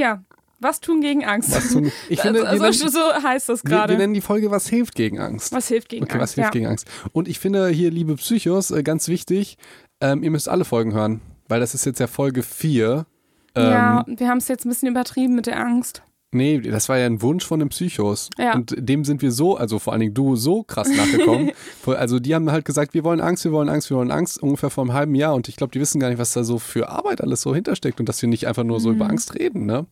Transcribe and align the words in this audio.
Ja. 0.00 0.24
Was 0.62 0.80
tun 0.80 1.00
gegen 1.00 1.24
Angst? 1.24 1.54
Was 1.54 1.72
tun, 1.72 1.90
ich 2.10 2.20
finde, 2.22 2.46
also, 2.46 2.62
wir 2.62 2.70
nennen- 2.70 2.90
so 2.90 3.22
heißt 3.22 3.48
das 3.48 3.64
wir, 3.64 3.70
gerade. 3.70 3.92
wir 3.94 3.98
nennen 3.98 4.12
die 4.12 4.20
Folge 4.20 4.50
Was 4.50 4.68
hilft 4.68 4.94
gegen 4.94 5.18
Angst. 5.18 5.52
Was 5.54 5.68
hilft 5.68 5.88
gegen 5.88 6.04
Okay, 6.04 6.14
was 6.16 6.20
Angst? 6.20 6.34
hilft 6.34 6.46
ja. 6.48 6.50
gegen 6.52 6.66
Angst? 6.66 6.86
Und 7.12 7.28
ich 7.28 7.38
finde 7.38 7.68
hier, 7.68 7.90
liebe 7.90 8.14
Psychos, 8.16 8.70
äh, 8.70 8.82
ganz 8.82 9.08
wichtig, 9.08 9.56
ähm, 10.02 10.22
ihr 10.22 10.30
müsst 10.30 10.48
alle 10.50 10.64
Folgen 10.66 10.92
hören, 10.92 11.22
weil 11.48 11.60
das 11.60 11.72
ist 11.74 11.86
jetzt 11.86 11.98
ja 11.98 12.06
Folge 12.06 12.42
4. 12.42 13.06
Ähm, 13.54 13.64
ja, 13.70 14.04
wir 14.06 14.28
haben 14.28 14.36
es 14.38 14.48
jetzt 14.48 14.66
ein 14.66 14.68
bisschen 14.68 14.88
übertrieben 14.88 15.34
mit 15.34 15.46
der 15.46 15.58
Angst. 15.58 16.02
Nee, 16.32 16.60
das 16.60 16.88
war 16.88 16.96
ja 16.96 17.06
ein 17.06 17.22
Wunsch 17.22 17.44
von 17.44 17.58
den 17.58 17.70
Psychos. 17.70 18.30
Ja. 18.38 18.54
Und 18.54 18.74
dem 18.78 19.04
sind 19.04 19.20
wir 19.20 19.32
so, 19.32 19.56
also 19.56 19.80
vor 19.80 19.92
allen 19.92 20.00
Dingen 20.00 20.14
du, 20.14 20.36
so 20.36 20.62
krass 20.62 20.88
nachgekommen. 20.88 21.50
Also 21.86 22.20
die 22.20 22.34
haben 22.34 22.50
halt 22.52 22.64
gesagt, 22.64 22.94
wir 22.94 23.02
wollen 23.04 23.20
Angst, 23.20 23.44
wir 23.44 23.52
wollen 23.52 23.68
Angst, 23.68 23.90
wir 23.90 23.96
wollen 23.96 24.12
Angst, 24.12 24.40
ungefähr 24.40 24.70
vor 24.70 24.84
einem 24.84 24.92
halben 24.92 25.14
Jahr. 25.14 25.34
Und 25.34 25.48
ich 25.48 25.56
glaube, 25.56 25.72
die 25.72 25.80
wissen 25.80 25.98
gar 25.98 26.08
nicht, 26.08 26.18
was 26.18 26.32
da 26.32 26.44
so 26.44 26.58
für 26.58 26.88
Arbeit 26.88 27.20
alles 27.20 27.40
so 27.40 27.54
hintersteckt 27.54 27.98
und 27.98 28.08
dass 28.08 28.22
wir 28.22 28.28
nicht 28.28 28.46
einfach 28.46 28.62
nur 28.62 28.80
so 28.80 28.92
über 28.92 29.08
Angst 29.08 29.34
reden, 29.34 29.66
ne? 29.66 29.86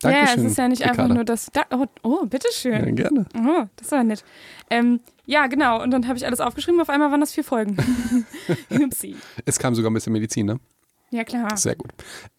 Dankeschön. 0.00 0.24
Mhm. 0.24 0.40
ja, 0.40 0.46
es 0.46 0.50
ist 0.52 0.58
ja 0.58 0.68
nicht 0.68 0.82
einfach 0.82 1.08
nur 1.08 1.24
das. 1.24 1.48
Da, 1.52 1.62
oh, 1.70 1.86
oh, 2.02 2.26
bitteschön. 2.26 2.72
Ja, 2.72 2.90
gerne. 2.90 3.26
Oh, 3.36 3.64
das 3.76 3.92
war 3.92 4.02
nett. 4.02 4.24
Ähm, 4.70 5.00
ja, 5.26 5.46
genau. 5.46 5.82
Und 5.82 5.90
dann 5.90 6.08
habe 6.08 6.16
ich 6.16 6.26
alles 6.26 6.40
aufgeschrieben. 6.40 6.80
Auf 6.80 6.88
einmal 6.88 7.10
waren 7.10 7.20
das 7.20 7.32
vier 7.32 7.44
Folgen. 7.44 7.76
Upsi. 8.70 9.16
Es 9.44 9.58
kam 9.58 9.74
sogar 9.74 9.90
ein 9.90 9.94
bisschen 9.94 10.12
Medizin, 10.12 10.46
ne? 10.46 10.60
Ja, 11.12 11.24
klar. 11.24 11.54
Sehr 11.58 11.76
gut. 11.76 11.90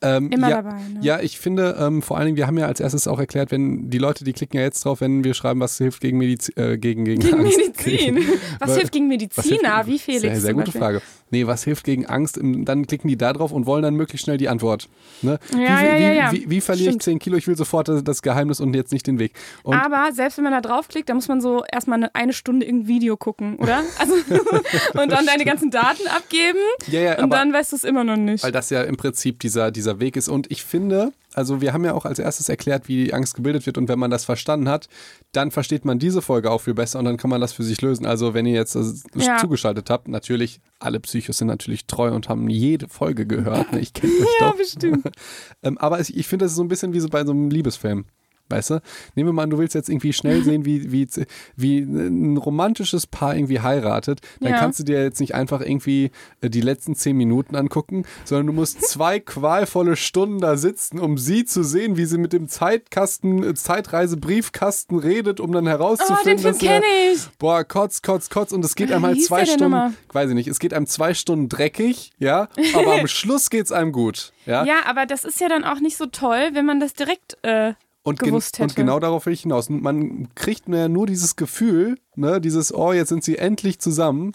Ähm, 0.02 0.32
Immer 0.32 0.50
ja, 0.50 0.62
dabei. 0.64 0.78
Ne? 0.82 1.00
Ja, 1.02 1.20
ich 1.22 1.40
finde, 1.40 1.78
ähm, 1.80 2.02
vor 2.02 2.18
allen 2.18 2.26
Dingen, 2.26 2.38
wir 2.38 2.48
haben 2.48 2.58
ja 2.58 2.66
als 2.66 2.80
erstes 2.80 3.08
auch 3.08 3.20
erklärt, 3.20 3.52
wenn 3.52 3.90
die 3.92 4.00
Leute, 4.00 4.24
die 4.24 4.34
klicken 4.34 4.58
ja 4.58 4.64
jetzt 4.64 4.84
drauf, 4.84 5.00
wenn 5.02 5.24
wir 5.24 5.36
schreiben, 5.36 5.60
was 5.60 5.78
hilft 5.78 6.02
gegen 6.02 6.18
Medizin, 6.18 6.58
äh, 6.58 6.78
gegen, 6.80 7.06
gegen, 7.06 7.22
Gegen 7.22 7.40
Angst. 7.40 7.58
Medizin. 7.58 8.18
Was 8.60 8.70
Weil- 8.70 8.78
hilft 8.78 8.92
gegen 8.94 9.10
hilft 9.12 9.38
Mediziner? 9.38 9.78
gegen- 9.84 9.88
Wie 9.94 10.00
Felix? 10.00 10.22
Sehr, 10.22 10.40
sehr 10.42 10.54
gute 10.54 10.66
Beispiel. 10.66 10.82
Frage. 10.82 11.02
Nee, 11.30 11.48
was 11.48 11.64
hilft 11.64 11.84
gegen 11.86 12.06
Angst? 12.06 12.38
Im- 12.38 12.64
Dann 12.64 12.86
klicken 12.86 13.08
die 13.08 13.18
da 13.18 13.34
drauf 13.34 13.52
und 13.52 13.66
wollen 13.66 13.82
dann 13.82 13.96
möglichst 13.96 14.26
schnell 14.26 14.38
die 14.38 14.50
Antwort. 14.50 14.88
Ne? 15.24 15.40
Ja, 15.52 15.58
wie, 15.58 15.62
ja, 15.64 15.98
wie, 15.98 16.02
ja, 16.04 16.14
ja. 16.14 16.32
Wie, 16.32 16.48
wie 16.48 16.62
verliere 16.62 16.90
ich 16.90 16.94
Stimmt. 16.94 17.04
10 17.04 17.20
Kilo? 17.20 17.38
Ich 17.38 17.48
will 17.48 17.58
sofort 17.58 17.90
das, 17.90 18.22
Geheimnis 18.22 18.60
und 18.60 18.76
jetzt 18.76 18.92
nicht 18.94 19.08
den 19.08 19.18
Weg. 19.18 19.34
Und 19.64 19.74
Aber 19.76 20.12
selbst 20.14 20.38
wenn 20.38 20.44
man 20.44 20.54
da 20.54 20.62
draufklickt, 20.62 21.10
dann 21.10 21.18
muss 21.18 21.28
man 21.28 21.42
so 21.42 21.64
erstmal 21.72 21.98
eine, 21.98 22.14
eine 22.14 22.34
Stunde 22.34 22.68
irgendein 22.68 22.88
Video 22.88 23.18
gucken, 23.18 23.56
oder? 23.56 23.82
Also, 23.98 24.14
und 24.94 25.12
dann 25.12 25.26
deine 25.26 25.44
ganzen 25.44 25.72
Daten 25.72 26.06
abgeben 26.08 26.60
ja, 26.92 27.00
ja, 27.02 27.24
und 27.24 27.32
dann 27.32 27.52
weißt 27.52 27.72
du 27.72 27.76
es 27.78 27.84
immer 27.84 28.04
noch 28.04 28.16
nicht. 28.18 28.44
Das 28.64 28.70
ja 28.70 28.82
im 28.84 28.98
Prinzip 28.98 29.40
dieser, 29.40 29.72
dieser 29.72 30.00
Weg 30.00 30.16
ist. 30.16 30.30
Und 30.30 30.50
ich 30.52 30.64
finde, 30.64 31.12
also 31.34 31.62
wir 31.62 31.74
haben 31.74 31.84
ja 31.86 31.94
auch 31.94 32.06
als 32.06 32.20
erstes 32.20 32.50
erklärt, 32.50 32.88
wie 32.88 33.06
die 33.06 33.14
Angst 33.14 33.36
gebildet 33.36 33.66
wird. 33.66 33.78
Und 33.78 33.88
wenn 33.90 34.00
man 34.00 34.12
das 34.12 34.26
verstanden 34.26 34.70
hat, 34.70 34.88
dann 35.32 35.52
versteht 35.52 35.86
man 35.86 36.00
diese 36.00 36.22
Folge 36.22 36.50
auch 36.52 36.62
viel 36.62 36.74
besser 36.74 37.00
und 37.00 37.06
dann 37.06 37.18
kann 37.18 37.30
man 37.30 37.42
das 37.42 37.54
für 37.54 37.64
sich 37.64 37.82
lösen. 37.82 38.06
Also 38.06 38.34
wenn 38.34 38.46
ihr 38.46 38.54
jetzt 38.54 38.76
äh, 38.76 38.84
Ja. 39.16 39.38
zugeschaltet 39.38 39.90
habt, 39.90 40.08
natürlich, 40.08 40.60
alle 40.80 41.00
Psychos 41.00 41.38
sind 41.38 41.48
natürlich 41.48 41.86
treu 41.88 42.12
und 42.12 42.30
haben 42.30 42.50
jede 42.50 42.88
Folge 42.88 43.26
gehört. 43.26 43.72
Ne? 43.74 43.80
Ich 43.80 43.94
kenne 43.94 44.14
euch 44.14 44.28
Ja, 44.40 44.50
doch. 44.50 44.58
bestimmt. 44.58 45.10
Ähm, 45.64 45.78
aber 45.78 46.00
ich, 46.02 46.16
ich 46.18 46.28
finde, 46.28 46.46
das 46.46 46.52
ist 46.52 46.58
so 46.58 46.64
ein 46.64 46.68
bisschen 46.68 46.94
wie 46.94 47.00
so 47.00 47.08
bei 47.08 47.24
so 47.26 47.32
einem 47.32 47.50
Liebesfilm. 47.50 48.06
Weißt 48.54 48.70
du? 48.70 48.82
Nehmen 49.16 49.30
wir 49.30 49.34
mal 49.34 49.44
an, 49.44 49.50
du 49.50 49.58
willst 49.58 49.74
jetzt 49.74 49.90
irgendwie 49.90 50.14
schnell 50.14 50.44
sehen, 50.44 50.64
wie, 50.64 50.92
wie, 50.92 51.08
wie 51.56 51.80
ein 51.80 52.38
romantisches 52.38 53.08
Paar 53.08 53.36
irgendwie 53.36 53.62
heiratet. 53.62 54.22
Dann 54.42 54.52
Ja. 54.52 54.60
kannst 54.60 54.80
du 54.80 54.84
dir 54.84 55.02
jetzt 55.02 55.20
nicht 55.20 55.34
einfach 55.34 55.62
irgendwie 55.62 56.12
äh, 56.42 56.50
die 56.52 56.62
letzten 56.62 56.94
zehn 56.96 57.18
Minuten 57.18 57.56
angucken, 57.56 58.06
sondern 58.26 58.48
du 58.48 58.54
musst 58.54 58.82
zwei 58.88 59.20
qualvolle 59.20 59.96
Stunden 59.96 60.40
da 60.40 60.56
sitzen, 60.56 61.00
um 61.00 61.18
sie 61.18 61.46
zu 61.46 61.64
sehen, 61.64 61.98
wie 61.98 62.06
sie 62.06 62.18
mit 62.20 62.32
dem 62.32 62.48
Zeitkasten, 62.48 63.44
äh, 63.44 63.54
Zeitreisebriefkasten 63.56 65.00
redet, 65.00 65.40
um 65.40 65.52
dann 65.52 65.64
Oh, 65.64 65.66
den 65.66 65.68
herauszufinden, 65.70 66.40
Film 66.40 66.54
dass 66.54 66.62
er, 66.64 66.74
kenne 66.82 66.86
ich. 67.14 67.22
boah, 67.40 67.64
kotz, 67.64 68.02
kotz, 68.02 68.30
kotz. 68.30 68.52
Und 68.52 68.64
es 68.64 68.76
geht 68.76 68.90
Wie 68.90 68.94
einem 68.94 69.06
halt 69.06 69.24
zwei 69.24 69.46
Stunden, 69.46 69.64
nochmal? 69.72 69.94
weiß 70.12 70.30
ich 70.30 70.36
nicht, 70.36 70.48
es 70.48 70.60
geht 70.60 70.74
einem 70.74 70.88
zwei 70.88 71.14
Stunden 71.14 71.50
dreckig, 71.50 72.12
ja, 72.20 72.50
aber 72.76 73.00
am 73.00 73.08
Schluss 73.08 73.50
geht's 73.50 73.72
einem 73.72 73.92
gut. 73.92 74.32
Ja, 74.46 74.66
Ja, 74.66 74.82
aber 74.86 75.06
das 75.06 75.24
ist 75.24 75.40
ja 75.40 75.50
dann 75.50 75.64
auch 75.64 75.80
nicht 75.80 75.98
so 75.98 76.06
toll, 76.06 76.50
wenn 76.54 76.66
man 76.66 76.80
das 76.80 76.94
direkt. 76.94 77.38
Äh, 77.44 77.74
und, 78.04 78.20
gen 78.20 78.36
hätte. 78.36 78.64
und 78.64 78.76
genau 78.76 79.00
darauf 79.00 79.26
will 79.26 79.34
ich 79.34 79.42
hinaus. 79.42 79.70
Man 79.70 80.28
kriegt 80.36 80.68
ja 80.68 80.88
nur 80.90 81.08
dieses 81.08 81.36
Gefühl, 81.36 81.98
ne, 82.16 82.40
dieses, 82.42 82.74
oh, 82.74 82.94
jetzt 82.94 83.10
sind 83.10 83.24
sie 83.24 83.38
endlich 83.38 83.80
zusammen. 83.80 84.34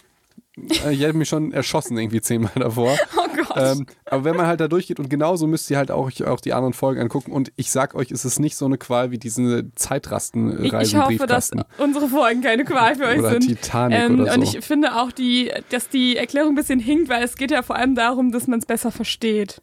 Äh, 0.57 0.93
Ich 0.93 1.01
hätte 1.01 1.13
mich 1.13 1.29
schon 1.29 1.51
erschossen 1.51 1.97
irgendwie 1.97 2.21
zehnmal 2.21 2.51
davor. 2.55 2.97
oh 3.17 3.27
Gott. 3.35 3.57
Ähm, 3.57 3.85
aber 4.05 4.23
wenn 4.23 4.35
man 4.35 4.47
halt 4.47 4.59
da 4.59 4.67
durchgeht 4.67 4.99
und 4.99 5.09
genauso 5.09 5.47
müsst 5.47 5.69
ihr 5.69 5.77
halt 5.77 5.91
auch, 5.91 6.09
auch 6.21 6.39
die 6.39 6.53
anderen 6.53 6.73
Folgen 6.73 6.99
angucken 7.01 7.31
und 7.31 7.51
ich 7.55 7.71
sag 7.71 7.95
euch, 7.95 8.11
es 8.11 8.25
ist 8.25 8.39
nicht 8.39 8.55
so 8.57 8.65
eine 8.65 8.77
Qual 8.77 9.11
wie 9.11 9.17
diese 9.17 9.59
ich, 9.59 9.65
Zeitrastenreisen 9.75 10.99
ich 10.99 11.05
hoffe, 11.05 11.27
dass 11.27 11.51
unsere 11.77 12.07
Folgen 12.07 12.41
keine 12.41 12.65
Qual 12.65 12.95
für 12.95 13.05
euch 13.05 13.19
oder 13.19 13.31
sind. 13.31 13.47
Titanic 13.47 13.99
Ähm, 13.99 14.19
oder 14.19 14.33
so. 14.33 14.39
Und 14.39 14.43
ich 14.43 14.65
finde 14.65 14.95
auch, 14.95 15.11
die, 15.11 15.51
dass 15.69 15.89
die 15.89 16.17
Erklärung 16.17 16.53
ein 16.53 16.55
bisschen 16.55 16.79
hinkt, 16.79 17.09
weil 17.09 17.23
es 17.23 17.35
geht 17.35 17.51
ja 17.51 17.61
vor 17.61 17.75
allem 17.75 17.95
darum, 17.95 18.31
dass 18.31 18.47
man 18.47 18.59
es 18.59 18.65
besser 18.65 18.91
versteht. 18.91 19.61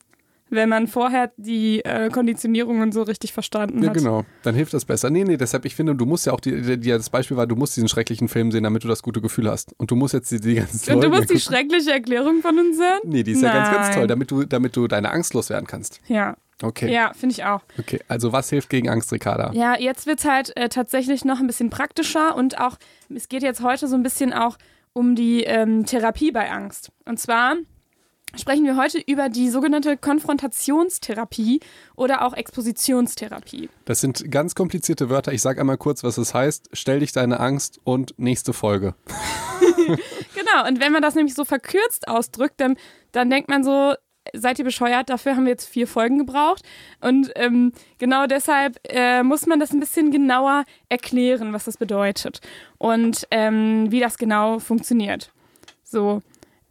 Wenn 0.49 0.69
man 0.69 0.87
vorher 0.87 1.33
die 1.37 1.85
äh, 1.85 2.09
Konditionierungen 2.09 2.93
so 2.93 3.03
richtig 3.03 3.33
verstanden 3.33 3.83
ja, 3.83 3.89
hat. 3.89 3.97
genau. 3.97 4.25
Dann 4.43 4.55
hilft 4.55 4.75
das 4.75 4.85
besser. 4.85 5.11
Nee, 5.11 5.25
nee, 5.25 5.37
deshalb, 5.37 5.65
ich 5.65 5.75
finde, 5.75 5.97
du 5.97 6.07
musst 6.07 6.27
ja 6.27 6.33
auch, 6.33 6.41
die, 6.41 6.63
die, 6.63 6.79
die, 6.79 6.91
das 6.91 7.11
Beispiel 7.11 7.37
war, 7.37 7.47
du 7.47 7.57
musst 7.57 7.77
diesen 7.77 7.89
schrecklichen 7.89 8.29
Film 8.29 8.53
sehen, 8.53 8.63
damit 8.63 8.85
du 8.85 8.89
das 8.89 9.03
gute 9.03 9.21
Gefühl 9.21 9.51
hast. 9.51 9.75
Und 9.79 9.91
du 9.91 9.97
musst 9.97 10.15
jetzt 10.15 10.31
die, 10.31 10.41
die 10.41 10.55
ganzen 10.55 10.95
Und 10.95 11.03
du 11.03 11.09
musst 11.09 11.31
die 11.31 11.41
schreckliche 11.41 11.91
Erklärung 11.93 12.43
von 12.43 12.57
uns 12.59 12.79
hören? 12.79 13.01
Nee, 13.05 13.25
die 13.25 13.33
ist 13.33 13.43
ja 13.43 13.53
ganz, 13.53 13.71
ganz 13.71 13.87
Nein. 13.89 13.97
toll, 13.97 14.07
damit 14.07 14.31
du, 14.31 14.45
damit 14.45 14.77
du 14.77 14.87
deine 14.87 15.11
Angst 15.11 15.35
loswerden 15.35 15.67
kannst. 15.67 16.01
Ja, 16.07 16.37
Okay. 16.63 16.91
ja 16.91 17.13
finde 17.15 17.35
ich 17.35 17.45
auch. 17.45 17.61
Okay, 17.79 18.01
also 18.09 18.33
was 18.33 18.49
hilft 18.49 18.71
gegen 18.71 18.89
Angst, 18.89 19.13
Ricarda? 19.13 19.51
Ja, 19.53 19.79
jetzt 19.79 20.07
wird 20.07 20.21
es 20.21 20.25
halt 20.25 20.57
äh, 20.57 20.69
tatsächlich 20.69 21.25
noch 21.25 21.39
ein 21.39 21.47
bisschen 21.47 21.71
praktischer 21.71 22.35
und 22.35 22.59
auch, 22.59 22.77
es 23.15 23.29
geht 23.29 23.43
jetzt 23.43 23.63
heute 23.63 23.89
so 23.89 23.95
ein 23.95 24.03
bisschen 24.03 24.33
auch 24.33 24.57
um 24.93 25.15
die 25.15 25.43
ähm, 25.45 25.85
Therapie 25.85 26.31
bei 26.31 26.51
Angst. 26.51 26.91
Und 27.05 27.21
zwar 27.21 27.57
sprechen 28.39 28.65
wir 28.65 28.77
heute 28.77 28.99
über 28.99 29.29
die 29.29 29.51
sogenannte 29.51 29.97
Konfrontationstherapie 29.97 31.61
oder 31.95 32.23
auch 32.23 32.35
Expositionstherapie. 32.35 33.69
Das 33.85 34.01
sind 34.01 34.31
ganz 34.31 34.55
komplizierte 34.55 35.11
Wörter. 35.11 35.33
Ich 35.33 35.43
sage 35.43 35.61
einmal 35.61 35.79
kurz, 35.79 36.05
was 36.05 36.19
es 36.19 36.35
heißt. 36.35 36.71
Stell 36.73 37.01
dich 37.01 37.13
deine 37.13 37.41
Angst 37.41 37.81
und 37.85 38.15
nächste 38.19 38.53
Folge. 38.53 38.95
Genau, 40.35 40.69
und 40.69 40.81
wenn 40.81 40.93
man 40.93 41.01
das 41.01 41.15
nämlich 41.15 41.35
so 41.35 41.45
verkürzt 41.45 42.09
ausdrückt, 42.09 42.61
dann, 42.61 42.77
dann 43.13 43.31
denkt 43.31 43.49
man 43.49 43.65
so, 43.65 43.95
seid 44.33 44.59
ihr 44.59 44.65
bescheuert, 44.65 45.09
dafür 45.11 45.37
haben 45.37 45.45
wir 45.45 45.53
jetzt 45.53 45.69
vier 45.69 45.87
Folgen 45.87 46.19
gebraucht. 46.19 46.63
Und 47.01 47.31
ähm, 47.37 47.73
genau 47.99 48.27
deshalb 48.27 48.79
äh, 48.89 49.23
muss 49.23 49.47
man 49.47 49.61
das 49.61 49.73
ein 49.73 49.81
bisschen 49.81 50.11
genauer 50.11 50.65
erklären, 50.89 51.53
was 51.53 51.65
das 51.65 51.77
bedeutet 51.77 52.41
und 52.79 53.27
ähm, 53.31 53.91
wie 53.91 54.01
das 54.01 54.19
genau 54.19 54.59
funktioniert. 54.59 55.33
So. 55.85 56.23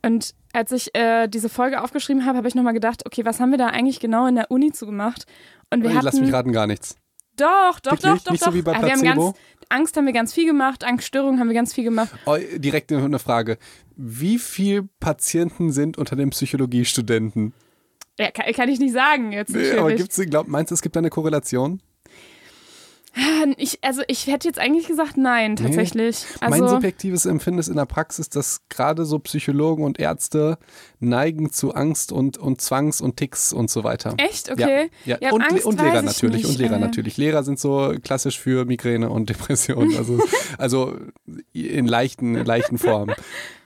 Und 0.05 0.35
als 0.53 0.71
ich 0.71 0.93
äh, 0.95 1.27
diese 1.27 1.49
Folge 1.49 1.81
aufgeschrieben 1.81 2.25
habe, 2.25 2.37
habe 2.37 2.47
ich 2.47 2.53
nochmal 2.55 2.73
gedacht, 2.73 3.03
okay, 3.05 3.25
was 3.25 3.39
haben 3.39 3.49
wir 3.51 3.57
da 3.57 3.67
eigentlich 3.67 3.99
genau 3.99 4.27
in 4.27 4.35
der 4.35 4.51
Uni 4.51 4.71
zu 4.71 4.85
gemacht? 4.85 5.25
Und 5.71 5.81
wir 5.81 5.89
Hey, 5.89 5.95
hatten, 5.97 6.05
lass 6.05 6.19
mich 6.19 6.31
raten, 6.31 6.51
gar 6.51 6.67
nichts. 6.67 6.95
Doch, 7.37 7.79
doch, 7.81 7.93
Wirklich? 7.93 8.11
doch, 8.13 8.23
doch, 8.23 8.31
Nicht 8.31 8.43
doch. 8.43 8.51
so 8.51 8.53
wie 8.53 8.61
bei 8.61 8.73
Ja, 8.73 8.81
wir 8.83 8.91
haben 8.91 9.01
Placebo? 9.01 9.25
ganz, 9.31 9.37
Angst 9.69 9.97
haben 9.97 10.05
wir 10.05 10.13
ganz 10.13 10.33
viel 10.33 10.45
gemacht, 10.45 10.83
Angststörungen 10.83 11.39
haben 11.39 11.47
wir 11.47 11.55
ganz 11.55 11.73
viel 11.73 11.83
gemacht. 11.83 12.11
Oh, 12.25 12.37
direkt 12.55 12.91
eine 12.91 13.19
Frage. 13.19 13.57
Wie 13.95 14.37
viele 14.37 14.83
Patienten 14.99 15.71
sind 15.71 15.97
unter 15.97 16.15
den 16.15 16.29
Psychologiestudenten? 16.29 17.53
Ja, 18.19 18.31
kann, 18.31 18.45
kann 18.53 18.69
ich 18.69 18.79
nicht 18.79 18.93
sagen 18.93 19.31
jetzt. 19.31 19.53
Nee, 19.53 19.71
aber 19.71 19.93
gibt's, 19.93 20.21
glaub, 20.29 20.47
meinst 20.47 20.71
du, 20.71 20.75
es 20.75 20.81
gibt 20.81 20.95
da 20.95 20.99
eine 20.99 21.09
Korrelation? 21.09 21.81
Ich, 23.57 23.79
also 23.83 24.01
ich 24.07 24.27
hätte 24.27 24.47
jetzt 24.47 24.59
eigentlich 24.59 24.87
gesagt 24.87 25.17
nein, 25.17 25.55
tatsächlich. 25.55 26.25
mein 26.41 26.53
Also, 26.53 26.67
subjektives 26.67 27.25
Empfinden 27.25 27.59
ist 27.59 27.67
in 27.67 27.75
der 27.75 27.85
Praxis, 27.85 28.29
dass 28.29 28.61
gerade 28.69 29.05
so 29.05 29.19
Psychologen 29.19 29.83
und 29.83 29.99
Ärzte 29.99 30.57
neigen 30.99 31.51
zu 31.51 31.73
Angst 31.73 32.11
und, 32.11 32.37
und 32.37 32.61
Zwangs 32.61 33.01
und 33.01 33.17
Ticks 33.17 33.53
und 33.53 33.69
so 33.69 33.83
weiter. 33.83 34.15
echt? 34.17 34.51
Okay. 34.51 34.89
Ja, 35.05 35.17
Ja, 35.21 35.31
und, 35.31 35.41
Angst 35.41 35.65
und 35.65 35.79
Lehrer 35.79 35.99
ich 35.99 36.05
natürlich. 36.05 36.43
nicht, 36.43 36.49
Und 36.49 36.57
Lehrer 36.57 36.77
äh. 36.77 36.79
natürlich. 36.79 37.17
Lehrer 37.17 37.43
sind 37.43 37.59
so 37.59 37.93
klassisch 38.03 38.39
für 38.39 38.65
Migräne 38.65 39.09
und 39.09 39.29
Depression. 39.29 39.95
Also, 39.95 40.19
also 40.57 40.97
in 41.53 41.87
leichten, 41.87 42.33
leichten 42.43 42.77
Formen. 42.77 43.15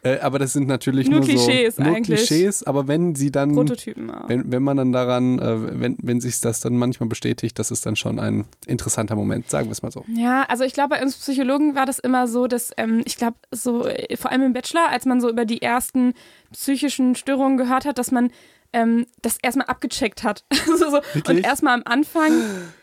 Äh, 0.01 0.19
aber 0.19 0.39
das 0.39 0.53
sind 0.53 0.67
natürlich 0.67 1.09
Nur 1.09 1.19
nur, 1.19 1.27
Klischees 1.27 1.75
so 1.75 1.83
nur 1.83 1.95
eigentlich. 1.95 2.27
Klischees, 2.27 2.63
aber 2.63 2.87
wenn 2.87 3.15
sie 3.15 3.31
dann 3.31 3.53
Prototypen 3.53 4.09
auch. 4.09 4.29
wenn, 4.29 4.49
wenn 4.51 4.63
man 4.63 4.77
dann 4.77 4.91
daran, 4.91 5.39
äh, 5.39 5.79
wenn, 5.79 5.97
wenn 6.01 6.21
sich 6.21 6.39
das 6.39 6.61
dann 6.61 6.77
manchmal 6.77 7.09
bestätigt, 7.09 7.59
das 7.59 7.69
ist 7.71 7.85
dann 7.85 7.95
schon 7.95 8.19
ein 8.19 8.45
interessanter 8.65 9.15
Moment, 9.15 9.49
sagen 9.49 9.67
wir 9.67 9.73
es 9.73 9.81
mal 9.81 9.91
so. 9.91 10.05
Ja, 10.07 10.43
also 10.43 10.63
ich 10.63 10.73
glaube, 10.73 10.95
bei 10.95 11.01
uns 11.01 11.17
Psychologen 11.17 11.75
war 11.75 11.85
das 11.85 11.99
immer 11.99 12.27
so, 12.27 12.47
dass 12.47 12.71
ähm, 12.77 13.01
ich 13.05 13.17
glaube, 13.17 13.37
so 13.51 13.85
äh, 13.85 14.15
vor 14.15 14.31
allem 14.31 14.43
im 14.43 14.53
Bachelor, 14.53 14.89
als 14.89 15.05
man 15.05 15.19
so 15.19 15.29
über 15.29 15.45
die 15.45 15.61
ersten 15.61 16.13
psychischen 16.53 17.15
Störungen 17.15 17.57
gehört 17.57 17.85
hat, 17.85 17.97
dass 17.97 18.11
man 18.11 18.31
ähm, 18.73 19.05
das 19.21 19.37
erstmal 19.41 19.67
abgecheckt 19.67 20.23
hat. 20.23 20.43
also 20.69 20.91
so, 20.91 21.01
und 21.27 21.43
erstmal 21.43 21.73
am 21.73 21.81
Anfang, 21.85 22.31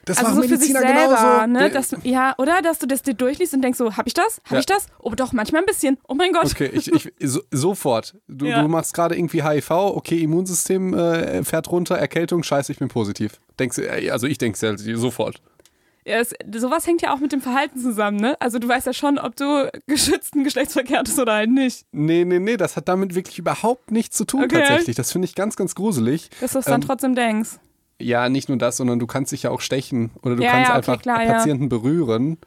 Das 0.04 0.18
also 0.18 0.42
so 0.42 0.48
für 0.48 0.56
sich 0.56 0.72
selber, 0.72 0.86
genauso. 0.88 1.46
ne? 1.46 1.70
Dass, 1.70 1.94
ja, 2.02 2.34
oder? 2.38 2.60
Dass 2.62 2.78
du 2.78 2.86
das 2.86 3.02
dir 3.02 3.14
durchliest 3.14 3.54
und 3.54 3.62
denkst 3.62 3.78
so, 3.78 3.96
hab 3.96 4.06
ich 4.06 4.14
das? 4.14 4.40
Hab 4.44 4.52
Ja. 4.52 4.58
ich 4.58 4.66
das? 4.66 4.86
Oh 5.00 5.12
doch, 5.14 5.32
manchmal 5.32 5.62
ein 5.62 5.66
bisschen. 5.66 5.98
Oh 6.08 6.14
mein 6.14 6.32
Gott. 6.32 6.46
Okay, 6.46 6.70
ich, 6.72 6.90
ich 6.92 7.12
so, 7.20 7.40
sofort. 7.50 8.16
Du, 8.28 8.46
Ja. 8.46 8.62
du 8.62 8.68
machst 8.68 8.94
gerade 8.94 9.16
irgendwie 9.16 9.42
HIV, 9.42 9.70
okay, 9.70 10.22
Immunsystem 10.22 10.94
äh, 10.94 11.44
fährt 11.44 11.70
runter, 11.70 11.96
Erkältung, 11.96 12.42
scheiße, 12.42 12.72
ich 12.72 12.78
bin 12.78 12.88
positiv. 12.88 13.40
Denkst 13.58 13.76
du, 13.76 13.82
äh, 13.82 14.10
also 14.10 14.26
ich 14.26 14.38
denke 14.38 14.58
ja 14.66 14.96
sofort. 14.96 15.40
Ja, 16.06 16.18
es, 16.20 16.32
sowas 16.54 16.86
hängt 16.86 17.02
ja 17.02 17.12
auch 17.12 17.18
mit 17.18 17.32
dem 17.32 17.40
Verhalten 17.40 17.80
zusammen, 17.80 18.18
ne? 18.18 18.36
Also 18.40 18.60
du 18.60 18.68
weißt 18.68 18.86
ja 18.86 18.92
schon, 18.92 19.18
ob 19.18 19.34
du 19.34 19.68
geschützten 19.88 20.44
Geschlechtsverkehr 20.44 21.00
hattest 21.00 21.18
oder 21.18 21.32
halt 21.34 21.50
nicht. 21.50 21.84
Nee, 21.90 22.24
nee, 22.24 22.38
nee, 22.38 22.56
das 22.56 22.76
hat 22.76 22.86
damit 22.88 23.16
wirklich 23.16 23.40
überhaupt 23.40 23.90
nichts 23.90 24.16
zu 24.16 24.24
tun 24.24 24.44
Okay. 24.44 24.58
tatsächlich. 24.62 24.94
Das 24.94 25.10
finde 25.10 25.26
ich 25.26 25.34
ganz, 25.34 25.56
ganz 25.56 25.74
gruselig. 25.74 26.30
Dass 26.40 26.52
du 26.52 26.60
es 26.60 26.64
dann 26.66 26.80
Ähm, 26.80 26.86
trotzdem 26.86 27.14
denkst. 27.16 27.50
Ja, 28.00 28.28
nicht 28.28 28.48
nur 28.48 28.58
das, 28.58 28.76
sondern 28.76 28.98
du 29.00 29.06
kannst 29.08 29.32
dich 29.32 29.42
ja 29.44 29.50
auch 29.50 29.60
stechen 29.60 30.10
oder 30.22 30.36
du 30.36 30.44
Ja, 30.44 30.52
kannst 30.52 30.68
ja, 30.68 30.76
okay, 30.76 30.90
einfach 30.92 31.02
klar. 31.02 31.18
Patienten 31.26 31.68
berühren 31.68 32.38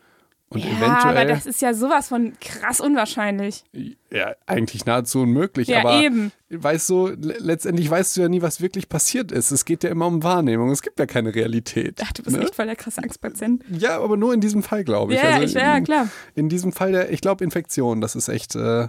und 0.52 0.60
ja, 0.64 0.70
eventuell. 0.72 1.18
aber 1.18 1.26
das 1.26 1.46
ist 1.46 1.62
ja 1.62 1.74
sowas 1.74 2.08
von 2.08 2.34
krass 2.42 2.80
unwahrscheinlich. 2.80 3.64
ja, 4.12 4.34
eigentlich 4.48 4.86
nahezu 4.86 5.22
unmöglich. 5.22 5.68
Ja, 5.68 5.80
aber 5.82 6.02
eben. 6.02 6.32
weißt 6.50 6.90
du, 6.90 7.08
le- 7.08 7.38
letztendlich 7.40 7.90
weißt 7.90 8.18
du 8.18 8.22
ja 8.22 8.30
nie, 8.30 8.42
was 8.42 8.60
wirklich 8.60 8.90
passiert 8.90 9.32
ist. 9.32 9.52
Es 9.52 9.66
geht 9.66 9.84
ja 9.84 9.92
immer 9.92 10.08
um 10.08 10.24
Wahrnehmung. 10.24 10.72
Es 10.72 10.82
gibt 10.82 11.00
ja 11.00 11.06
keine 11.06 11.36
Realität. 11.36 12.00
Ach, 12.04 12.12
du 12.14 12.24
bist 12.24 12.36
ne? 12.36 12.44
echt 12.44 12.56
voll 12.56 12.66
der 12.66 12.76
krasse 12.76 13.04
Angstpatient. 13.04 13.64
Ja, 13.70 14.00
aber 14.00 14.18
nur 14.18 14.34
in 14.34 14.42
diesem 14.42 14.64
Fall, 14.64 14.84
glaube 14.84 15.14
ich. 15.14 15.22
Ja, 15.22 15.30
also 15.30 15.44
ich, 15.44 15.54
ja, 15.54 15.78
in, 15.78 15.84
klar. 15.84 16.08
in 16.36 16.50
diesem 16.50 16.72
Fall, 16.72 16.92
der, 16.94 17.12
ich 17.12 17.22
glaube, 17.22 17.44
Infektion, 17.44 18.02
das 18.02 18.16
ist 18.16 18.28
echt, 18.28 18.56
äh, 18.56 18.88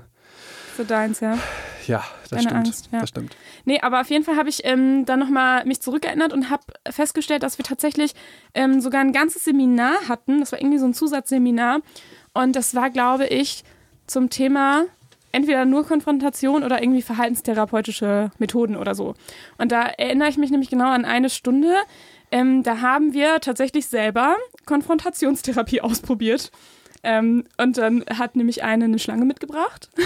So 0.78 0.84
deins, 0.84 1.20
ja. 1.20 1.38
Ja, 1.90 2.04
das 2.22 2.30
Deine 2.30 2.42
stimmt. 2.42 2.66
Angst, 2.66 2.88
ja. 2.92 3.00
Das 3.00 3.08
stimmt. 3.08 3.36
Nee, 3.64 3.80
aber 3.80 4.00
auf 4.00 4.10
jeden 4.10 4.24
Fall 4.24 4.36
habe 4.36 4.48
ich 4.48 4.64
ähm, 4.64 5.04
dann 5.04 5.18
nochmal 5.18 5.64
mich 5.64 5.80
zurückerinnert 5.80 6.32
und 6.32 6.48
habe 6.48 6.62
festgestellt, 6.88 7.42
dass 7.42 7.58
wir 7.58 7.64
tatsächlich 7.64 8.14
ähm, 8.54 8.80
sogar 8.80 9.00
ein 9.00 9.12
ganzes 9.12 9.44
Seminar 9.44 9.94
hatten. 10.08 10.40
Das 10.40 10.52
war 10.52 10.60
irgendwie 10.60 10.78
so 10.78 10.86
ein 10.86 10.94
Zusatzseminar. 10.94 11.80
Und 12.32 12.54
das 12.54 12.74
war, 12.74 12.90
glaube 12.90 13.26
ich, 13.26 13.64
zum 14.06 14.30
Thema 14.30 14.84
entweder 15.32 15.64
nur 15.64 15.84
Konfrontation 15.84 16.62
oder 16.62 16.82
irgendwie 16.82 17.02
verhaltenstherapeutische 17.02 18.30
Methoden 18.38 18.76
oder 18.76 18.94
so. 18.94 19.14
Und 19.58 19.72
da 19.72 19.82
erinnere 19.82 20.28
ich 20.28 20.38
mich 20.38 20.50
nämlich 20.50 20.70
genau 20.70 20.90
an 20.90 21.04
eine 21.04 21.30
Stunde. 21.30 21.74
Ähm, 22.30 22.62
da 22.62 22.80
haben 22.80 23.12
wir 23.12 23.40
tatsächlich 23.40 23.88
selber 23.88 24.36
Konfrontationstherapie 24.64 25.80
ausprobiert. 25.80 26.52
Ähm, 27.02 27.44
und 27.56 27.78
dann 27.78 28.04
hat 28.18 28.36
nämlich 28.36 28.62
eine 28.62 28.84
eine 28.84 28.98
Schlange 28.98 29.24
mitgebracht. 29.24 29.88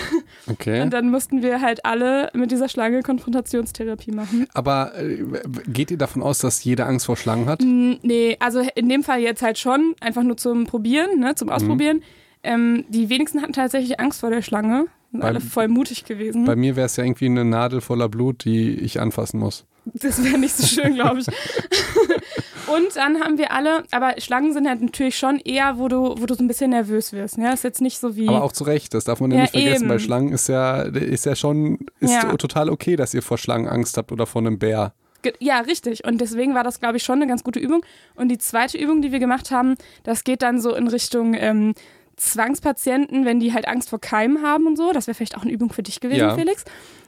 Okay. 0.47 0.83
Und 0.83 0.93
dann 0.93 1.11
mussten 1.11 1.43
wir 1.43 1.61
halt 1.63 1.85
alle 1.87 2.31
mit 2.35 2.51
dieser 2.51 2.69
Schlange 2.69 3.03
Konfrontationstherapie 3.03 4.13
machen. 4.13 4.47
aber 4.55 4.93
äh, 4.99 5.25
geht 5.67 5.91
ihr 5.91 5.97
davon 5.99 6.23
aus, 6.23 6.39
dass 6.39 6.63
jeder 6.65 6.87
Angst 6.87 7.07
vor 7.07 7.17
Schlangen 7.17 7.47
hat? 7.49 7.61
Mm, 7.63 7.95
Nee, 8.03 8.37
also 8.41 8.61
in 8.75 8.89
dem 8.89 9.03
Fall 9.03 9.21
jetzt 9.21 9.43
halt 9.43 9.59
schon, 9.59 9.95
einfach 10.01 10.23
nur 10.23 10.37
zum 10.37 10.67
Probieren, 10.67 11.19
ne, 11.19 11.31
Mhm. 11.31 11.37
zum 11.37 11.49
Ausprobieren. 11.49 12.03
Ähm, 12.43 12.85
die 12.89 13.09
wenigsten 13.09 13.41
hatten 13.43 13.55
tatsächlich 13.55 13.99
Angst 14.01 14.21
vor 14.21 14.31
der 14.31 14.43
Schlange. 14.43 14.87
Sind 15.15 15.21
Beim- 15.21 15.29
alle 15.29 15.41
voll 15.41 15.69
mutig 15.69 16.05
gewesen. 16.05 16.45
Bei 16.45 16.57
mir 16.57 16.75
wäre 16.75 16.87
es 16.87 16.97
ja 16.97 17.05
irgendwie 17.05 17.27
eine 17.27 17.45
Nadel 17.45 17.81
voller 17.81 18.09
Blut, 18.09 18.45
die 18.45 18.73
ich 18.75 18.99
anfassen 19.01 19.39
muss. 19.39 19.65
Das 19.85 20.25
wäre 20.25 20.39
nicht 20.39 20.57
so 20.57 20.67
schön, 20.67 20.95
glaube 20.97 21.21
ich. 21.21 21.27
Und 22.67 22.97
dann 22.97 23.21
haben 23.21 23.39
wir 23.39 23.53
alle, 23.53 23.85
aber 23.93 24.15
Schlangen 24.19 24.53
sind 24.53 24.67
halt 24.67 24.81
natürlich 24.81 25.17
schon 25.17 25.39
eher, 25.39 25.79
wo 25.79 25.87
du, 25.89 26.17
wo 26.19 26.27
du 26.27 26.35
so 26.35 26.43
ein 26.43 26.49
bisschen 26.49 26.71
nervös 26.71 27.13
wirst. 27.13 27.37
Ja, 27.37 27.53
ist 27.53 27.63
jetzt 27.63 27.81
nicht 27.81 27.99
so 28.01 28.17
wie. 28.17 28.27
Aber 28.27 28.43
auch 28.43 28.51
zu 28.53 28.65
Recht, 28.65 28.93
das 28.95 29.05
darf 29.05 29.21
man 29.21 29.31
ja, 29.31 29.37
Ja, 29.37 29.43
nicht 29.43 29.51
vergessen. 29.53 29.83
eben. 29.85 29.89
Bei 29.89 29.99
Schlangen 30.01 30.33
ist 30.33 30.49
ja, 30.49 30.83
ist 30.83 31.27
ja 31.27 31.37
schon 31.37 31.79
ist 32.01 32.13
Ja. 32.15 32.35
total 32.37 32.71
okay, 32.71 32.97
dass 32.97 33.15
ihr 33.15 33.23
vor 33.23 33.39
Schlangen 33.39 33.69
Angst 33.69 33.97
habt 33.99 34.11
oder 34.11 34.27
vor 34.27 34.41
einem 34.41 34.59
Bär. 34.59 34.95
Ja, 35.39 35.61
richtig. 35.61 36.05
Und 36.05 36.21
deswegen 36.21 36.55
war 36.55 36.65
das, 36.65 36.81
glaube 36.81 36.97
ich, 36.97 37.03
schon 37.03 37.17
eine 37.21 37.27
ganz 37.27 37.45
gute 37.45 37.61
Übung. 37.61 37.85
Und 38.15 38.29
die 38.29 38.39
zweite 38.39 38.77
Übung, 38.79 39.01
die 39.03 39.13
wir 39.13 39.21
gemacht 39.21 39.51
haben, 39.51 39.75
das 40.03 40.25
geht 40.25 40.43
dann 40.43 40.61
so 40.61 40.75
in 40.75 40.89
Richtung 40.89 41.35
ähm, 41.35 41.75
Zwangspatienten, 42.17 43.25
wenn 43.25 43.41
die 43.41 43.53
halt 43.53 43.67
Angst 43.69 43.91
vor 43.91 44.01
Keimen 44.01 44.43
haben 44.43 44.67
und 44.67 44.77
so. 44.77 44.93
Das 44.93 45.07
wäre 45.07 45.15
vielleicht 45.15 45.37
auch 45.37 45.43
eine 45.43 45.53
Übung 45.53 45.73
für 45.73 45.83
dich 45.83 46.01
gewesen, 46.01 46.19
Ja. 46.21 46.35
Felix. 46.35 46.65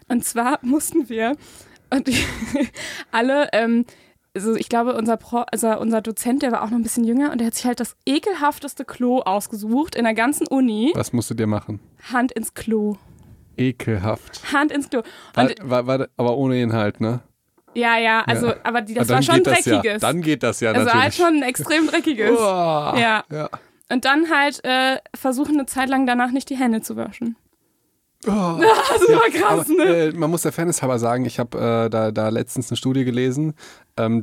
Und 0.09 0.25
zwar 0.25 0.59
mussten 0.63 1.09
wir 1.09 1.37
und 1.91 2.09
alle, 3.13 3.49
ähm, 3.53 3.85
also 4.35 4.55
ich 4.55 4.69
glaube, 4.69 4.95
unser, 4.95 5.17
Pro, 5.17 5.45
also 5.51 5.79
unser 5.79 6.03
Dozent, 6.03 6.43
der 6.43 6.53
war 6.53 6.63
auch 6.63 6.71
noch 6.71 6.79
ein 6.79 6.83
bisschen 6.83 7.05
jünger 7.05 7.33
und 7.33 7.39
der 7.39 7.47
hat 7.49 7.55
sich 7.55 7.65
halt 7.65 7.81
das 7.81 7.97
ekelhafteste 8.05 8.85
Klo 8.85 9.21
ausgesucht 9.21 9.95
in 9.95 10.05
der 10.05 10.15
ganzen 10.15 10.47
Uni. 10.47 10.93
Was 10.95 11.13
musstet 11.13 11.41
ihr 11.41 11.47
machen? 11.47 11.81
Hand 12.13 12.33
ins 12.33 12.55
Klo. 12.55 12.97
Ekelhaft. 13.57 14.53
Hand 14.53 14.73
ins 14.73 14.91
Klo. 14.91 15.03
War, 15.35 15.51
war, 15.63 15.87
war, 15.87 16.09
aber 16.17 16.37
ohne 16.37 16.61
Inhalt, 16.61 17.01
ne? 17.01 17.21
ja, 17.75 17.99
ja, 17.99 18.23
also, 18.27 18.49
Ja. 18.49 18.57
aber 18.63 18.81
die, 18.83 18.95
das 18.95 19.09
Aber 19.09 19.17
war 19.17 19.23
schon 19.23 19.43
dreckiges. 19.43 19.85
Ja. 19.85 19.99
Dann 19.99 20.23
geht 20.23 20.43
das 20.43 20.61
ja 20.61 20.71
also 20.73 20.81
halt 20.87 20.95
natürlich. 20.95 21.17
schon 21.17 21.37
ein 21.37 21.43
extrem 21.43 21.87
dreckiges. 21.87 22.31
Oh, 22.39 22.43
Ja. 22.43 23.25
ja. 23.31 23.49
Und 23.89 24.05
dann 24.05 24.31
halt 24.31 24.65
äh, 24.65 24.99
versuchen 25.15 25.55
eine 25.55 25.67
Zeit 25.67 25.89
lang 25.89 26.07
danach 26.07 26.33
nicht 26.33 26.51
die 26.51 26.57
Hände 26.57 26.81
zu 26.81 26.97
waschen. 26.97 27.37
Oh. 28.27 28.31
Das 28.99 29.09
war 29.09 29.31
krass, 29.31 29.71
Aber, 29.71 29.85
ne? 29.85 29.85
äh, 29.85 30.13
man 30.13 30.31
muss 30.31 30.43
der 30.43 30.53
Fairness 30.53 30.83
halber 30.83 30.99
sagen, 30.99 31.25
ich 31.27 31.39
habe 31.39 31.59
äh, 31.59 31.91
da, 31.91 32.11
da 32.11 32.29
letztens 32.31 32.71
eine 32.71 32.77
Studie 32.77 33.05
gelesen, 33.05 33.55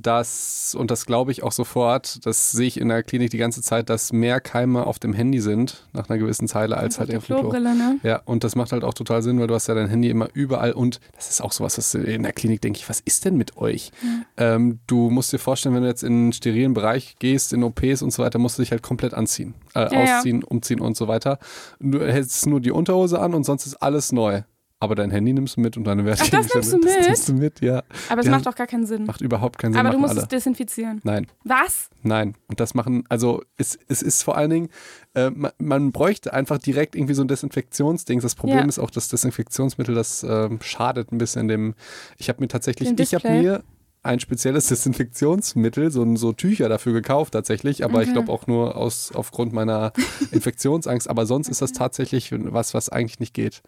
dass, 0.02 0.76
und 0.78 0.92
das 0.92 1.06
glaube 1.06 1.32
ich 1.32 1.42
auch 1.44 1.52
sofort, 1.52 2.26
das 2.26 2.52
sehe 2.52 2.68
ich 2.68 2.80
in 2.80 2.90
der 2.90 3.02
Klinik 3.04 3.32
die 3.32 3.38
ganze 3.38 3.62
Zeit, 3.62 3.90
dass 3.90 4.14
mehr 4.14 4.40
Keime 4.40 4.86
auf 4.86 5.00
dem 5.00 5.14
Handy 5.14 5.40
sind, 5.40 5.88
nach 5.94 6.10
einer 6.10 6.20
gewissen 6.20 6.48
Zeile, 6.48 6.78
als 6.78 7.00
halt 7.00 7.14
auf 7.16 7.26
dem 7.26 7.38
Klo. 7.40 7.52
Ne? 7.52 8.00
Ja, 8.04 8.22
und 8.26 8.44
das 8.44 8.56
macht 8.56 8.72
halt 8.72 8.84
auch 8.84 8.94
total 8.94 9.24
Sinn, 9.24 9.40
weil 9.40 9.48
du 9.48 9.56
hast 9.56 9.68
ja 9.68 9.74
dein 9.74 9.90
Handy 9.90 10.10
immer 10.10 10.30
überall 10.34 10.74
und 10.74 11.00
das 11.16 11.30
ist 11.30 11.42
auch 11.42 11.52
sowas, 11.52 11.78
was 11.78 11.94
in 11.96 12.24
der 12.24 12.34
Klinik 12.34 12.62
denke 12.62 12.78
ich, 12.80 12.88
was 12.88 13.00
ist 13.00 13.26
denn 13.26 13.36
mit 13.36 13.58
euch? 13.58 13.92
Ähm, 14.38 14.80
du 14.88 15.10
musst 15.10 15.34
dir 15.34 15.40
vorstellen, 15.40 15.74
wenn 15.76 15.82
du 15.84 15.88
jetzt 15.90 16.04
in 16.04 16.14
einen 16.14 16.34
sterilen 16.34 16.74
Bereich 16.74 17.16
gehst, 17.20 17.52
in 17.54 17.64
OPs 17.64 18.02
und 18.02 18.12
so 18.12 18.24
weiter, 18.24 18.38
musst 18.40 18.58
du 18.58 18.62
dich 18.62 18.72
halt 18.72 18.84
komplett 18.84 19.14
anziehen, 19.14 19.56
äh, 19.74 19.80
Ja, 19.92 19.92
ja. 20.06 20.18
ausziehen, 20.18 20.44
umziehen 20.44 20.80
und 20.82 20.96
so 20.96 21.08
weiter. 21.08 21.40
Du 21.80 22.00
hältst 22.00 22.46
nur 22.46 22.62
die 22.62 22.72
Unterhose 22.72 23.20
an 23.20 23.34
und 23.34 23.44
sonst 23.44 23.66
ist 23.66 23.76
alles 23.78 24.12
neu. 24.12 24.44
Aber 24.84 24.96
dein 24.96 25.12
Handy 25.12 25.32
nimmst 25.32 25.56
du 25.56 25.62
mit 25.62 25.78
und 25.78 25.86
deine 25.86 26.04
Werte 26.04 26.24
Ach, 26.26 26.30
das 26.30 26.54
nimmst 26.54 26.74
du 26.74 26.80
Das 26.82 26.98
mit? 26.98 27.06
nimmst 27.08 27.30
du 27.30 27.34
mit, 27.36 27.62
ja. 27.62 27.84
Aber 28.10 28.20
es 28.20 28.28
macht 28.28 28.46
doch 28.46 28.54
gar 28.56 28.68
keinen 28.68 28.86
Sinn. 28.86 29.06
Macht 29.06 29.22
überhaupt 29.22 29.58
keinen 29.58 29.72
Sinn. 29.72 29.80
Aber 29.80 29.92
du 29.92 29.98
musst 29.98 30.12
alle. 30.12 30.24
es 30.24 30.28
desinfizieren. 30.28 31.00
Nein, 31.06 31.28
Was? 31.46 31.90
nein. 32.02 32.36
Und 32.50 32.60
das 32.60 32.74
machen, 32.74 33.06
also 33.08 33.42
es, 33.56 33.80
es 33.88 34.02
ist 34.02 34.24
vor 34.24 34.36
allen 34.36 34.50
Dingen, 34.50 34.70
äh, 35.16 35.30
man, 35.30 35.52
man 35.58 35.92
bräuchte 35.94 36.34
einfach 36.34 36.58
direkt 36.58 36.96
irgendwie 36.98 37.14
so 37.14 37.22
ein 37.24 37.30
Desinfektionsding. 37.30 38.20
Das 38.20 38.36
Problem 38.36 38.58
Ja. 38.60 38.66
ist 38.66 38.78
auch, 38.78 38.92
das 38.92 39.08
Desinfektionsmittel, 39.08 39.96
das 39.96 40.24
ähm, 40.24 40.60
schadet 40.62 41.14
ein 41.14 41.18
bisschen 41.18 41.48
dem. 41.48 41.76
Ich 42.18 42.28
habe 42.28 42.42
mir 42.42 42.50
tatsächlich, 42.50 42.92
ich 43.00 43.16
habe 43.16 43.30
mir 43.30 43.64
ein 44.04 44.20
spezielles 44.20 44.68
Desinfektionsmittel, 44.68 45.90
so, 45.92 46.04
ein- 46.04 46.18
so 46.18 46.34
Tücher 46.34 46.70
dafür 46.70 46.94
gekauft 46.94 47.34
tatsächlich, 47.34 47.84
aber 47.84 48.02
ich 48.04 48.10
Okay. 48.10 48.14
glaube 48.20 48.32
auch 48.32 48.48
nur 48.48 48.76
aus, 48.76 49.12
aufgrund 49.14 49.54
meiner 49.54 49.94
Infektionsangst. 50.32 51.10
Aber 51.10 51.26
sonst 51.26 51.48
ist 51.50 51.62
das 51.62 51.72
tatsächlich 51.72 52.32
was, 52.34 52.74
was 52.74 52.90
eigentlich 52.90 53.20
nicht 53.20 53.34
geht. 53.34 53.62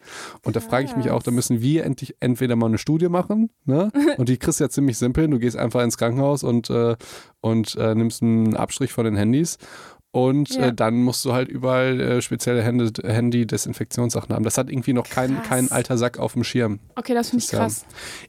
Und 0.44 0.56
da 0.56 0.60
frage 0.60 0.86
ich 0.86 0.96
mich 0.96 1.10
auch, 1.10 1.24
da 1.24 1.32
müssen 1.32 1.62
wir 1.62 1.86
endlich 1.86 2.16
entweder 2.20 2.56
mal 2.56 2.68
eine 2.68 2.78
Studie 2.78 3.10
machen, 3.10 3.50
ne? 3.66 3.92
Und 4.18 4.30
die 4.30 4.38
kriegst 4.38 4.60
du 4.60 4.66
ja 4.66 4.70
ziemlich 4.70 4.98
simpel. 4.98 5.28
Du 5.28 5.40
gehst 5.40 5.58
einfach 5.58 5.82
ins 5.84 5.98
Krankenhaus 5.98 6.44
und, 6.44 6.70
äh, 6.70 6.96
und 7.42 7.76
äh, 7.76 7.96
nimmst 7.96 8.22
einen 8.22 8.56
Abstrich 8.56 8.92
von 8.92 9.06
den 9.06 9.16
Handys. 9.16 9.58
Und 10.16 10.56
Ja. 10.56 10.68
äh, 10.68 10.74
dann 10.74 11.04
musst 11.04 11.26
du 11.26 11.34
halt 11.34 11.50
überall 11.50 12.00
äh, 12.00 12.22
spezielle 12.22 12.64
Handy-Desinfektionssachen 12.64 14.34
haben. 14.34 14.46
Das 14.46 14.58
hat 14.58 14.70
irgendwie 14.70 14.94
noch 14.94 15.10
kein, 15.10 15.44
kein 15.44 15.70
alter 15.72 15.98
Sack 15.98 16.20
auf 16.20 16.34
dem 16.34 16.46
Schirm. 16.46 16.80
Okay, 16.96 17.14
das 17.14 17.32
finde 17.32 17.44
ich 17.44 17.52
ja- 17.52 17.60
krass. 17.60 17.86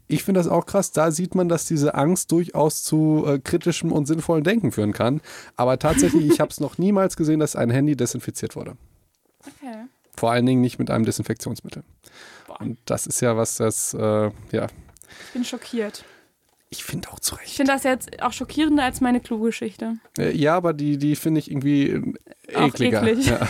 Ich 0.09 0.25
finde 0.25 0.41
das 0.41 0.49
auch 0.49 0.67
krass. 0.67 0.91
Da 0.91 1.13
sieht 1.13 1.37
man, 1.37 1.49
dass 1.49 1.67
diese 1.67 1.95
Angst 1.95 2.33
durchaus 2.33 2.83
zu 2.83 3.25
äh, 3.27 3.39
kritischem 3.39 3.93
und 3.93 4.07
sinnvollen 4.07 4.43
Denken 4.43 4.73
führen 4.73 4.93
kann. 4.93 5.21
Aber 5.55 5.79
tatsächlich, 5.79 6.27
ich 6.29 6.41
habe 6.41 6.51
es 6.51 6.59
noch 6.59 6.77
niemals 6.79 7.17
gesehen, 7.17 7.39
dass 7.39 7.55
ein 7.55 7.71
Handy 7.71 7.95
desinfiziert 7.97 8.57
wurde. 8.57 8.77
Okay. 9.47 9.77
Vor 10.17 10.33
allen 10.33 10.45
Dingen 10.47 10.63
nicht 10.63 10.81
mit 10.81 10.91
einem 10.91 11.05
Desinfektionsmittel. 11.05 11.85
Boah. 12.49 12.61
Und 12.61 12.79
das 12.87 13.07
ist 13.07 13.21
ja 13.21 13.37
was, 13.37 13.59
das, 13.59 13.95
äh, 13.95 14.31
ja, 14.51 14.67
Ich 15.29 15.33
bin 15.35 15.45
schockiert. 15.45 16.05
Ich 16.69 16.85
finde 16.85 17.09
auch 17.11 17.21
zu 17.21 17.37
Ich 17.45 17.55
finde 17.55 17.73
das 17.73 17.85
jetzt 17.85 18.23
auch 18.23 18.33
schockierender 18.33 18.83
als 18.83 19.01
meine 19.01 19.21
Klogeschichte. 19.21 19.99
Äh, 20.19 20.37
ja, 20.37 20.57
aber 20.57 20.73
die, 20.73 20.99
die 20.99 21.17
finde 21.17 21.39
ich 21.39 21.51
irgendwie 21.51 22.15
äh, 22.57 22.61
Auch 22.61 22.67
ekliger. 22.69 23.03
eklig. 23.07 23.27
Ja. 23.27 23.41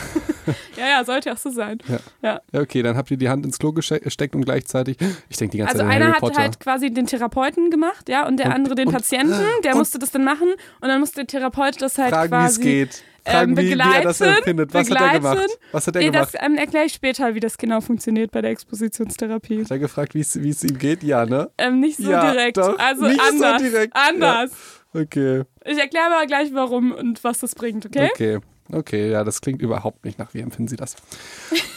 Ja, 0.77 0.87
ja, 0.89 1.05
sollte 1.05 1.33
auch 1.33 1.37
so 1.39 1.51
sein. 1.51 1.79
ja, 2.23 2.41
okay, 2.53 2.81
dann 2.83 2.97
habt 2.97 3.11
ihr 3.11 3.17
die 3.17 3.29
Hand 3.29 3.45
ins 3.45 3.59
Klo 3.59 3.73
gesteckt 3.73 4.37
und 4.37 4.45
gleichzeitig, 4.45 4.97
ich 5.29 5.37
denke 5.39 5.53
die 5.53 5.59
ganze 5.59 5.73
Also 5.73 5.79
Zeit 5.79 5.87
an 5.87 5.91
einer 5.91 6.05
Harry 6.05 6.13
hat 6.15 6.21
Potter. 6.21 6.41
halt 6.41 6.61
quasi 6.61 6.91
den 6.93 7.07
Therapeuten 7.07 7.69
gemacht, 7.71 8.09
ja, 8.09 8.29
und 8.29 8.37
der 8.37 8.47
Und- 8.47 8.53
andere 8.53 8.75
den 8.77 8.87
und- 8.87 8.93
Patienten, 8.95 9.35
der 9.65 9.73
und- 9.73 9.79
musste 9.79 9.99
das 9.99 10.13
dann 10.13 10.23
machen 10.23 10.47
und 10.81 10.89
dann 10.89 11.01
musste 11.01 11.17
der 11.17 11.27
Therapeut 11.27 11.83
das 11.83 11.99
halt 11.99 12.11
Fragen, 12.15 12.31
wie 12.31 12.37
es 12.37 12.43
quasi 12.59 12.63
geht. 12.63 13.03
Fragen, 13.25 13.51
ähm, 13.53 13.57
wie, 13.57 13.71
wie 13.71 13.73
er 13.81 14.03
das 14.03 14.19
begleiten, 14.19 14.39
empfindet. 14.39 14.75
Was 14.75 14.89
hat 14.91 15.01
er 15.01 15.13
gemacht? 15.15 15.35
begleiten. 15.35 15.53
Was 15.73 15.87
hat 15.89 15.97
er 15.97 16.03
Nee, 16.03 16.11
gemacht? 16.11 16.35
das 16.35 16.43
ähm, 16.47 16.55
erkläre 16.59 16.85
ich 16.85 16.93
später, 16.93 17.35
wie 17.35 17.41
das 17.41 17.59
genau 17.59 17.81
funktioniert 17.81 18.31
bei 18.31 18.41
der 18.41 18.51
Expositionstherapie. 18.53 19.65
Hat 19.65 19.71
er 19.73 19.79
gefragt, 19.81 20.15
wie 20.15 20.21
es 20.21 20.37
ihm 20.37 20.79
geht? 20.79 21.03
Ja, 21.03 21.27
ne? 21.27 21.51
Ähm, 21.59 21.81
nicht 21.81 21.97
so 21.97 22.09
Ja, 22.09 22.31
direkt. 22.31 22.57
doch. 22.59 22.79
Also 22.79 23.07
Nicht 23.07 23.21
so 23.21 23.45
anders. 23.45 23.63
direkt. 23.63 23.97
Anders. 23.97 24.53
Okay, 24.95 25.43
Ich 25.65 25.77
erkläre 25.79 26.07
aber 26.15 26.27
gleich, 26.27 26.51
warum 26.55 26.93
und 26.93 27.25
was 27.25 27.41
das 27.41 27.57
bringt, 27.57 27.85
okay? 27.87 28.11
okay. 28.15 28.39
Okay, 28.73 29.11
ja, 29.11 29.25
das 29.25 29.41
klingt 29.41 29.63
überhaupt 29.63 30.05
nicht 30.05 30.19
nach. 30.19 30.35
Wie 30.35 30.41
empfinden 30.41 30.69
Sie 30.69 30.77
das? 30.77 30.97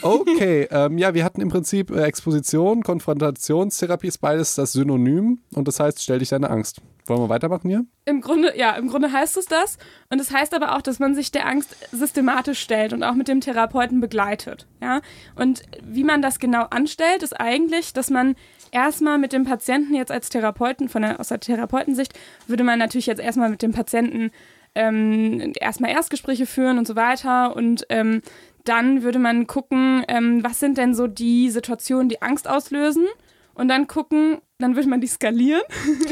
Okay, 0.02 0.68
ähm, 0.72 0.98
ja, 0.98 1.14
wir 1.14 1.24
hatten 1.24 1.42
im 1.42 1.50
Prinzip 1.50 1.92
äh, 1.92 2.04
Exposition, 2.04 2.84
Konfrontationstherapie 2.84 4.08
ist 4.08 4.20
beides 4.20 4.56
das 4.56 4.72
Synonym 4.72 5.40
und 5.54 5.68
das 5.68 5.80
heißt, 5.80 6.02
stell 6.02 6.20
dich 6.20 6.30
deine 6.30 6.50
Angst. 6.50 6.82
Wollen 7.06 7.22
wir 7.22 7.30
weitermachen 7.30 7.70
hier? 7.70 7.86
Im 8.06 8.22
Grunde, 8.22 8.56
ja, 8.56 8.72
im 8.76 8.88
Grunde 8.88 9.12
heißt 9.12 9.36
es 9.38 9.48
das. 9.48 9.80
Und 10.12 10.22
es 10.22 10.32
heißt 10.32 10.54
aber 10.54 10.76
auch, 10.76 10.82
dass 10.82 11.00
man 11.00 11.16
sich 11.16 11.32
der 11.32 11.48
Angst 11.48 11.76
systematisch 11.92 12.60
stellt 12.60 12.94
und 12.94 13.04
auch 13.04 13.16
mit 13.16 13.28
dem 13.28 13.42
Therapeuten 13.42 14.00
begleitet. 14.00 14.68
Ja? 14.80 15.02
Und 15.36 15.64
wie 15.84 16.04
man 16.04 16.22
das 16.22 16.38
genau 16.38 16.66
anstellt, 16.70 17.24
ist 17.24 17.40
eigentlich, 17.40 17.94
dass 17.94 18.12
man 18.12 18.36
erstmal 18.72 19.18
mit 19.18 19.34
dem 19.34 19.44
Patienten 19.44 19.96
jetzt 19.96 20.12
als 20.12 20.30
Therapeuten, 20.30 20.88
von 20.88 21.02
der, 21.02 21.20
aus 21.20 21.30
der 21.30 21.40
Therapeutensicht, 21.40 22.14
würde 22.46 22.64
man 22.64 22.78
natürlich 22.78 23.08
jetzt 23.08 23.22
erstmal 23.22 23.50
mit 23.50 23.64
dem 23.64 23.72
Patienten 23.72 24.32
ähm, 24.76 25.54
erstmal 25.60 25.92
Erstgespräche 25.92 26.46
führen 26.46 26.78
und 26.78 26.88
so 26.88 26.96
weiter. 26.96 27.56
Und 27.56 27.86
ähm, 27.90 28.22
dann 28.66 29.04
würde 29.04 29.20
man 29.20 29.48
gucken, 29.48 30.04
ähm, 30.08 30.44
was 30.44 30.60
sind 30.60 30.78
denn 30.78 30.94
so 30.94 31.08
die 31.08 31.50
Situationen, 31.50 32.10
die 32.10 32.22
Angst 32.22 32.48
auslösen 32.48 33.06
und 33.54 33.68
dann 33.68 33.88
gucken, 33.88 34.38
dann 34.60 34.76
würde 34.76 34.90
man 34.90 35.02
die 35.02 35.08
skalieren, 35.08 35.62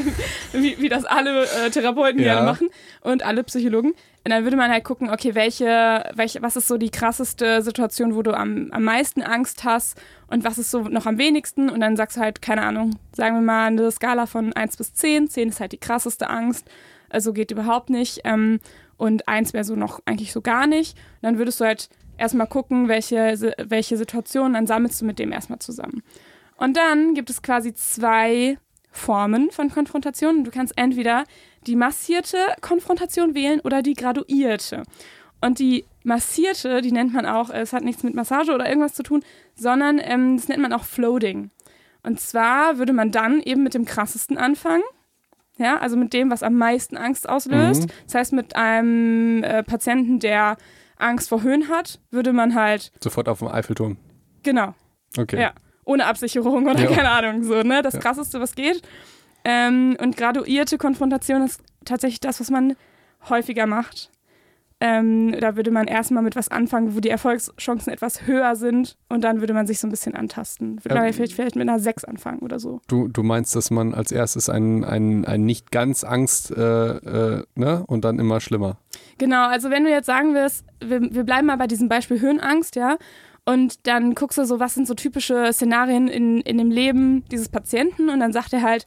wie, 0.54 0.80
wie 0.82 0.90
das 0.90 1.06
alle 1.06 1.44
äh, 1.44 1.70
Therapeuten 1.70 2.20
Ja. 2.20 2.34
gerne 2.36 2.46
machen 2.46 2.70
und 3.02 3.24
alle 3.26 3.44
Psychologen. 3.44 3.90
Und 3.92 4.32
dann 4.32 4.44
würde 4.44 4.58
man 4.58 4.72
halt 4.72 4.84
gucken, 4.84 5.10
okay, 5.10 5.36
welche, 5.36 6.04
welche, 6.16 6.42
was 6.42 6.58
ist 6.58 6.68
so 6.68 6.78
die 6.78 6.90
krasseste 6.90 7.62
Situation, 7.62 8.16
wo 8.16 8.22
du 8.22 8.34
am, 8.36 8.70
am 8.72 8.84
meisten 8.84 9.22
Angst 9.22 9.64
hast 9.64 9.98
und 10.28 10.44
was 10.44 10.58
ist 10.58 10.72
so 10.72 10.82
noch 10.84 11.06
am 11.06 11.18
wenigsten. 11.18 11.70
Und 11.70 11.80
dann 11.80 11.96
sagst 11.96 12.18
du 12.18 12.22
halt, 12.22 12.42
keine 12.42 12.64
Ahnung, 12.64 12.98
sagen 13.14 13.36
wir 13.36 13.42
mal 13.42 13.68
eine 13.68 13.92
Skala 13.92 14.26
von 14.26 14.52
1 14.54 14.76
bis 14.78 14.94
10. 14.94 15.30
10 15.30 15.50
ist 15.50 15.60
halt 15.60 15.72
die 15.72 15.78
krasseste 15.78 16.30
Angst, 16.30 16.70
also 17.10 17.34
geht 17.34 17.52
überhaupt 17.52 17.90
nicht. 17.90 18.22
Ähm, 18.24 18.60
und 18.98 19.28
1 19.28 19.54
wäre 19.54 19.64
so 19.64 19.76
noch 19.76 20.02
eigentlich 20.06 20.32
so 20.32 20.42
gar 20.42 20.68
nicht. 20.68 20.98
Und 20.98 21.24
dann 21.24 21.38
würdest 21.38 21.60
du 21.60 21.66
halt 21.66 21.90
erstmal 22.18 22.48
gucken, 22.48 22.88
welche, 22.88 23.54
welche 23.68 23.98
Situationen, 23.98 24.54
dann 24.54 24.68
sammelst 24.68 25.02
du 25.02 25.06
mit 25.06 25.20
dem 25.20 25.32
erstmal 25.32 25.60
zusammen. 25.60 26.04
Und 26.58 26.76
dann 26.76 27.14
gibt 27.14 27.30
es 27.30 27.42
quasi 27.42 27.74
zwei 27.74 28.58
Formen 28.92 29.52
von 29.52 29.70
Konfrontation. 29.70 30.44
Du 30.44 30.52
kannst 30.52 30.74
entweder 30.76 31.24
die 31.68 31.76
massierte 31.76 32.38
Konfrontation 32.62 33.36
wählen 33.36 33.60
oder 33.60 33.84
die 33.84 33.94
graduierte. 33.94 34.84
Und 35.40 35.60
die 35.60 35.86
massierte, 36.04 36.82
die 36.82 36.92
nennt 36.92 37.14
man 37.14 37.28
auch, 37.28 37.52
es 37.52 37.74
hat 37.74 37.84
nichts 37.84 38.02
mit 38.02 38.16
Massage 38.16 38.54
oder 38.54 38.68
irgendwas 38.68 38.96
zu 38.96 39.04
tun, 39.04 39.24
sondern 39.56 40.00
ähm, 40.02 40.38
das 40.38 40.48
nennt 40.48 40.62
man 40.62 40.74
auch 40.74 40.84
Floating. 40.84 41.52
Und 42.02 42.20
zwar 42.20 42.80
würde 42.80 42.94
man 42.94 43.12
dann 43.12 43.42
eben 43.42 43.64
mit 43.64 43.76
dem 43.76 43.86
krassesten 43.86 44.38
anfangen. 44.38 44.84
Ja, 45.58 45.78
also 45.78 45.98
mit 45.98 46.14
dem, 46.14 46.30
was 46.30 46.44
am 46.44 46.54
meisten 46.56 46.98
Angst 46.98 47.28
auslöst. 47.28 47.84
Mhm. 47.88 47.92
Das 48.06 48.16
heißt, 48.16 48.34
mit 48.34 48.56
einem 48.56 49.44
äh, 49.44 49.64
Patienten, 49.64 50.20
der 50.20 50.58
Angst 50.98 51.30
vor 51.30 51.42
Höhen 51.44 51.68
hat, 51.70 52.00
würde 52.12 52.32
man 52.34 52.54
halt, 52.56 52.92
Sofort 53.04 53.28
auf 53.30 53.40
dem 53.40 53.48
Eiffelturm. 53.50 53.98
genau, 54.44 54.74
Okay. 55.18 55.40
Ja. 55.42 55.52
ohne 55.86 56.06
Absicherung 56.06 56.68
oder 56.68 56.82
Ja. 56.90 56.92
keine 56.96 57.10
Ahnung, 57.10 57.44
so, 57.44 57.62
ne? 57.64 57.82
Das 57.82 57.96
Ja. 57.96 58.00
krasseste, 58.00 58.40
was 58.40 58.56
geht. 58.56 58.82
Ähm, 59.44 59.96
und 60.02 60.18
graduierte 60.18 60.78
Konfrontation 60.78 61.42
ist 61.44 61.62
tatsächlich 61.86 62.20
das, 62.20 62.40
was 62.40 62.50
man 62.52 62.76
häufiger 63.30 63.66
macht. 63.66 64.12
Ähm, 64.80 65.36
da 65.40 65.56
würde 65.56 65.72
man 65.72 65.88
erstmal 65.88 66.22
mit 66.22 66.36
was 66.36 66.50
anfangen, 66.50 66.96
wo 66.96 67.00
die 67.00 67.10
Erfolgschancen 67.10 67.92
etwas 67.92 68.28
höher 68.28 68.56
sind 68.56 68.96
und 69.10 69.24
dann 69.24 69.40
würde 69.40 69.54
man 69.54 69.66
sich 69.66 69.80
so 69.80 69.88
ein 69.88 69.90
bisschen 69.90 70.14
antasten. 70.14 70.84
Würde 70.86 70.96
Ja. 70.96 71.02
man 71.02 71.14
vielleicht, 71.14 71.34
vielleicht 71.34 71.56
mit 71.56 71.68
einer 71.68 71.80
6 71.80 72.04
anfangen 72.06 72.40
oder 72.40 72.60
so. 72.60 72.80
Du, 72.88 73.08
du 73.08 73.24
meinst, 73.24 73.56
dass 73.56 73.72
man 73.72 73.96
als 73.96 74.12
erstes 74.12 74.50
ein, 74.50 74.84
ein, 74.84 75.26
ein 75.26 75.46
nicht 75.46 75.72
ganz 75.72 76.04
Angst, 76.04 76.52
äh, 76.52 76.62
äh, 76.98 77.44
ne? 77.56 77.84
Und 77.88 78.06
dann 78.06 78.20
immer 78.20 78.40
schlimmer. 78.40 78.78
Genau, 79.18 79.48
also 79.48 79.72
wenn 79.72 79.84
du 79.84 79.90
jetzt 79.90 80.06
sagen 80.06 80.36
wirst, 80.36 80.64
wir, 80.80 81.02
wir 81.02 81.24
bleiben 81.24 81.48
mal 81.48 81.58
bei 81.58 81.66
diesem 81.68 81.90
Beispiel 81.90 82.22
Höhenangst, 82.22 82.76
ja, 82.76 82.98
und 83.46 83.88
dann 83.88 84.14
guckst 84.14 84.38
du 84.38 84.46
so, 84.46 84.60
was 84.60 84.76
sind 84.76 84.88
so 84.88 84.94
typische 84.94 85.52
Szenarien 85.54 86.08
in, 86.08 86.42
in 86.42 86.58
dem 86.60 86.70
Leben 86.70 87.24
dieses 87.32 87.50
Patienten 87.50 88.10
und 88.10 88.20
dann 88.20 88.34
sagt 88.34 88.54
er 88.54 88.62
halt, 88.62 88.86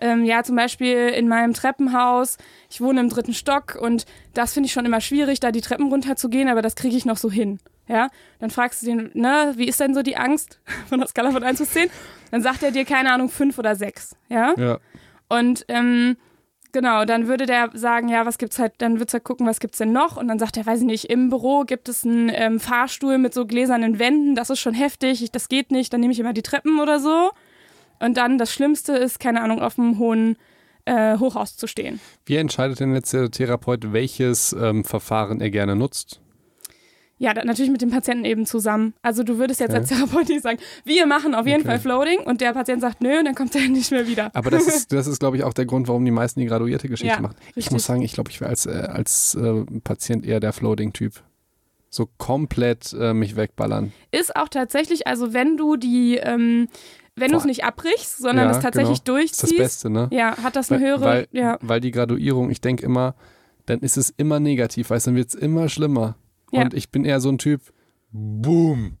ähm, 0.00 0.24
ja, 0.24 0.42
zum 0.42 0.56
Beispiel 0.56 1.08
in 1.08 1.28
meinem 1.28 1.54
Treppenhaus, 1.54 2.36
ich 2.70 2.80
wohne 2.80 3.00
im 3.00 3.08
dritten 3.08 3.34
Stock 3.34 3.76
und 3.80 4.06
das 4.34 4.52
finde 4.54 4.66
ich 4.66 4.72
schon 4.72 4.86
immer 4.86 5.00
schwierig, 5.00 5.40
da 5.40 5.52
die 5.52 5.60
Treppen 5.60 5.88
runterzugehen, 5.88 6.48
aber 6.48 6.62
das 6.62 6.74
kriege 6.76 6.96
ich 6.96 7.04
noch 7.04 7.16
so 7.18 7.30
hin. 7.30 7.58
Ja, 7.88 8.08
dann 8.38 8.50
fragst 8.50 8.82
du 8.82 8.86
den, 8.86 9.10
ne, 9.14 9.52
wie 9.56 9.66
ist 9.66 9.80
denn 9.80 9.94
so 9.94 10.02
die 10.02 10.16
Angst 10.16 10.60
von 10.88 11.00
der 11.00 11.08
Skala 11.08 11.32
von 11.32 11.42
1 11.42 11.58
bis 11.58 11.72
10? 11.72 11.90
Dann 12.30 12.40
sagt 12.42 12.62
er 12.62 12.70
dir, 12.70 12.84
keine 12.84 13.12
Ahnung, 13.12 13.28
5 13.28 13.58
oder 13.58 13.74
6. 13.74 14.16
Ja, 14.28 14.54
Ja. 14.56 14.78
und 15.28 15.64
ähm, 15.66 16.16
genau, 16.70 17.04
dann 17.04 17.26
würde 17.26 17.46
der 17.46 17.70
sagen, 17.74 18.08
ja, 18.08 18.24
was 18.26 18.38
gibt's 18.38 18.60
halt, 18.60 18.74
dann 18.78 19.00
wird's 19.00 19.12
halt 19.12 19.24
gucken, 19.24 19.44
was 19.44 19.58
gibt's 19.58 19.78
denn 19.78 19.90
noch? 19.90 20.16
Und 20.16 20.28
dann 20.28 20.38
sagt 20.38 20.56
er, 20.56 20.66
weiß 20.66 20.80
ich 20.82 20.86
nicht, 20.86 21.06
im 21.06 21.30
Büro 21.30 21.64
gibt 21.64 21.88
es 21.88 22.04
einen 22.04 22.30
ähm, 22.32 22.60
Fahrstuhl 22.60 23.18
mit 23.18 23.34
so 23.34 23.44
gläsernen 23.44 23.98
Wänden, 23.98 24.36
das 24.36 24.50
ist 24.50 24.60
schon 24.60 24.74
heftig, 24.74 25.20
ich, 25.24 25.32
das 25.32 25.48
geht 25.48 25.72
nicht, 25.72 25.92
dann 25.92 26.00
nehme 26.00 26.12
ich 26.12 26.20
immer 26.20 26.32
die 26.32 26.42
Treppen 26.42 26.78
oder 26.78 27.00
so. 27.00 27.30
Und 28.00 28.16
dann 28.16 28.38
das 28.38 28.52
Schlimmste 28.52 28.92
ist, 28.94 29.20
keine 29.20 29.40
Ahnung, 29.42 29.60
auf 29.60 29.78
einem 29.78 29.98
hohen 29.98 30.36
äh, 30.86 31.18
Hochhaus 31.18 31.56
zu 31.56 31.66
stehen. 31.66 32.00
Wie 32.24 32.36
entscheidet 32.36 32.80
denn 32.80 32.94
jetzt 32.94 33.12
der 33.12 33.30
Therapeut, 33.30 33.92
welches 33.92 34.52
ähm, 34.58 34.84
Verfahren 34.84 35.40
er 35.40 35.50
gerne 35.50 35.76
nutzt? 35.76 36.20
Ja, 37.18 37.34
natürlich 37.34 37.70
mit 37.70 37.82
dem 37.82 37.90
Patienten 37.90 38.24
eben 38.24 38.46
zusammen. 38.46 38.94
Also 39.02 39.22
du 39.22 39.36
würdest 39.36 39.60
jetzt 39.60 39.70
Okay. 39.72 39.80
als 39.80 39.88
Therapeut 39.90 40.30
nicht 40.30 40.40
sagen, 40.42 40.58
wir 40.84 41.04
machen 41.04 41.34
auf 41.34 41.46
jeden 41.46 41.60
Okay. 41.60 41.68
Fall 41.68 41.78
Floating 41.78 42.20
und 42.20 42.40
der 42.40 42.54
Patient 42.54 42.80
sagt, 42.80 43.02
nö, 43.02 43.18
und 43.18 43.26
dann 43.26 43.34
kommt 43.34 43.54
er 43.54 43.60
nicht 43.68 43.90
mehr 43.90 44.08
wieder. 44.08 44.30
Aber 44.34 44.50
das 44.50 44.66
ist, 44.66 44.90
das 44.92 45.06
ist 45.06 45.18
glaube 45.20 45.36
ich, 45.36 45.44
auch 45.44 45.52
der 45.52 45.66
Grund, 45.66 45.86
warum 45.86 46.02
die 46.06 46.10
meisten 46.10 46.40
die 46.40 46.46
graduierte 46.46 46.88
Geschichte 46.88 47.16
Ja, 47.16 47.20
machen. 47.20 47.36
Ich 47.50 47.56
richtig. 47.56 47.72
muss 47.72 47.84
sagen, 47.84 48.00
ich 48.00 48.14
glaube, 48.14 48.30
ich 48.30 48.40
wäre 48.40 48.48
als, 48.48 48.64
äh, 48.64 48.70
als 48.70 49.34
äh, 49.34 49.64
Patient 49.84 50.24
eher 50.24 50.40
der 50.40 50.54
Floating-Typ. 50.54 51.22
So 51.90 52.08
komplett 52.16 52.94
äh, 52.98 53.12
mich 53.12 53.36
wegballern. 53.36 53.92
ist 54.12 54.34
auch 54.36 54.48
tatsächlich, 54.48 55.06
also 55.06 55.34
wenn 55.34 55.58
du 55.58 55.76
die, 55.76 56.16
ähm, 56.22 56.68
wenn 57.20 57.30
du 57.30 57.38
es 57.38 57.44
nicht 57.44 57.64
abbrichst, 57.64 58.18
sondern 58.18 58.48
Ja, 58.48 58.56
es 58.56 58.62
tatsächlich 58.62 59.04
genau. 59.04 59.18
Das 59.18 59.32
ist 59.32 59.42
das 59.42 59.48
durchziehst, 59.50 59.58
Beste, 59.58 59.90
ne? 59.90 60.08
ja, 60.10 60.36
hat 60.42 60.56
das 60.56 60.70
eine 60.70 60.80
weil, 60.80 60.88
höhere, 60.88 61.04
weil, 61.04 61.28
ja, 61.32 61.58
weil 61.60 61.80
die 61.80 61.90
Graduierung, 61.90 62.50
ich 62.50 62.60
denke 62.60 62.84
immer, 62.84 63.14
dann 63.66 63.80
ist 63.80 63.96
es 63.96 64.10
immer 64.16 64.40
negativ, 64.40 64.90
weißt 64.90 65.06
du, 65.06 65.10
dann 65.10 65.16
wird 65.16 65.28
es 65.28 65.34
immer 65.34 65.68
schlimmer. 65.68 66.16
Ja. 66.50 66.62
Und 66.62 66.74
ich 66.74 66.90
bin 66.90 67.04
eher 67.04 67.20
so 67.20 67.28
ein 67.28 67.38
Typ, 67.38 67.60
boom. 68.10 68.98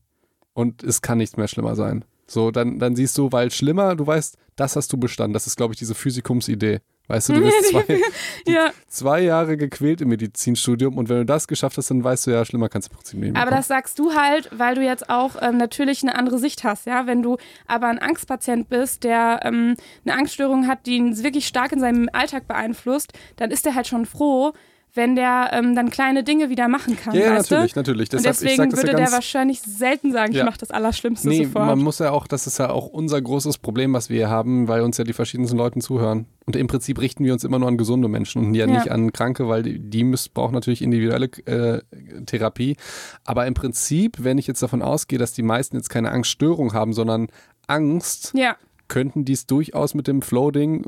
Und 0.52 0.82
es 0.82 1.02
kann 1.02 1.18
nicht 1.18 1.36
mehr 1.36 1.48
schlimmer 1.48 1.74
sein. 1.74 2.04
So, 2.26 2.50
dann, 2.50 2.78
dann 2.78 2.94
siehst 2.94 3.18
du, 3.18 3.32
weil 3.32 3.50
schlimmer, 3.50 3.96
du 3.96 4.06
weißt, 4.06 4.36
das 4.54 4.76
hast 4.76 4.92
du 4.92 4.96
bestanden. 4.98 5.32
Das 5.32 5.46
ist, 5.46 5.56
glaube 5.56 5.74
ich, 5.74 5.78
diese 5.78 5.94
Physikumsidee. 5.94 6.80
Weißt 7.10 7.28
du, 7.28 7.32
du 7.32 7.40
bist 7.40 7.64
zwei, 7.70 8.00
ja. 8.46 8.70
zwei 8.86 9.20
Jahre 9.22 9.56
gequält 9.56 10.00
im 10.00 10.10
Medizinstudium 10.10 10.96
und 10.96 11.08
wenn 11.08 11.16
du 11.16 11.24
das 11.24 11.48
geschafft 11.48 11.76
hast, 11.76 11.90
dann 11.90 12.04
weißt 12.04 12.28
du 12.28 12.30
ja, 12.30 12.44
schlimmer 12.44 12.68
kannst 12.68 12.88
du 12.88 12.92
im 12.92 12.96
Prinzip 12.98 13.18
nicht 13.18 13.32
mehr 13.32 13.42
Aber 13.42 13.50
das 13.50 13.66
sagst 13.66 13.98
du 13.98 14.14
halt, 14.14 14.48
weil 14.52 14.76
du 14.76 14.82
jetzt 14.84 15.10
auch 15.10 15.32
ähm, 15.42 15.56
natürlich 15.56 16.04
eine 16.04 16.14
andere 16.14 16.38
Sicht 16.38 16.62
hast, 16.62 16.86
ja. 16.86 17.08
Wenn 17.08 17.22
du 17.22 17.36
aber 17.66 17.88
ein 17.88 17.98
Angstpatient 17.98 18.68
bist, 18.68 19.02
der 19.02 19.40
ähm, 19.42 19.74
eine 20.04 20.16
Angststörung 20.16 20.68
hat, 20.68 20.86
die 20.86 20.98
ihn 20.98 21.20
wirklich 21.24 21.48
stark 21.48 21.72
in 21.72 21.80
seinem 21.80 22.08
Alltag 22.12 22.46
beeinflusst, 22.46 23.12
dann 23.36 23.50
ist 23.50 23.66
er 23.66 23.74
halt 23.74 23.88
schon 23.88 24.06
froh, 24.06 24.52
wenn 24.94 25.14
der 25.14 25.50
ähm, 25.52 25.74
dann 25.74 25.90
kleine 25.90 26.24
Dinge 26.24 26.50
wieder 26.50 26.66
machen 26.68 26.96
kann, 26.96 27.14
Ja, 27.14 27.34
natürlich, 27.34 27.74
du? 27.74 27.78
natürlich. 27.78 28.08
Und 28.12 28.24
Deshalb, 28.24 28.36
ich 28.42 28.56
deswegen 28.56 28.72
würde 28.76 28.90
ja 28.92 28.96
der 28.96 29.12
wahrscheinlich 29.12 29.60
selten 29.60 30.10
sagen, 30.12 30.32
Ja. 30.32 30.40
ich 30.40 30.44
mache 30.44 30.58
das 30.58 30.70
Allerschlimmste 30.70 31.28
Nee, 31.28 31.44
sofort. 31.44 31.66
man 31.66 31.78
muss 31.78 31.98
ja 32.00 32.10
auch, 32.10 32.26
das 32.26 32.46
ist 32.46 32.58
ja 32.58 32.70
auch 32.70 32.86
unser 32.86 33.20
großes 33.22 33.58
Problem, 33.58 33.92
was 33.92 34.08
wir 34.10 34.16
hier 34.16 34.30
haben, 34.30 34.66
weil 34.68 34.82
uns 34.82 34.98
ja 34.98 35.04
die 35.04 35.12
verschiedensten 35.12 35.56
Leuten 35.56 35.80
zuhören. 35.80 36.26
Und 36.46 36.56
im 36.56 36.66
Prinzip 36.66 37.00
richten 37.00 37.24
wir 37.24 37.32
uns 37.32 37.44
immer 37.44 37.58
nur 37.58 37.68
an 37.68 37.76
gesunde 37.76 38.08
Menschen 38.08 38.44
und 38.46 38.54
ja, 38.54 38.66
Ja. 38.66 38.72
nicht 38.74 38.90
an 38.90 39.12
Kranke, 39.12 39.48
weil 39.48 39.62
die, 39.62 39.78
die 39.78 40.02
müssen, 40.04 40.30
brauchen 40.34 40.54
natürlich 40.54 40.82
individuelle 40.82 41.26
äh, 41.46 41.80
Therapie. 42.26 42.76
Aber 43.24 43.46
im 43.46 43.54
Prinzip, 43.54 44.16
wenn 44.24 44.38
ich 44.38 44.46
jetzt 44.48 44.62
davon 44.62 44.82
ausgehe, 44.82 45.18
dass 45.18 45.32
die 45.32 45.42
meisten 45.42 45.76
jetzt 45.76 45.90
keine 45.90 46.10
Angststörung 46.10 46.72
haben, 46.72 46.92
sondern 46.92 47.28
Angst, 47.68 48.32
ja, 48.34 48.56
könnten 48.88 49.24
die 49.24 49.34
es 49.34 49.46
durchaus 49.46 49.94
mit 49.94 50.08
dem 50.08 50.20
Floating 50.22 50.84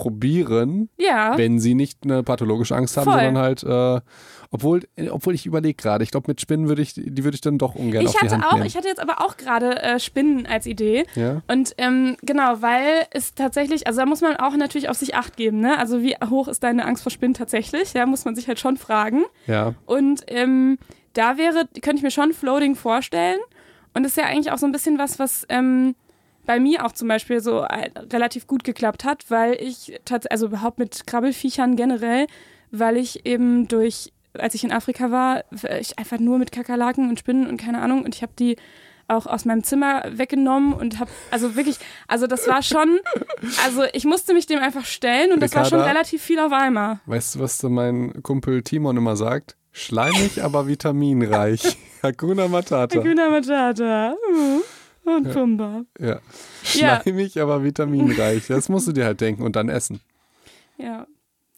probieren, 0.00 0.88
ja. 0.96 1.36
wenn 1.36 1.58
sie 1.58 1.74
nicht 1.74 1.98
eine 2.04 2.22
pathologische 2.22 2.74
Angst 2.74 2.96
haben, 2.96 3.04
Voll. 3.04 3.20
sondern 3.20 3.36
halt, 3.36 3.62
äh, 3.62 4.00
obwohl, 4.50 4.80
obwohl 5.10 5.34
ich 5.34 5.44
überlege 5.44 5.74
gerade, 5.74 6.02
ich 6.02 6.10
glaube, 6.10 6.24
mit 6.28 6.40
Spinnen 6.40 6.68
würde 6.68 6.80
ich, 6.80 6.94
die 6.94 7.22
würde 7.22 7.34
ich 7.34 7.42
dann 7.42 7.58
doch 7.58 7.74
ungern 7.74 8.06
auf 8.06 8.14
Ich 8.14 8.18
die 8.18 8.26
hatte 8.26 8.46
auch, 8.46 8.54
nehmen. 8.54 8.66
ich 8.66 8.76
hatte 8.78 8.88
jetzt 8.88 8.98
aber 8.98 9.20
auch 9.20 9.36
gerade 9.36 9.82
äh, 9.82 10.00
Spinnen 10.00 10.46
als 10.46 10.64
Idee. 10.64 11.04
ja? 11.14 11.42
Und 11.48 11.74
ähm, 11.76 12.16
genau, 12.22 12.62
weil 12.62 13.06
es 13.10 13.34
tatsächlich, 13.34 13.86
also 13.86 14.00
da 14.00 14.06
muss 14.06 14.22
man 14.22 14.36
auch 14.36 14.56
natürlich 14.56 14.88
auf 14.88 14.96
sich 14.96 15.14
Acht 15.14 15.36
geben, 15.36 15.60
ne? 15.60 15.78
Also 15.78 16.00
wie 16.02 16.16
hoch 16.30 16.48
ist 16.48 16.62
deine 16.62 16.86
Angst 16.86 17.02
vor 17.02 17.12
Spinnen 17.12 17.34
tatsächlich? 17.34 17.92
Ja, 17.92 18.06
muss 18.06 18.24
man 18.24 18.34
sich 18.34 18.48
halt 18.48 18.58
schon 18.58 18.78
fragen. 18.78 19.24
ja. 19.46 19.74
Und 19.84 20.22
ähm, 20.28 20.78
da 21.12 21.36
wäre, 21.36 21.68
könnte 21.82 21.96
ich 21.96 22.02
mir 22.02 22.10
schon 22.10 22.32
Floating 22.32 22.74
vorstellen. 22.74 23.38
Und 23.92 24.04
das 24.04 24.12
ist 24.12 24.16
ja 24.16 24.24
eigentlich 24.24 24.50
auch 24.50 24.58
so 24.58 24.66
ein 24.66 24.72
bisschen 24.72 24.98
was, 24.98 25.18
was 25.18 25.44
ähm, 25.50 25.94
bei 26.50 26.58
mir 26.58 26.84
auch 26.84 26.90
zum 26.90 27.06
Beispiel 27.06 27.40
so 27.40 27.60
äh, 27.60 27.90
relativ 28.12 28.48
gut 28.48 28.64
geklappt 28.64 29.04
hat, 29.04 29.30
weil 29.30 29.52
ich 29.52 30.00
tatsächlich, 30.04 30.32
also 30.32 30.46
überhaupt 30.46 30.80
mit 30.80 31.06
Krabbelfiechern 31.06 31.76
generell, 31.76 32.26
weil 32.72 32.96
ich 32.96 33.24
eben 33.24 33.68
durch, 33.68 34.12
als 34.32 34.56
ich 34.56 34.64
in 34.64 34.72
Afrika 34.72 35.12
war, 35.12 35.44
ich 35.78 35.96
einfach 36.00 36.18
nur 36.18 36.38
mit 36.38 36.50
Kakerlaken 36.50 37.08
und 37.08 37.20
Spinnen 37.20 37.46
und 37.46 37.56
keine 37.56 37.80
Ahnung 37.80 38.02
und 38.02 38.16
ich 38.16 38.22
habe 38.22 38.32
die 38.36 38.56
auch 39.06 39.26
aus 39.26 39.44
meinem 39.44 39.62
Zimmer 39.62 40.02
weggenommen 40.10 40.72
und 40.72 40.98
habe 40.98 41.08
also 41.30 41.54
wirklich, 41.54 41.76
also 42.08 42.26
das 42.26 42.48
war 42.48 42.64
schon, 42.64 42.98
also 43.64 43.84
ich 43.92 44.04
musste 44.04 44.34
mich 44.34 44.46
dem 44.46 44.58
einfach 44.58 44.86
stellen 44.86 45.30
und 45.30 45.38
das 45.40 45.54
war 45.54 45.64
schon 45.66 45.78
Ricarda? 45.78 45.92
relativ 45.92 46.20
viel 46.20 46.40
auf 46.40 46.50
einmal. 46.50 46.98
Weißt 47.06 47.36
du, 47.36 47.38
was 47.38 47.58
so 47.58 47.68
mein 47.68 48.24
Kumpel 48.24 48.64
Timon 48.64 48.96
immer 48.96 49.14
sagt? 49.14 49.56
Schleimig, 49.70 50.42
aber 50.42 50.66
vitaminreich. 50.66 51.76
Hakuna 52.02 52.48
Matata. 52.48 52.98
Hakuna 52.98 53.30
Matata. 53.30 54.16
Uh, 54.32 54.62
Und 55.16 55.26
Ja. 55.26 55.32
Pumba. 55.32 55.82
Ja. 55.98 56.20
Ja. 56.74 57.00
Schleimig, 57.02 57.40
aber 57.40 57.62
vitaminreich. 57.64 58.46
Das 58.48 58.68
musst 58.68 58.86
du 58.88 58.92
dir 58.92 59.04
halt 59.04 59.20
denken 59.20 59.42
und 59.42 59.56
dann 59.56 59.68
essen. 59.68 60.00
Ja. 60.78 61.06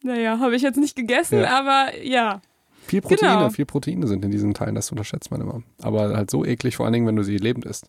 Naja, 0.03 0.39
habe 0.41 0.57
ich 0.57 0.63
jetzt 0.63 0.77
nicht 0.79 0.97
gegessen, 0.97 1.41
Ja. 1.41 1.59
aber 1.61 1.91
ja. 2.03 2.41
Viel 2.87 3.01
Proteine, 3.01 3.37
Genau. 3.37 3.51
viel 3.51 3.65
Proteine 3.67 4.07
sind 4.09 4.25
in 4.25 4.31
diesen 4.33 4.55
Teilen, 4.55 4.75
das 4.75 4.91
unterschätzt 4.91 5.31
man 5.31 5.41
immer. 5.41 5.63
Aber 5.81 6.17
halt 6.17 6.31
so 6.31 6.45
eklig, 6.45 6.77
vor 6.77 6.87
allen 6.87 6.93
Dingen, 6.93 7.07
wenn 7.07 7.15
du 7.17 7.23
sie 7.23 7.37
lebend 7.37 7.65
isst. 7.65 7.87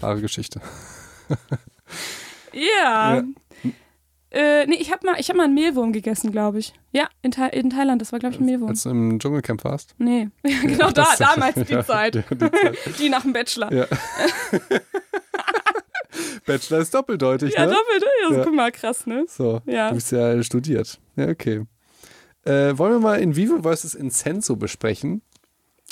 Wahre 0.00 0.20
Geschichte. 0.20 0.60
Ja. 2.52 3.16
Ja. 3.16 3.22
Äh, 4.34 4.66
nee, 4.66 4.74
ich 4.76 4.90
habe 4.92 5.06
mal, 5.06 5.20
ich 5.20 5.28
hab 5.30 5.36
mal 5.36 5.44
einen 5.44 5.54
Mehlwurm 5.54 5.92
gegessen, 5.92 6.32
glaube 6.32 6.58
ich. 6.58 6.72
Ja, 6.92 7.08
in, 7.22 7.30
Tha 7.30 7.46
in 7.46 7.70
Thailand, 7.70 8.00
das 8.02 8.10
war, 8.10 8.18
glaube 8.18 8.34
ich, 8.34 8.40
ein 8.40 8.46
Mehlwurm. 8.46 8.70
Als 8.70 8.82
du 8.82 8.90
im 8.90 9.18
Dschungelcamp 9.20 9.62
warst. 9.64 9.94
Nee, 9.98 10.28
genau 10.42 10.90
da, 10.90 11.04
Das- 11.04 11.18
damals 11.18 11.54
die 11.54 11.72
Ja, 11.72 11.84
Zeit. 11.86 12.16
ja, 12.16 12.22
die 12.30 12.38
Zeit. 12.50 12.78
Die 12.98 13.08
nach 13.08 13.22
dem 13.22 13.32
Bachelor. 13.32 13.72
Ja. 13.72 13.86
Bachelor 16.46 16.78
ist 16.80 16.94
doppeldeutig, 16.94 17.54
Ja, 17.54 17.66
ne? 17.66 17.72
doppelt. 17.72 18.04
Ja, 18.30 18.36
Ja. 18.36 18.44
guck 18.44 18.54
mal, 18.54 18.70
krass, 18.72 19.06
ne? 19.06 19.24
So, 19.28 19.60
Ja. 19.66 19.88
du 19.88 19.94
bist 19.96 20.12
ja 20.12 20.42
studiert. 20.42 21.00
Ja, 21.16 21.28
okay. 21.28 21.64
Äh, 22.44 22.76
wollen 22.76 22.92
wir 22.92 22.98
mal 23.00 23.20
in 23.20 23.36
Vivo 23.36 23.62
versus 23.62 23.94
Incenso 23.94 24.56
besprechen? 24.56 25.22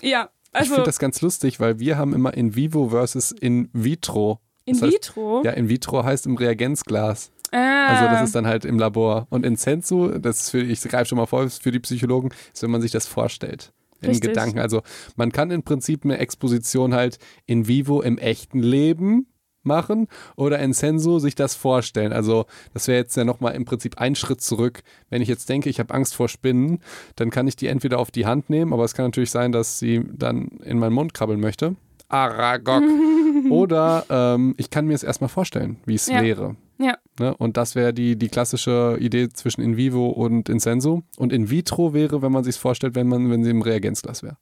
Ja, 0.02 0.30
ich 0.52 0.58
also 0.60 0.74
finde 0.74 0.86
das 0.86 0.98
ganz 0.98 1.20
lustig, 1.22 1.60
weil 1.60 1.78
wir 1.78 1.96
haben 1.96 2.12
immer 2.12 2.34
in 2.34 2.54
Vivo 2.54 2.88
versus 2.90 3.32
in 3.32 3.70
vitro. 3.72 4.40
in 4.64 4.74
das 4.78 4.82
heißt- 4.88 4.92
vitro. 4.92 5.42
Ja, 5.44 5.52
in 5.52 5.68
vitro 5.68 6.04
heißt 6.04 6.26
im 6.26 6.36
Reagenzglas. 6.36 7.30
Ah, 7.52 7.86
Also 7.86 8.04
das 8.06 8.22
ist 8.24 8.34
dann 8.34 8.46
halt 8.46 8.64
im 8.64 8.78
Labor. 8.78 9.26
Und 9.30 9.46
in 9.46 9.56
Sensu, 9.56 10.08
das 10.18 10.42
ist 10.42 10.50
für, 10.50 10.62
ich 10.62 10.80
greife 10.82 11.06
schon 11.06 11.18
mal 11.18 11.26
vor, 11.26 11.44
ist 11.44 11.62
für 11.62 11.70
die 11.70 11.80
Psychologen, 11.80 12.30
ist, 12.52 12.62
wenn 12.62 12.70
man 12.70 12.82
sich 12.82 12.90
das 12.90 13.06
vorstellt. 13.06 13.72
In 14.00 14.08
Richtig. 14.08 14.30
Gedanken. 14.30 14.58
Also 14.58 14.82
man 15.14 15.30
kann 15.30 15.50
im 15.52 15.62
Prinzip 15.62 16.04
eine 16.04 16.18
Exposition 16.18 16.92
halt 16.92 17.18
in 17.46 17.68
vivo 17.68 18.02
im 18.02 18.18
echten 18.18 18.58
Leben 18.58 19.26
machen 19.64 20.08
oder 20.36 20.58
in 20.58 20.72
Sensu 20.72 21.18
sich 21.18 21.34
das 21.34 21.54
vorstellen. 21.54 22.12
Also 22.12 22.46
das 22.74 22.88
wäre 22.88 22.98
jetzt 22.98 23.16
ja 23.16 23.24
nochmal 23.24 23.54
im 23.54 23.64
Prinzip 23.64 23.98
ein 23.98 24.14
Schritt 24.14 24.40
zurück. 24.40 24.82
Wenn 25.08 25.22
ich 25.22 25.28
jetzt 25.28 25.48
denke, 25.48 25.70
ich 25.70 25.78
habe 25.78 25.94
Angst 25.94 26.14
vor 26.14 26.28
Spinnen, 26.28 26.80
dann 27.16 27.30
kann 27.30 27.46
ich 27.46 27.56
die 27.56 27.68
entweder 27.68 27.98
auf 27.98 28.10
die 28.10 28.26
Hand 28.26 28.50
nehmen, 28.50 28.72
aber 28.72 28.84
es 28.84 28.94
kann 28.94 29.06
natürlich 29.06 29.30
sein, 29.30 29.52
dass 29.52 29.78
sie 29.78 30.02
dann 30.12 30.48
in 30.64 30.78
meinen 30.78 30.94
Mund 30.94 31.14
krabbeln 31.14 31.40
möchte. 31.40 31.76
Aragog. 32.08 32.82
Oder 33.50 34.04
ähm, 34.10 34.54
ich 34.58 34.70
kann 34.70 34.86
mir 34.86 34.94
es 34.94 35.02
erstmal 35.02 35.28
vorstellen, 35.28 35.78
wie 35.86 35.94
es 35.94 36.06
Ja. 36.06 36.22
wäre. 36.22 36.56
Ja. 36.78 36.96
Ne? 37.20 37.34
Und 37.36 37.56
das 37.56 37.74
wäre 37.74 37.92
die, 37.94 38.16
die 38.16 38.28
klassische 38.28 38.96
Idee 39.00 39.28
zwischen 39.28 39.60
in 39.62 39.76
vivo 39.76 40.08
und 40.08 40.48
in 40.48 40.58
sensu. 40.58 41.02
Und 41.16 41.32
in 41.32 41.48
vitro 41.50 41.94
wäre, 41.94 42.22
wenn 42.22 42.32
man 42.32 42.42
sich 42.44 42.56
vorstellt, 42.56 42.94
wenn 42.96 43.06
man, 43.06 43.30
wenn 43.30 43.44
sie 43.44 43.50
im 43.50 43.62
Reagenzglas 43.62 44.22
wäre. 44.22 44.36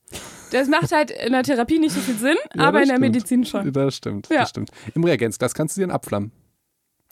Das 0.52 0.68
macht 0.68 0.90
halt 0.92 1.10
in 1.10 1.32
der 1.32 1.42
Therapie 1.42 1.78
nicht 1.78 1.92
so 1.94 2.00
viel 2.00 2.16
Sinn, 2.16 2.36
Ja, 2.56 2.64
aber 2.64 2.80
das 2.80 2.88
in 2.88 2.88
der 2.88 2.96
stimmt. 2.96 3.00
Medizin 3.00 3.44
schon. 3.44 3.72
Das 3.72 3.94
stimmt, 3.94 4.28
Ja. 4.30 4.40
das 4.40 4.50
stimmt. 4.50 4.70
Im 4.94 5.04
Reagenzglas 5.04 5.52
kannst 5.54 5.76
du 5.76 5.86
dir 5.86 5.92
abflammen. 5.92 6.32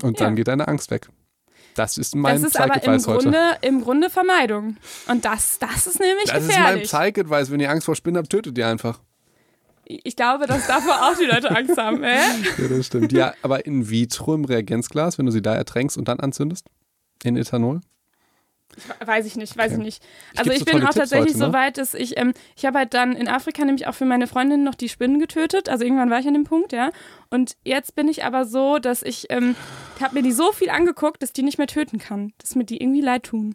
Und 0.03 0.21
dann 0.21 0.37
geht 0.37 0.49
deine 0.49 0.67
Angst 0.69 0.91
weg. 0.91 1.09
Das 1.75 1.99
ist 1.99 2.17
mein 2.17 2.41
Das 2.41 2.51
ist 2.51 2.57
aber 2.59 2.75
im 2.75 2.81
Psych-Advice 2.81 3.07
heute. 3.09 3.23
Grunde, 3.25 3.39
im 3.61 3.81
Grunde 3.83 4.11
Vermeidung. 4.11 4.77
Und 5.09 5.25
das, 5.25 5.59
das 5.59 5.87
ist 5.87 6.01
nämlich 6.01 6.25
Das 6.27 6.43
ist 6.45 6.49
mein 6.59 6.81
gefährlich. 6.81 6.85
Psych-Advice. 6.85 7.51
Wenn 7.53 7.61
ihr 7.61 7.71
Angst 7.71 7.85
vor 7.85 7.95
Spinnen 7.95 8.17
habt, 8.17 8.31
tötet 8.31 8.57
ihr 8.59 8.67
einfach. 8.67 9.01
Ich 9.91 10.17
glaube, 10.17 10.47
dass 10.47 10.67
davor 10.67 11.03
auch 11.03 11.17
die 11.19 11.25
Leute 11.25 11.51
Angst 11.51 11.77
haben. 11.79 12.03
Äh? 12.05 12.17
Ja, 12.59 12.69
das 12.69 12.87
stimmt. 12.87 13.11
ja, 13.13 13.33
aber 13.43 13.65
in 13.67 13.89
vitro 13.89 14.35
im 14.35 14.45
Reagenzglas, 14.45 15.19
wenn 15.19 15.27
du 15.27 15.33
sie 15.33 15.43
da 15.43 15.55
ertränkst 15.55 15.97
und 15.97 16.09
dann 16.09 16.21
anzündest, 16.21 16.67
in 17.25 17.37
Ethanol. 17.37 17.81
Weiß 19.05 19.25
ich 19.27 19.35
nicht, 19.37 19.57
weiß 19.57 19.73
Okay. 19.73 19.81
ich 19.81 19.85
nicht. 19.85 20.03
Ich 20.35 20.39
Also 20.39 20.51
geb 20.51 20.61
ich 20.61 20.67
so 20.69 20.73
bin 20.77 20.83
auch 20.83 20.91
Tipps 20.91 20.95
tatsächlich 20.97 21.31
heute, 21.35 21.39
ne? 21.41 21.47
so 21.47 21.53
weit, 21.55 21.79
dass 21.79 21.95
ich, 21.95 22.19
ähm, 22.19 22.33
ich 22.55 22.67
habe 22.67 22.79
halt 22.79 22.93
dann 22.95 23.17
in 23.17 23.27
Afrika 23.27 23.65
nämlich 23.65 23.87
auch 23.87 23.95
für 23.95 24.05
meine 24.05 24.27
Freundin 24.27 24.63
noch 24.63 24.75
die 24.75 24.91
Spinnen 24.91 25.19
getötet. 25.19 25.69
Also 25.71 25.85
irgendwann 25.85 26.11
war 26.11 26.21
ich 26.21 26.29
an 26.29 26.35
dem 26.35 26.45
Punkt, 26.45 26.73
ja. 26.73 26.91
Und 27.31 27.57
jetzt 27.65 27.97
bin 27.97 28.09
ich 28.09 28.25
aber 28.25 28.45
so, 28.45 28.79
dass 28.79 29.03
ich, 29.03 29.27
ähm, 29.31 29.57
habe 30.01 30.15
mir 30.17 30.23
die 30.23 30.33
so 30.33 30.53
viel 30.53 30.69
angeguckt, 30.69 31.23
dass 31.23 31.33
die 31.33 31.43
nicht 31.43 31.57
mehr 31.59 31.67
töten 31.67 31.99
kann. 31.99 32.35
Dass 32.39 32.55
mir 32.57 32.65
die 32.65 32.77
irgendwie 32.81 33.01
leid 33.01 33.25
tun. 33.25 33.55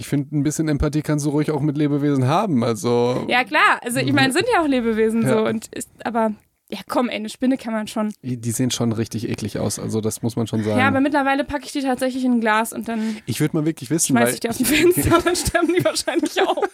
Ich 0.00 0.08
finde, 0.08 0.34
ein 0.36 0.42
bisschen 0.42 0.66
Empathie 0.68 1.02
kannst 1.02 1.26
du 1.26 1.30
ruhig 1.30 1.50
auch 1.50 1.60
mit 1.60 1.76
Lebewesen 1.76 2.26
haben. 2.26 2.64
Also, 2.64 3.26
Ja 3.28 3.44
klar, 3.44 3.80
also 3.82 4.00
ich 4.00 4.12
meine, 4.14 4.32
sind 4.32 4.46
ja 4.52 4.62
auch 4.62 4.66
Lebewesen 4.66 5.22
Ja. 5.22 5.28
so. 5.28 5.44
Und 5.46 5.66
ist, 5.74 5.90
aber 6.04 6.32
ja 6.72 6.78
komm, 6.88 7.08
ey, 7.08 7.16
eine 7.16 7.28
Spinne 7.28 7.58
kann 7.58 7.72
man 7.74 7.86
schon. 7.86 8.12
die 8.22 8.50
sehen 8.50 8.70
schon 8.70 8.92
richtig 8.92 9.28
eklig 9.28 9.58
aus. 9.58 9.78
Also, 9.78 10.00
das 10.00 10.22
muss 10.22 10.36
man 10.36 10.46
schon 10.46 10.62
sagen. 10.64 10.78
Ja, 10.78 10.88
aber 10.88 11.00
mittlerweile 11.00 11.44
packe 11.44 11.64
ich 11.64 11.72
die 11.72 11.82
tatsächlich 11.82 12.24
in 12.24 12.32
ein 12.34 12.40
Glas 12.40 12.72
und 12.72 12.88
dann 12.88 13.16
ich 13.26 13.40
würde 13.40 13.56
mal 13.56 13.66
wirklich 13.66 13.90
wissen, 13.90 14.12
schmeiße 14.16 14.26
weil 14.26 14.34
ich 14.34 14.40
die 14.40 14.48
aus 14.48 14.56
dem 14.58 14.66
Fenster 14.66 15.16
und 15.16 15.26
dann 15.26 15.36
sterben 15.36 15.74
die 15.76 15.84
wahrscheinlich 15.84 16.40
auch. 16.46 16.64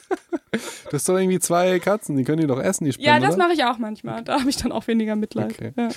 du 0.52 0.92
hast 0.92 1.08
doch 1.08 1.18
irgendwie 1.18 1.40
zwei 1.40 1.78
Katzen, 1.80 2.16
die 2.16 2.24
können 2.24 2.40
die 2.42 2.46
doch 2.46 2.60
essen, 2.60 2.84
die 2.84 2.92
Spinnen, 2.92 3.06
Ja, 3.08 3.18
das 3.18 3.36
mache 3.36 3.54
ich 3.54 3.64
auch 3.64 3.78
manchmal. 3.78 4.22
Da 4.22 4.38
habe 4.38 4.48
ich 4.50 4.56
dann 4.56 4.70
auch 4.70 4.86
weniger 4.86 5.16
Mitleid. 5.16 5.52
Okay. 5.52 5.72
Ja. 5.76 5.88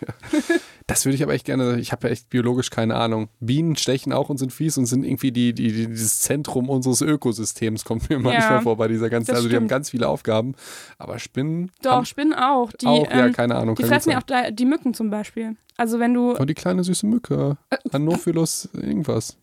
Das 0.88 1.04
würde 1.06 1.14
ich 1.14 1.22
aber 1.22 1.32
echt 1.32 1.46
gerne, 1.46 1.78
ich 1.78 1.92
habe 1.92 2.08
ja 2.08 2.12
echt 2.12 2.28
biologisch 2.28 2.68
keine 2.68 2.96
Ahnung. 2.96 3.28
Bienen 3.40 3.76
stechen 3.76 4.12
auch 4.12 4.28
und 4.30 4.38
sind 4.38 4.52
fies 4.52 4.76
und 4.76 4.86
sind 4.86 5.04
irgendwie 5.04 5.30
die, 5.30 5.54
die, 5.54 5.72
die, 5.72 5.86
dieses 5.86 6.20
Zentrum 6.20 6.68
unseres 6.68 7.00
Ökosystems, 7.00 7.84
kommt 7.84 8.10
mir 8.10 8.18
manchmal 8.18 8.60
vor 8.62 8.76
bei 8.76 8.88
dieser 8.88 9.08
ganzen, 9.08 9.32
also 9.34 9.48
die 9.48 9.54
haben 9.56 9.68
ganz 9.68 9.90
viele 9.90 10.08
Aufgaben, 10.08 10.54
aber 10.98 11.18
Spinnen 11.20 11.70
Doch, 11.82 12.04
Spinnen 12.04 12.34
auch. 12.34 12.72
Die, 12.72 12.86
auch, 12.86 13.08
ja, 13.08 13.26
ähm, 13.26 13.32
keine 13.32 13.54
Ahnung. 13.54 13.76
die 13.76 13.84
fressen 13.84 14.10
ja 14.10 14.18
auch 14.18 14.22
da- 14.24 14.50
die 14.50 14.64
Mücken 14.64 14.92
zum 14.92 15.08
Beispiel. 15.08 15.56
Also 15.76 16.00
wenn 16.00 16.12
du, 16.14 16.34
Oh, 16.38 16.44
die 16.44 16.54
kleine 16.54 16.82
süße 16.82 17.06
Mücke. 17.06 17.56
Anopheles 17.92 18.68
irgendwas. 18.74 19.36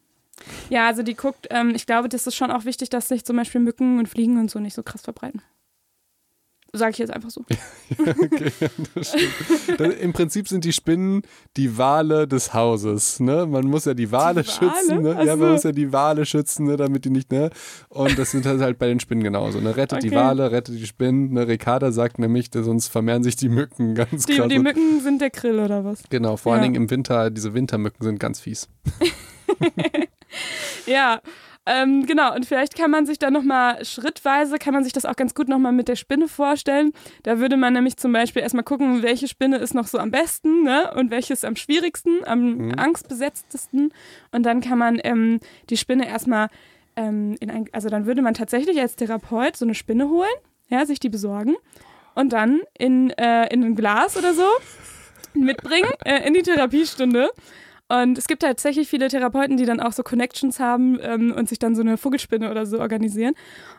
ja, 0.70 0.88
also 0.88 1.04
die 1.04 1.16
guckt, 1.16 1.48
ähm, 1.52 1.72
ich 1.74 1.86
glaube, 1.86 2.10
das 2.10 2.28
ist 2.28 2.36
schon 2.36 2.52
auch 2.52 2.66
wichtig, 2.66 2.90
dass 2.90 3.08
sich 3.08 3.24
zum 3.26 3.38
Beispiel 3.38 3.62
Mücken 3.62 3.98
und 3.98 4.08
Fliegen 4.10 4.38
und 4.40 4.52
so 4.52 4.60
nicht 4.60 4.74
so 4.76 4.84
krass 4.84 5.02
verbreiten. 5.02 5.42
Sage 6.72 6.92
ich 6.92 6.98
jetzt 7.00 7.12
einfach 7.12 7.30
so. 7.32 7.44
Okay, 7.98 8.52
das 8.94 9.10
stimmt. 9.10 9.80
Dann, 9.80 9.92
Im 9.92 10.14
Prinzip 10.14 10.48
sind 10.48 10.64
die 10.64 10.72
Spinnen 10.74 11.24
die 11.58 11.78
Wale 11.78 12.28
des 12.28 12.54
Hauses. 12.54 13.20
Ne? 13.20 13.48
Man 13.48 13.66
muss 13.66 13.86
ja 13.86 13.94
die 13.96 14.12
Wale 14.12 14.44
Die 14.44 14.48
Wale? 14.50 14.74
schützen. 14.76 15.02
Ne? 15.02 15.26
Ja, 15.26 15.36
man 15.36 15.52
muss 15.54 15.64
ja 15.64 15.72
die 15.72 15.92
Wale 15.92 16.26
schützen, 16.26 16.66
ne? 16.68 16.78
damit 16.78 17.06
die 17.06 17.10
nicht. 17.10 17.32
Ne? 17.32 17.50
Und 17.90 18.18
das 18.20 18.32
sind 18.32 18.46
halt, 18.46 18.62
halt 18.62 18.78
bei 18.78 18.88
den 18.88 19.00
Spinnen 19.00 19.24
genauso. 19.24 19.60
Ne? 19.60 19.76
Rettet 19.76 20.04
die 20.04 20.08
Okay. 20.10 20.16
Wale, 20.18 20.52
rettet 20.52 20.76
die 20.76 20.86
Spinnen. 20.86 21.34
Ne? 21.34 21.48
Ricarda 21.48 21.92
sagt 21.92 22.20
nämlich, 22.20 22.50
dass 22.52 22.66
sonst 22.66 22.88
vermehren 22.88 23.24
sich 23.24 23.36
die 23.36 23.50
Mücken 23.50 23.96
ganz 23.96 24.26
Die, 24.28 24.36
krass. 24.38 24.48
die 24.48 24.60
Mücken 24.60 25.02
sind 25.02 25.22
der 25.22 25.32
Grill 25.32 25.60
oder 25.60 25.84
was? 25.84 26.04
Genau, 26.10 26.38
vor 26.38 26.54
allen 26.54 26.62
Ja. 26.62 26.64
Dingen 26.70 26.76
im 26.84 26.90
Winter, 26.92 27.32
diese 27.32 27.54
Wintermücken 27.56 28.04
sind 28.04 28.20
ganz 28.20 28.40
fies. 28.42 28.70
Ja, 30.86 31.22
ähm, 31.66 32.06
genau. 32.06 32.34
Und 32.34 32.46
vielleicht 32.46 32.76
kann 32.76 32.90
man 32.90 33.06
sich 33.06 33.20
dann 33.20 33.34
nochmal 33.34 33.84
schrittweise, 33.86 34.58
kann 34.58 34.74
man 34.74 34.84
sich 34.84 34.94
das 34.94 35.06
auch 35.06 35.16
ganz 35.16 35.36
gut 35.36 35.48
nochmal 35.50 35.72
mit 35.72 35.88
der 35.88 35.96
Spinne 35.96 36.28
vorstellen. 36.28 36.94
Da 37.24 37.40
würde 37.40 37.58
man 37.58 37.74
nämlich 37.74 37.98
zum 37.98 38.12
Beispiel 38.12 38.42
erstmal 38.42 38.64
gucken, 38.64 39.04
welche 39.04 39.28
Spinne 39.28 39.58
ist 39.58 39.76
noch 39.76 39.86
so 39.88 40.00
am 40.00 40.10
besten 40.10 40.64
ne? 40.64 40.92
und 40.96 41.12
welche 41.12 41.34
ist 41.34 41.46
am 41.46 41.56
schwierigsten, 41.56 42.26
am 42.26 42.56
Mhm. 42.56 42.74
angstbesetztesten. 42.80 43.94
Und 44.32 44.44
dann 44.44 44.62
kann 44.62 44.78
man 44.80 45.00
ähm, 45.04 45.40
die 45.70 45.78
Spinne 45.78 46.08
erstmal 46.08 46.48
ähm, 46.96 47.36
in 47.40 47.52
ein, 47.52 47.66
also 47.72 47.90
dann 47.90 48.06
würde 48.06 48.22
man 48.22 48.34
tatsächlich 48.34 48.80
als 48.80 48.96
Therapeut 48.96 49.56
so 49.56 49.66
eine 49.66 49.76
Spinne 49.76 50.10
holen, 50.10 50.30
ja, 50.70 50.86
sich 50.86 51.00
die 51.00 51.10
besorgen 51.10 51.56
und 52.16 52.34
dann 52.34 52.62
in, 52.78 53.12
äh, 53.12 53.54
in 53.54 53.64
ein 53.64 53.76
Glas 53.76 54.18
oder 54.18 54.34
so 54.34 54.48
mitbringen 55.34 55.90
äh, 56.04 56.26
in 56.28 56.34
die 56.34 56.42
Therapiestunde. 56.42 57.30
Und 57.92 58.20
es 58.20 58.28
gibt 58.28 58.44
tatsächlich 58.44 58.88
viele 58.88 59.08
Therapeuten, 59.08 59.58
die 59.58 59.66
dann 59.66 59.80
auch 59.80 59.94
so 59.94 60.04
Connections 60.04 60.60
haben 60.60 61.00
ähm, 61.02 61.34
und 61.36 61.50
sich 61.50 61.58
dann 61.58 61.74
so 61.76 61.82
eine 61.82 61.98
Vogelspinne 61.98 62.52
oder 62.52 62.68
so 62.68 62.80
organisieren. 62.80 63.34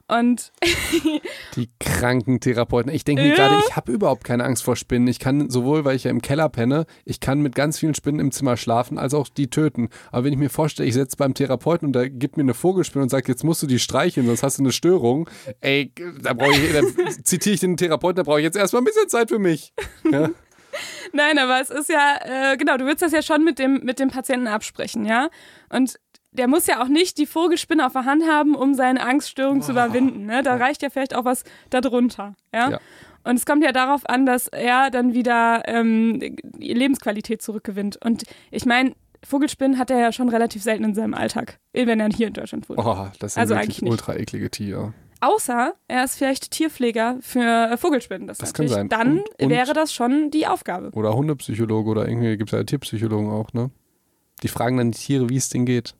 Und 0.09 0.51
Die 1.55 1.69
kranken 1.79 2.41
Therapeuten. 2.41 2.93
Ich 2.93 3.05
denke 3.05 3.23
mir 3.23 3.29
Ja. 3.29 3.35
gerade, 3.37 3.63
ich 3.69 3.77
habe 3.77 3.93
überhaupt 3.93 4.25
keine 4.25 4.43
Angst 4.45 4.65
vor 4.65 4.75
Spinnen. 4.75 5.07
Ich 5.07 5.21
kann 5.21 5.49
sowohl, 5.49 5.85
weil 5.85 5.95
ich 5.95 6.05
ja 6.05 6.11
im 6.11 6.23
Keller 6.23 6.49
penne, 6.49 6.87
ich 7.05 7.21
kann 7.21 7.41
mit 7.41 7.55
ganz 7.55 7.79
vielen 7.79 7.95
Spinnen 7.95 8.19
im 8.21 8.33
Zimmer 8.33 8.57
schlafen, 8.57 8.99
als 8.99 9.15
auch 9.15 9.29
die 9.29 9.49
töten. 9.49 9.89
Aber 10.11 10.25
wenn 10.25 10.33
ich 10.33 10.39
mir 10.41 10.51
vorstelle, 10.51 10.89
ich 10.89 10.95
setze 10.95 11.17
beim 11.17 11.35
Therapeuten 11.35 11.87
und 11.87 11.93
der 11.93 12.11
gibt 12.11 12.37
mir 12.37 12.43
eine 12.43 12.55
Vogelspinne 12.55 13.05
und 13.05 13.11
sagt, 13.11 13.29
jetzt 13.29 13.45
musst 13.45 13.63
du 13.63 13.69
die 13.69 13.79
streicheln, 13.79 14.27
sonst 14.27 14.43
hast 14.43 14.59
du 14.59 14.63
eine 14.65 14.73
Störung. 14.73 15.31
Ey, 15.61 15.93
da 16.21 16.33
brauche 16.33 16.51
ich, 16.53 16.73
da 16.73 16.81
zitiere 17.23 17.55
ich 17.55 17.61
den 17.61 17.77
Therapeuten, 17.77 18.17
da 18.17 18.23
brauche 18.25 18.41
ich 18.41 18.45
jetzt 18.45 18.57
erstmal 18.57 18.83
ein 18.83 18.87
bisschen 18.87 19.09
Zeit 19.09 19.29
für 19.29 19.39
mich. 19.39 19.73
Ja? 20.11 20.31
nein, 21.13 21.39
aber 21.39 21.61
es 21.61 21.71
ist 21.71 21.89
ja, 21.89 22.19
äh, 22.53 22.57
genau, 22.57 22.77
du 22.77 22.87
willst 22.87 23.03
das 23.03 23.13
ja 23.13 23.23
schon 23.23 23.45
mit 23.45 23.59
dem, 23.59 23.81
mit 23.83 23.99
dem 23.99 24.11
Patienten 24.11 24.47
absprechen, 24.47 25.05
ja? 25.05 25.29
Und 25.69 25.99
der 26.33 26.49
muss 26.49 26.67
ja 26.67 26.83
auch 26.83 26.89
nicht 26.89 27.19
die 27.19 27.27
Vogelspinne 27.27 27.85
auf 27.85 27.93
der 27.93 28.05
Hand 28.05 28.23
haben, 28.29 28.55
um 28.55 28.75
seine 28.75 29.05
Angststörung 29.05 29.63
zu 29.63 29.73
überwinden. 29.73 30.27
Ne? 30.27 30.43
Da 30.43 30.57
reicht 30.57 30.83
ja 30.83 30.91
vielleicht 30.91 31.15
auch 31.15 31.25
was 31.25 31.43
darunter. 31.71 32.35
Ja? 32.55 32.71
Ja. 32.71 32.81
Und 33.25 33.37
es 33.37 33.45
kommt 33.45 33.65
ja 33.65 33.73
darauf 33.73 34.09
an, 34.09 34.27
dass 34.27 34.47
er 34.47 34.91
dann 34.91 35.13
wieder 35.13 35.63
ähm, 35.67 36.21
die 36.21 36.73
Lebensqualität 36.73 37.43
zurückgewinnt. 37.43 37.99
Und 38.03 38.23
ich 38.51 38.65
meine, 38.65 38.95
Vogelspinnen 39.25 39.79
hat 39.79 39.91
er 39.91 39.99
ja 39.99 40.13
schon 40.13 40.29
relativ 40.29 40.63
selten 40.63 40.85
in 40.85 40.95
seinem 40.95 41.15
Alltag, 41.15 41.59
wenn 41.73 42.01
er 42.01 42.09
hier 42.09 42.29
in 42.29 42.33
Deutschland 42.33 42.69
wohnt. 42.69 42.79
Oh, 42.79 43.09
das 43.19 43.35
sind 43.35 43.41
Also 43.41 43.57
wirklich 43.57 43.83
ultra 43.83 44.15
eklige 44.15 44.51
Tiere. 44.51 44.95
Außer 45.21 45.75
er 45.89 46.05
ist 46.05 46.17
vielleicht 46.17 46.51
Tierpfleger 46.51 47.19
für 47.21 47.71
äh, 47.73 47.77
Vogelspinnen. 47.77 48.27
Das, 48.27 48.39
Das 48.39 48.55
kann 48.55 48.69
sein. 48.69 48.89
Dann 48.89 49.19
Und- 49.19 49.43
und- 49.43 49.51
wäre 49.51 49.73
das 49.75 49.93
schon 49.93 50.31
die 50.31 50.47
Aufgabe. 50.47 50.91
Oder 50.93 51.15
Hundepsychologe 51.15 51.91
oder 51.91 52.09
irgendwie 52.09 52.37
gibt 52.37 52.53
es 52.53 52.59
ja 52.59 52.65
Tierpsychologen 52.65 53.31
auch, 53.31 53.53
ne? 53.53 53.71
Die 54.43 54.49
fragen 54.49 54.79
dann 54.79 54.93
die 54.93 54.99
Tiere, 54.99 55.29
wie 55.29 55.37
es 55.37 55.51
denen 55.51 55.67
geht. 55.67 55.95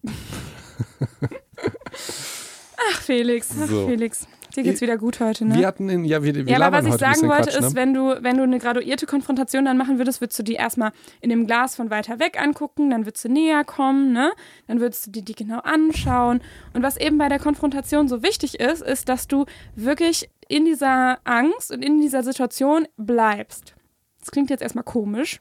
Ach, 2.93 3.01
Felix, 3.03 3.51
ach, 3.63 3.69
So. 3.69 3.87
Felix. 3.87 4.27
Dir 4.57 4.63
geht's 4.63 4.81
wieder 4.81 4.99
gut 4.99 5.21
heute, 5.21 5.45
ne? 5.45 5.57
Wir 5.57 5.67
hatten 5.67 5.89
in, 5.89 6.05
ja, 6.05 6.23
wir, 6.23 6.35
wir 6.35 6.45
ja, 6.45 6.61
aber 6.61 6.79
was 6.79 6.87
ich 6.87 7.01
sagen 7.01 7.29
wollte, 7.29 7.51
Quatsch, 7.51 7.59
ist, 7.59 7.71
ne? 7.71 7.75
wenn 7.75 7.95
du, 7.95 8.23
wenn 8.23 8.37
du 8.37 8.43
eine 8.43 8.59
graduierte 8.59 9.07
Konfrontation 9.07 9.65
dann 9.65 9.77
machen 9.77 9.99
würdest, 9.99 10.21
würdest 10.21 10.39
du 10.39 10.43
die 10.43 10.55
erstmal 10.55 10.93
in 11.21 11.31
dem 11.31 11.47
Glas 11.47 11.77
von 11.77 11.91
weiter 11.91 12.19
weg 12.19 12.41
angucken, 12.41 12.91
dann 12.91 13.07
würdest 13.07 13.25
du 13.25 13.29
näher 13.29 13.65
kommen, 13.65 14.13
ne? 14.13 14.33
Dann 14.67 14.81
würdest 14.81 15.07
du 15.07 15.11
dir 15.11 15.23
die 15.23 15.35
genau 15.35 15.61
anschauen. 15.61 16.41
Und 16.75 16.83
was 16.83 16.97
eben 16.97 17.19
bei 17.19 17.29
der 17.29 17.39
Konfrontation 17.39 18.09
so 18.09 18.23
wichtig 18.23 18.61
ist, 18.61 18.83
ist, 18.83 19.09
dass 19.09 19.29
du 19.29 19.47
wirklich 19.77 20.29
in 20.49 20.65
dieser 20.65 21.19
Angst 21.25 21.71
und 21.71 21.85
in 21.85 22.01
dieser 22.01 22.23
Situation 22.23 22.87
bleibst. 22.97 23.75
Das 24.19 24.31
klingt 24.31 24.51
jetzt 24.51 24.63
erstmal 24.63 24.85
komisch, 24.85 25.41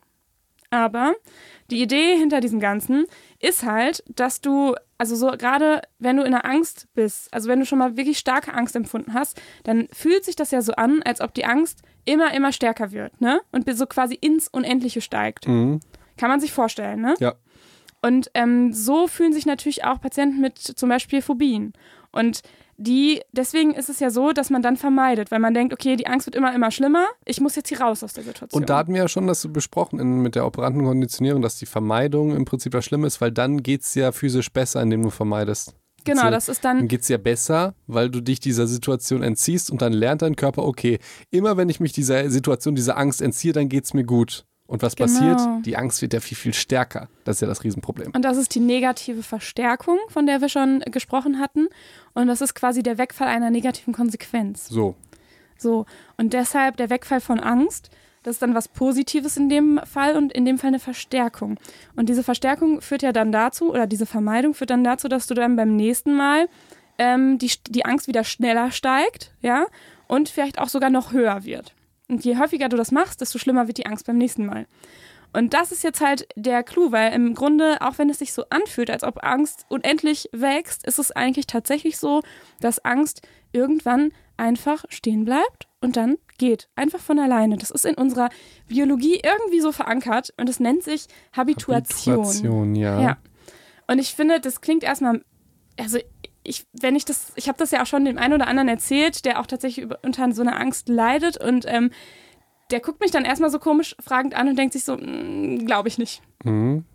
aber 0.69 1.15
die 1.71 1.81
Idee 1.81 2.15
hinter 2.17 2.41
diesem 2.41 2.59
Ganzen 2.59 3.05
ist 3.39 3.63
halt, 3.63 4.03
dass 4.07 4.41
du, 4.41 4.75
also 4.97 5.15
so 5.15 5.27
gerade 5.31 5.81
wenn 5.97 6.17
du 6.17 6.23
in 6.23 6.31
der 6.31 6.45
Angst 6.45 6.87
bist, 6.93 7.33
also 7.33 7.49
wenn 7.49 7.59
du 7.59 7.65
schon 7.65 7.79
mal 7.79 7.95
wirklich 7.97 8.19
starke 8.19 8.53
Angst 8.53 8.75
empfunden 8.75 9.13
hast, 9.13 9.41
dann 9.63 9.87
fühlt 9.93 10.25
sich 10.25 10.35
das 10.35 10.51
ja 10.51 10.61
so 10.61 10.73
an, 10.73 11.01
als 11.03 11.21
ob 11.21 11.33
die 11.33 11.45
Angst 11.45 11.81
immer, 12.05 12.33
immer 12.33 12.51
stärker 12.51 12.91
wird, 12.91 13.19
ne? 13.21 13.41
Und 13.51 13.69
so 13.75 13.85
quasi 13.85 14.15
ins 14.15 14.47
Unendliche 14.47 15.01
steigt. 15.01 15.47
Mhm. 15.47 15.79
Kann 16.17 16.29
man 16.29 16.39
sich 16.39 16.51
vorstellen, 16.51 17.01
ne? 17.01 17.15
Ja. 17.19 17.35
Und 18.01 18.31
ähm, 18.33 18.73
so 18.73 19.07
fühlen 19.07 19.33
sich 19.33 19.45
natürlich 19.45 19.83
auch 19.83 20.01
Patienten 20.01 20.41
mit 20.41 20.57
zum 20.57 20.89
Beispiel 20.89 21.21
Phobien. 21.21 21.73
Und 22.11 22.41
die, 22.79 23.21
deswegen 23.33 23.73
ist 23.73 23.89
es 23.89 23.99
ja 23.99 24.09
so, 24.09 24.31
dass 24.31 24.49
man 24.49 24.61
dann 24.61 24.77
vermeidet, 24.77 25.31
weil 25.31 25.39
man 25.39 25.53
denkt, 25.53 25.73
okay, 25.73 25.97
die 25.97 26.07
Angst 26.07 26.27
wird 26.27 26.35
immer, 26.35 26.55
immer 26.55 26.71
schlimmer, 26.71 27.07
ich 27.25 27.41
muss 27.41 27.55
jetzt 27.55 27.67
hier 27.67 27.81
raus 27.81 28.03
aus 28.03 28.13
der 28.13 28.23
Situation. 28.23 28.61
Und 28.61 28.69
da 28.69 28.77
hatten 28.77 28.93
wir 28.93 29.01
ja 29.01 29.07
schon 29.09 29.27
das 29.27 29.45
besprochen 29.51 29.99
in, 29.99 30.21
mit 30.21 30.35
der 30.35 30.45
operanten 30.45 30.85
Konditionierung, 30.85 31.41
dass 31.41 31.57
die 31.57 31.65
Vermeidung 31.65 32.33
im 32.33 32.45
Prinzip 32.45 32.73
ja 32.73 32.81
schlimm 32.81 33.03
ist, 33.03 33.19
weil 33.19 33.31
dann 33.31 33.61
geht 33.63 33.81
es 33.81 33.95
ja 33.95 34.13
physisch 34.13 34.49
besser, 34.51 34.81
indem 34.81 35.03
du 35.03 35.09
vermeidest. 35.09 35.75
Genau, 36.05 36.23
So, 36.23 36.29
das 36.29 36.47
ist 36.47 36.63
dann. 36.63 36.77
Dann 36.77 36.87
geht 36.87 37.01
es 37.01 37.09
ja 37.09 37.17
besser, 37.17 37.75
weil 37.85 38.09
du 38.09 38.21
dich 38.21 38.39
dieser 38.39 38.65
Situation 38.65 39.21
entziehst 39.21 39.69
und 39.69 39.81
dann 39.81 39.91
lernt 39.91 40.21
dein 40.21 40.37
Körper, 40.37 40.63
okay, 40.63 40.99
immer 41.31 41.57
wenn 41.57 41.67
ich 41.67 41.81
mich 41.81 41.91
dieser 41.91 42.29
Situation, 42.29 42.75
dieser 42.75 42.97
Angst 42.97 43.21
entziehe, 43.21 43.51
dann 43.51 43.67
geht 43.67 43.83
es 43.83 43.93
mir 43.93 44.05
gut. 44.05 44.45
Und 44.69 44.83
was 44.83 44.95
Genau. 44.95 45.07
passiert? 45.11 45.65
Die 45.65 45.75
Angst 45.77 45.99
wird 46.03 46.13
ja 46.13 46.19
viel, 46.19 46.37
viel 46.37 46.53
stärker. 46.53 47.09
Das 47.23 47.37
ist 47.37 47.41
ja 47.41 47.47
das 47.47 47.63
Riesenproblem. 47.63 48.11
Und 48.13 48.23
das 48.23 48.37
ist 48.37 48.53
die 48.53 48.59
negative 48.59 49.23
Verstärkung, 49.23 49.97
von 50.09 50.27
der 50.27 50.41
wir 50.41 50.49
schon 50.49 50.83
äh, 50.83 50.91
gesprochen 50.91 51.39
hatten. 51.39 51.67
Und 52.13 52.27
das 52.27 52.39
ist 52.39 52.53
quasi 52.53 52.83
der 52.83 52.99
Wegfall 52.99 53.27
einer 53.27 53.49
negativen 53.49 53.93
Konsequenz. 53.95 54.67
So. 54.67 54.95
So. 55.57 55.87
Und 56.17 56.33
deshalb 56.33 56.77
der 56.77 56.91
Wegfall 56.91 57.19
von 57.19 57.39
Angst, 57.39 57.89
das 58.21 58.35
ist 58.35 58.41
dann 58.43 58.53
was 58.53 58.67
Positives 58.67 59.37
in 59.37 59.49
dem 59.49 59.79
Fall 59.85 60.15
und 60.15 60.31
in 60.33 60.45
dem 60.45 60.59
Fall 60.59 60.67
eine 60.67 60.79
Verstärkung. 60.79 61.57
Und 61.95 62.07
diese 62.07 62.21
Verstärkung 62.21 62.79
führt 62.81 63.01
ja 63.01 63.11
dann 63.11 63.31
dazu, 63.31 63.71
oder 63.71 63.87
diese 63.87 64.05
Vermeidung 64.05 64.53
führt 64.53 64.69
dann 64.69 64.83
dazu, 64.83 65.07
dass 65.07 65.25
du 65.25 65.33
dann 65.33 65.55
beim 65.55 65.75
nächsten 65.75 66.13
Mal 66.15 66.47
ähm, 66.99 67.39
die, 67.39 67.51
die 67.69 67.85
Angst 67.85 68.07
wieder 68.07 68.23
schneller 68.23 68.71
steigt, 68.71 69.31
ja, 69.41 69.65
und 70.07 70.29
vielleicht 70.29 70.59
auch 70.59 70.69
sogar 70.69 70.91
noch 70.91 71.11
höher 71.11 71.43
wird. 71.43 71.73
Und 72.09 72.25
je 72.25 72.37
häufiger 72.37 72.69
du 72.69 72.75
das 72.75 72.91
machst, 72.91 73.21
desto 73.21 73.37
schlimmer 73.37 73.67
wird 73.67 73.77
die 73.77 73.85
Angst 73.85 74.07
beim 74.07 74.17
nächsten 74.17 74.45
Mal. 74.45 74.65
Und 75.31 75.53
das 75.53 75.71
ist 75.71 75.83
jetzt 75.83 76.01
halt 76.01 76.27
der 76.35 76.63
Clou, 76.63 76.91
weil 76.91 77.13
im 77.13 77.35
Grunde, 77.35 77.77
auch 77.81 77.99
wenn 77.99 78.09
es 78.09 78.17
sich 78.19 78.33
so 78.33 78.45
anfühlt, 78.49 78.89
als 78.89 79.03
ob 79.03 79.23
Angst 79.23 79.65
unendlich 79.69 80.27
wächst, 80.31 80.85
ist 80.87 80.97
es 80.97 81.11
eigentlich 81.11 81.45
tatsächlich 81.45 81.99
so, 81.99 82.21
dass 82.59 82.83
Angst 82.83 83.21
irgendwann 83.51 84.11
einfach 84.37 84.85
stehen 84.89 85.25
bleibt 85.25 85.67
und 85.81 85.97
dann 85.97 86.17
geht. 86.39 86.69
Einfach 86.75 86.99
von 86.99 87.19
alleine. 87.19 87.57
Das 87.57 87.69
ist 87.69 87.85
in 87.85 87.95
unserer 87.95 88.29
Biologie 88.67 89.21
irgendwie 89.23 89.59
so 89.59 89.71
verankert 89.71 90.33
und 90.37 90.49
es 90.49 90.59
nennt 90.59 90.83
sich 90.83 91.05
Habituation. 91.35 92.15
Habituation, 92.15 92.75
ja. 92.75 93.01
Ja. 93.01 93.17
Und 93.87 93.99
ich 93.99 94.15
finde, 94.15 94.39
das 94.39 94.61
klingt 94.61 94.83
erstmal, 94.83 95.23
also 95.77 95.99
ich, 96.49 96.65
wenn 96.73 96.95
ich 96.95 97.05
das, 97.05 97.31
ich 97.35 97.47
habe 97.47 97.57
das 97.57 97.71
ja 97.71 97.83
auch 97.83 97.85
schon 97.85 98.05
dem 98.05 98.17
einen 98.17 98.33
oder 98.33 98.47
anderen 98.47 98.67
erzählt, 98.67 99.23
der 99.23 99.39
auch 99.39 99.45
tatsächlich 99.45 99.85
über, 99.85 99.99
unter 100.03 100.31
so 100.33 100.41
einer 100.41 100.59
Angst 100.59 100.89
leidet 100.89 101.37
und 101.37 101.65
ähm, 101.67 101.91
der 102.71 102.79
guckt 102.79 102.99
mich 102.99 103.11
dann 103.11 103.25
erstmal 103.25 103.49
so 103.49 103.59
komisch 103.59 103.95
fragend 103.99 104.35
an 104.35 104.47
und 104.47 104.57
denkt 104.57 104.73
sich 104.73 104.83
so, 104.83 104.97
glaube 104.97 105.87
ich 105.87 105.97
nicht. 105.97 106.21
Mhm. 106.43 106.85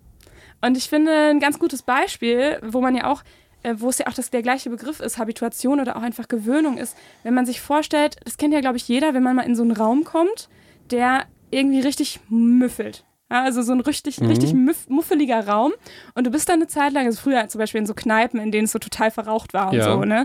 Und 0.60 0.76
ich 0.76 0.88
finde 0.88 1.30
ein 1.30 1.40
ganz 1.40 1.58
gutes 1.58 1.82
Beispiel, 1.82 2.58
wo 2.62 2.80
man 2.80 2.96
ja 2.96 3.10
auch, 3.10 3.22
äh, 3.62 3.74
wo 3.78 3.88
es 3.88 3.98
ja 3.98 4.06
auch 4.06 4.14
das, 4.14 4.30
der 4.30 4.42
gleiche 4.42 4.70
Begriff 4.70 5.00
ist, 5.00 5.18
Habituation 5.18 5.80
oder 5.80 5.96
auch 5.96 6.02
einfach 6.02 6.28
Gewöhnung 6.28 6.78
ist, 6.78 6.96
wenn 7.22 7.34
man 7.34 7.46
sich 7.46 7.60
vorstellt, 7.60 8.16
das 8.24 8.36
kennt 8.36 8.54
ja, 8.54 8.60
glaube 8.60 8.76
ich, 8.76 8.88
jeder, 8.88 9.14
wenn 9.14 9.22
man 9.22 9.36
mal 9.36 9.42
in 9.42 9.56
so 9.56 9.62
einen 9.62 9.72
Raum 9.72 10.04
kommt, 10.04 10.48
der 10.90 11.26
irgendwie 11.50 11.80
richtig 11.80 12.20
müffelt. 12.28 13.04
Ja, 13.34 13.42
also 13.42 13.62
so 13.62 13.72
ein 13.72 13.80
richtig, 13.80 14.20
Mhm. 14.20 14.28
richtig 14.28 14.54
muff, 14.54 14.88
muffeliger 14.88 15.44
Raum. 15.48 15.72
Und 16.14 16.24
du 16.24 16.30
bist 16.30 16.48
da 16.48 16.52
eine 16.52 16.68
Zeit 16.68 16.92
lang, 16.92 17.06
also 17.06 17.20
früher 17.20 17.48
zum 17.48 17.58
Beispiel 17.58 17.80
in 17.80 17.86
so 17.86 17.92
Kneipen, 17.92 18.38
in 18.38 18.52
denen 18.52 18.66
es 18.66 18.70
so 18.72 18.78
total 18.78 19.10
verraucht 19.10 19.52
war 19.54 19.70
und 19.72 19.78
Ja. 19.78 19.92
so, 19.92 20.04
ne? 20.04 20.24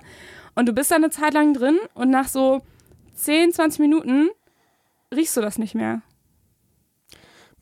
Und 0.53 0.67
du 0.69 0.73
bist 0.73 0.91
da 0.91 0.95
eine 0.95 1.09
Zeit 1.09 1.33
lang 1.33 1.55
drin 1.55 1.79
und 1.95 2.11
nach 2.11 2.27
so 2.27 2.61
10, 3.15 3.51
20 3.51 3.79
Minuten 3.79 4.29
riechst 5.11 5.35
du 5.35 5.41
das 5.41 5.57
nicht 5.57 5.73
mehr. 5.73 6.03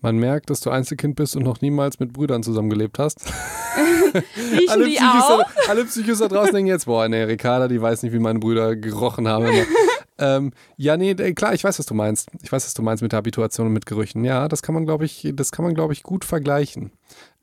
Man 0.01 0.17
merkt, 0.17 0.49
dass 0.49 0.59
du 0.59 0.69
Einzelkind 0.69 1.15
bist 1.15 1.37
und 1.37 1.43
noch 1.43 1.61
niemals 1.61 1.99
mit 1.99 2.11
Brüdern 2.11 2.43
zusammengelebt 2.43 2.99
hast. 2.99 3.21
Riechen 4.51 4.69
alle, 4.69 4.85
die 4.85 4.95
Psychos 4.95 5.23
auch? 5.23 5.43
da, 5.43 5.69
alle 5.71 5.85
Psychos 5.85 6.19
da 6.19 6.27
draußen 6.27 6.53
denken 6.53 6.67
jetzt, 6.67 6.85
boah, 6.87 7.07
nee, 7.07 7.23
Ricarda, 7.23 7.67
die 7.69 7.81
weiß 7.81 8.03
nicht, 8.03 8.11
wie 8.11 8.19
meine 8.19 8.39
Brüder 8.39 8.75
gerochen 8.75 9.27
haben. 9.29 9.45
Ähm, 10.19 10.51
ja, 10.77 10.97
nee, 10.97 11.13
klar, 11.33 11.53
ich 11.53 11.63
weiß, 11.63 11.77
was 11.79 11.85
du 11.85 11.93
meinst. 11.93 12.29
Ich 12.41 12.51
weiß, 12.51 12.65
was 12.65 12.73
du 12.73 12.81
meinst 12.81 13.03
mit 13.03 13.11
der 13.11 13.17
Habituation 13.17 13.67
und 13.67 13.73
mit 13.73 13.85
Gerüchen. 13.85 14.23
Ja, 14.23 14.47
das 14.47 14.61
kann 14.61 14.73
man, 14.73 14.85
glaube 14.85 15.05
ich, 15.05 15.31
das 15.33 15.51
kann 15.51 15.63
man, 15.63 15.75
glaube 15.75 15.93
ich, 15.93 16.03
gut 16.03 16.25
vergleichen. 16.25 16.91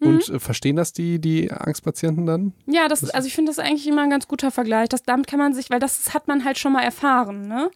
Mhm. 0.01 0.09
Und 0.09 0.29
äh, 0.29 0.41
verstehen 0.41 0.77
das 0.77 0.93
die, 0.93 1.21
die 1.21 1.51
Angstpatienten 1.53 2.27
dann? 2.27 2.53
Ja, 2.67 2.89
das, 2.89 3.09
also 3.11 3.27
ich 3.27 3.35
finde 3.35 3.51
das 3.51 3.59
eigentlich 3.59 3.87
immer 3.87 4.03
ein 4.03 4.11
ganz 4.11 4.29
guter 4.29 4.51
Vergleich. 4.51 4.89
Das, 4.89 5.03
damit 5.03 5.27
kann 5.27 5.39
man 5.39 5.55
sich, 5.55 5.71
weil 5.71 5.81
das 5.81 6.15
hat 6.15 6.29
man 6.29 6.45
halt 6.45 6.59
schon 6.59 6.73
mal 6.73 6.83
erfahren, 6.83 7.49
ne? 7.49 7.71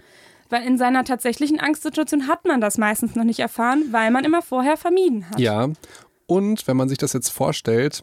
Weil 0.51 0.65
in 0.65 0.79
seiner 0.79 1.05
tatsächlichen 1.05 1.61
Angstsituation 1.61 2.27
hat 2.27 2.47
man 2.47 2.61
das 2.61 2.79
meistens 2.79 3.15
noch 3.15 3.25
nicht 3.25 3.41
erfahren, 3.41 3.85
weil 3.91 4.11
man 4.11 4.25
immer 4.25 4.41
vorher 4.41 4.79
vermieden 4.79 5.29
hat. 5.29 5.39
Ja. 5.39 5.69
Und 6.27 6.67
wenn 6.67 6.77
man 6.77 6.89
sich 6.89 6.99
das 6.99 7.13
jetzt 7.13 7.29
vorstellt, 7.29 8.03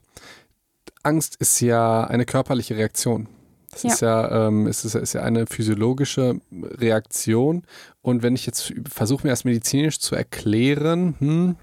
Angst 1.03 1.37
ist 1.39 1.59
ja 1.59 2.03
eine 2.05 2.25
körperliche 2.25 2.75
Reaktion. 2.75 3.27
Das 3.75 3.83
Ja. 3.83 3.89
ist 3.91 3.99
ja, 4.01 4.47
ähm, 4.47 4.67
ist, 4.67 4.85
ist, 4.85 4.95
ist 4.95 5.13
ja 5.13 5.21
eine 5.23 5.47
physiologische 5.47 6.39
Reaktion. 6.51 7.63
Und 8.01 8.23
wenn 8.23 8.33
ich 8.33 8.45
jetzt 8.45 8.73
versuche, 8.89 9.27
mir 9.27 9.31
das 9.31 9.43
medizinisch 9.43 9.99
zu 9.99 10.15
erklären, 10.15 11.15
hm, 11.19 11.55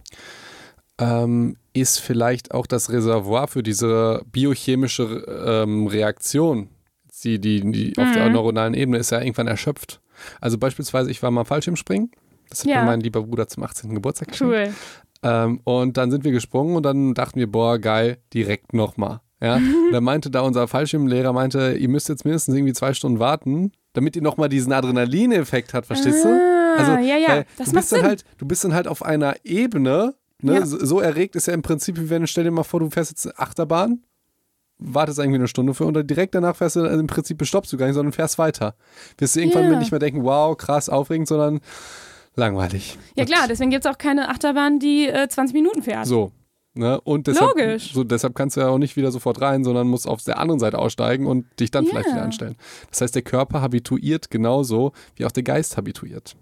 ähm, 0.98 1.56
ist 1.72 2.00
vielleicht 2.00 2.52
auch 2.52 2.66
das 2.66 2.90
Reservoir 2.90 3.48
für 3.48 3.62
diese 3.62 4.22
biochemische 4.30 5.04
ähm, 5.64 5.86
Reaktion, 5.86 6.68
die, 7.24 7.38
die, 7.40 7.60
die 7.72 7.96
auf 7.96 8.12
der 8.12 8.26
Mhm. 8.26 8.32
neuronalen 8.32 8.74
Ebene 8.74 8.98
ist 8.98 9.10
ja 9.10 9.20
irgendwann 9.20 9.46
erschöpft. 9.46 10.00
Also 10.40 10.58
beispielsweise, 10.58 11.10
ich 11.10 11.22
war 11.22 11.30
mal 11.30 11.44
Fallschirmspringen. 11.44 12.10
Das 12.50 12.60
hat 12.60 12.66
Ja. 12.66 12.80
mir 12.80 12.84
mein 12.86 13.00
lieber 13.00 13.22
Bruder 13.22 13.48
zum 13.48 13.62
18. 13.62 13.94
Geburtstag 13.94 14.28
geschenkt. 14.28 14.52
Cool. 14.54 14.74
Ähm, 15.22 15.60
und 15.64 15.96
dann 15.96 16.10
sind 16.10 16.24
wir 16.24 16.32
gesprungen 16.32 16.76
und 16.76 16.82
dann 16.82 17.14
dachten 17.14 17.38
wir, 17.38 17.50
boah, 17.50 17.78
geil, 17.78 18.18
direkt 18.34 18.74
nochmal. 18.74 19.20
Ja? 19.42 19.60
Dann 19.90 20.04
meinte 20.04 20.30
da 20.30 20.40
unser 20.42 20.68
Fallschirmlehrer, 20.68 21.32
meinte, 21.32 21.72
ihr 21.72 21.88
müsst 21.88 22.08
jetzt 22.08 22.24
mindestens 22.24 22.54
irgendwie 22.54 22.72
zwei 22.74 22.94
Stunden 22.94 23.18
warten, 23.18 23.72
damit 23.92 24.14
ihr 24.16 24.22
nochmal 24.22 24.48
diesen 24.48 24.72
Adrenalineffekt 24.72 25.74
hat, 25.74 25.84
verstehst 25.86 26.24
du? 26.24 26.28
Ah, 26.28 27.00
ja, 27.00 27.16
ja, 27.16 27.44
das 27.58 27.68
du 27.68 27.74
macht 27.74 27.82
bist 27.82 27.92
dann 27.92 27.98
Sinn. 28.00 28.08
halt, 28.08 28.24
du 28.38 28.46
bist 28.46 28.64
dann 28.64 28.72
halt 28.72 28.88
auf 28.88 29.04
einer 29.04 29.34
Ebene, 29.44 30.14
ne? 30.40 30.54
Ja. 30.54 30.64
so, 30.66 30.82
so 30.82 31.00
erregt 31.00 31.36
ist 31.36 31.46
ja 31.46 31.52
im 31.54 31.60
Prinzip, 31.62 31.98
wie 31.98 32.08
wenn, 32.08 32.26
stell 32.26 32.44
dir 32.44 32.50
mal 32.50 32.62
vor, 32.62 32.80
du 32.80 32.88
fährst 32.88 33.10
jetzt 33.10 33.26
eine 33.26 33.38
Achterbahn, 33.38 34.02
wartest 34.78 35.18
irgendwie 35.18 35.38
eine 35.38 35.48
Stunde 35.48 35.74
für 35.74 35.84
und 35.84 35.94
dann 35.94 36.06
direkt 36.06 36.34
danach 36.34 36.56
fährst 36.56 36.76
du, 36.76 36.80
also 36.84 36.98
im 36.98 37.06
Prinzip 37.08 37.44
stoppst 37.44 37.72
du 37.72 37.76
gar 37.76 37.86
nicht, 37.86 37.94
sondern 37.94 38.12
fährst 38.12 38.38
weiter. 38.38 38.74
Wirst 39.18 39.36
du 39.36 39.40
irgendwann 39.40 39.70
Ja. 39.70 39.78
nicht 39.78 39.90
mehr 39.90 40.00
denken, 40.00 40.24
wow, 40.24 40.56
krass, 40.56 40.88
aufregend, 40.88 41.28
sondern 41.28 41.60
langweilig. 42.36 42.98
Ja 43.16 43.24
klar, 43.24 43.46
deswegen 43.48 43.70
gibt 43.70 43.84
es 43.84 43.90
auch 43.92 43.98
keine 43.98 44.28
Achterbahn, 44.30 44.78
die 44.78 45.08
äh, 45.08 45.28
20 45.28 45.52
Minuten 45.54 45.82
fährt. 45.82 46.06
So. 46.06 46.32
Ne? 46.74 47.00
Und 47.02 47.26
deshalb, 47.26 47.50
Logisch. 47.56 47.92
So, 47.92 48.02
deshalb 48.02 48.34
kannst 48.34 48.56
du 48.56 48.60
ja 48.62 48.68
auch 48.68 48.78
nicht 48.78 48.96
wieder 48.96 49.10
sofort 49.12 49.40
rein, 49.42 49.62
sondern 49.62 49.88
musst 49.88 50.08
auf 50.08 50.22
der 50.24 50.38
anderen 50.38 50.58
Seite 50.58 50.78
aussteigen 50.78 51.26
und 51.26 51.44
dich 51.60 51.70
dann 51.70 51.84
vielleicht 51.86 52.06
Ja. 52.08 52.14
wieder 52.14 52.22
anstellen. 52.24 52.56
Das 52.90 53.00
heißt, 53.02 53.14
der 53.14 53.22
Körper 53.22 53.60
habituiert 53.60 54.30
genauso, 54.30 54.92
wie 55.16 55.26
auch 55.26 55.32
der 55.32 55.42
Geist 55.42 55.76
habituiert. 55.76 56.34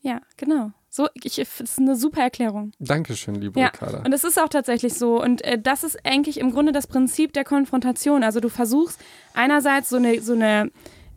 Ja, 0.00 0.20
genau. 0.36 0.70
So, 0.88 1.08
ich, 1.14 1.34
das 1.36 1.60
ist 1.60 1.78
eine 1.78 1.96
super 1.96 2.22
Erklärung. 2.22 2.72
Dankeschön, 2.78 3.34
liebe 3.34 3.60
Ja, 3.60 3.66
Ricarda. 3.66 3.98
und 4.04 4.12
es 4.14 4.24
ist 4.24 4.40
auch 4.40 4.48
tatsächlich 4.48 4.94
so. 4.94 5.20
Und 5.22 5.42
äh, 5.44 5.58
das 5.60 5.84
ist 5.84 5.98
eigentlich 6.06 6.38
im 6.40 6.52
Grunde 6.52 6.72
das 6.72 6.86
Prinzip 6.86 7.34
der 7.34 7.44
Konfrontation. 7.44 8.22
Also 8.22 8.40
du 8.40 8.48
versuchst 8.48 8.98
einerseits 9.34 9.90
so 9.90 9.96
eine, 9.96 10.22
so 10.22 10.32
eine 10.32 10.70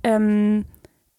ähm, 0.04 0.66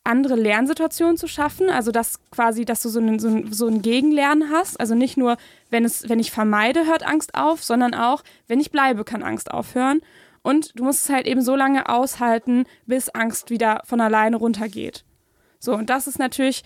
andere 0.05 0.35
Lernsituation 0.35 1.17
zu 1.17 1.27
schaffen. 1.29 1.69
Also 1.71 1.91
dass 1.93 2.21
quasi, 2.31 2.65
dass 2.65 2.83
du 2.83 2.89
so 2.89 3.01
ein, 3.01 3.19
so, 3.19 3.29
ein, 3.29 3.53
so 3.53 3.67
ein 3.67 3.83
Gegenlernen 3.83 4.51
hast. 4.51 4.79
Also 4.81 4.95
nicht 4.95 5.17
nur, 5.17 5.37
wenn, 5.71 5.85
es, 5.85 6.09
wenn 6.09 6.19
ich 6.19 6.31
vermeide, 6.31 6.87
hört 6.87 7.07
Angst 7.07 7.35
auf, 7.35 7.63
sondern 7.63 7.95
auch, 7.95 8.23
wenn 8.47 8.61
ich 8.61 8.71
bleibe, 8.71 9.05
kann 9.05 9.23
Angst 9.23 9.51
aufhören. 9.51 10.01
Und 10.43 10.79
du 10.79 10.85
musst 10.85 11.05
es 11.05 11.11
halt 11.11 11.27
eben 11.27 11.43
so 11.43 11.55
lange 11.55 11.89
aushalten, 11.89 12.65
bis 12.87 13.11
Angst 13.11 13.51
wieder 13.51 13.83
von 13.85 14.01
alleine 14.01 14.37
runtergeht. 14.37 15.05
So, 15.59 15.75
und 15.75 15.91
das 15.91 16.07
ist 16.07 16.19
natürlich 16.19 16.65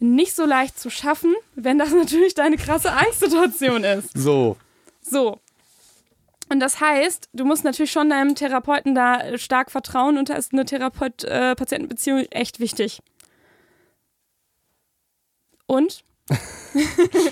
nicht 0.00 0.34
so 0.34 0.44
leicht 0.44 0.78
zu 0.78 0.90
schaffen, 0.90 1.34
wenn 1.54 1.78
das 1.78 1.90
natürlich 1.94 2.34
deine 2.34 2.56
krasse 2.56 2.92
Angstsituation 2.92 3.84
ist. 3.84 4.10
So, 4.14 4.56
So. 5.00 5.38
Und 6.52 6.60
das 6.60 6.80
heißt, 6.82 7.30
du 7.32 7.46
musst 7.46 7.64
natürlich 7.64 7.90
schon 7.92 8.10
deinem 8.10 8.34
Therapeuten 8.34 8.94
da 8.94 9.20
äh, 9.22 9.38
stark 9.38 9.70
vertrauen 9.70 10.18
und 10.18 10.28
da 10.28 10.34
ist 10.34 10.52
eine 10.52 10.66
Therapeut-Patientenbeziehung 10.66 12.26
echt 12.30 12.60
wichtig. 12.60 13.00
Und? 15.66 16.04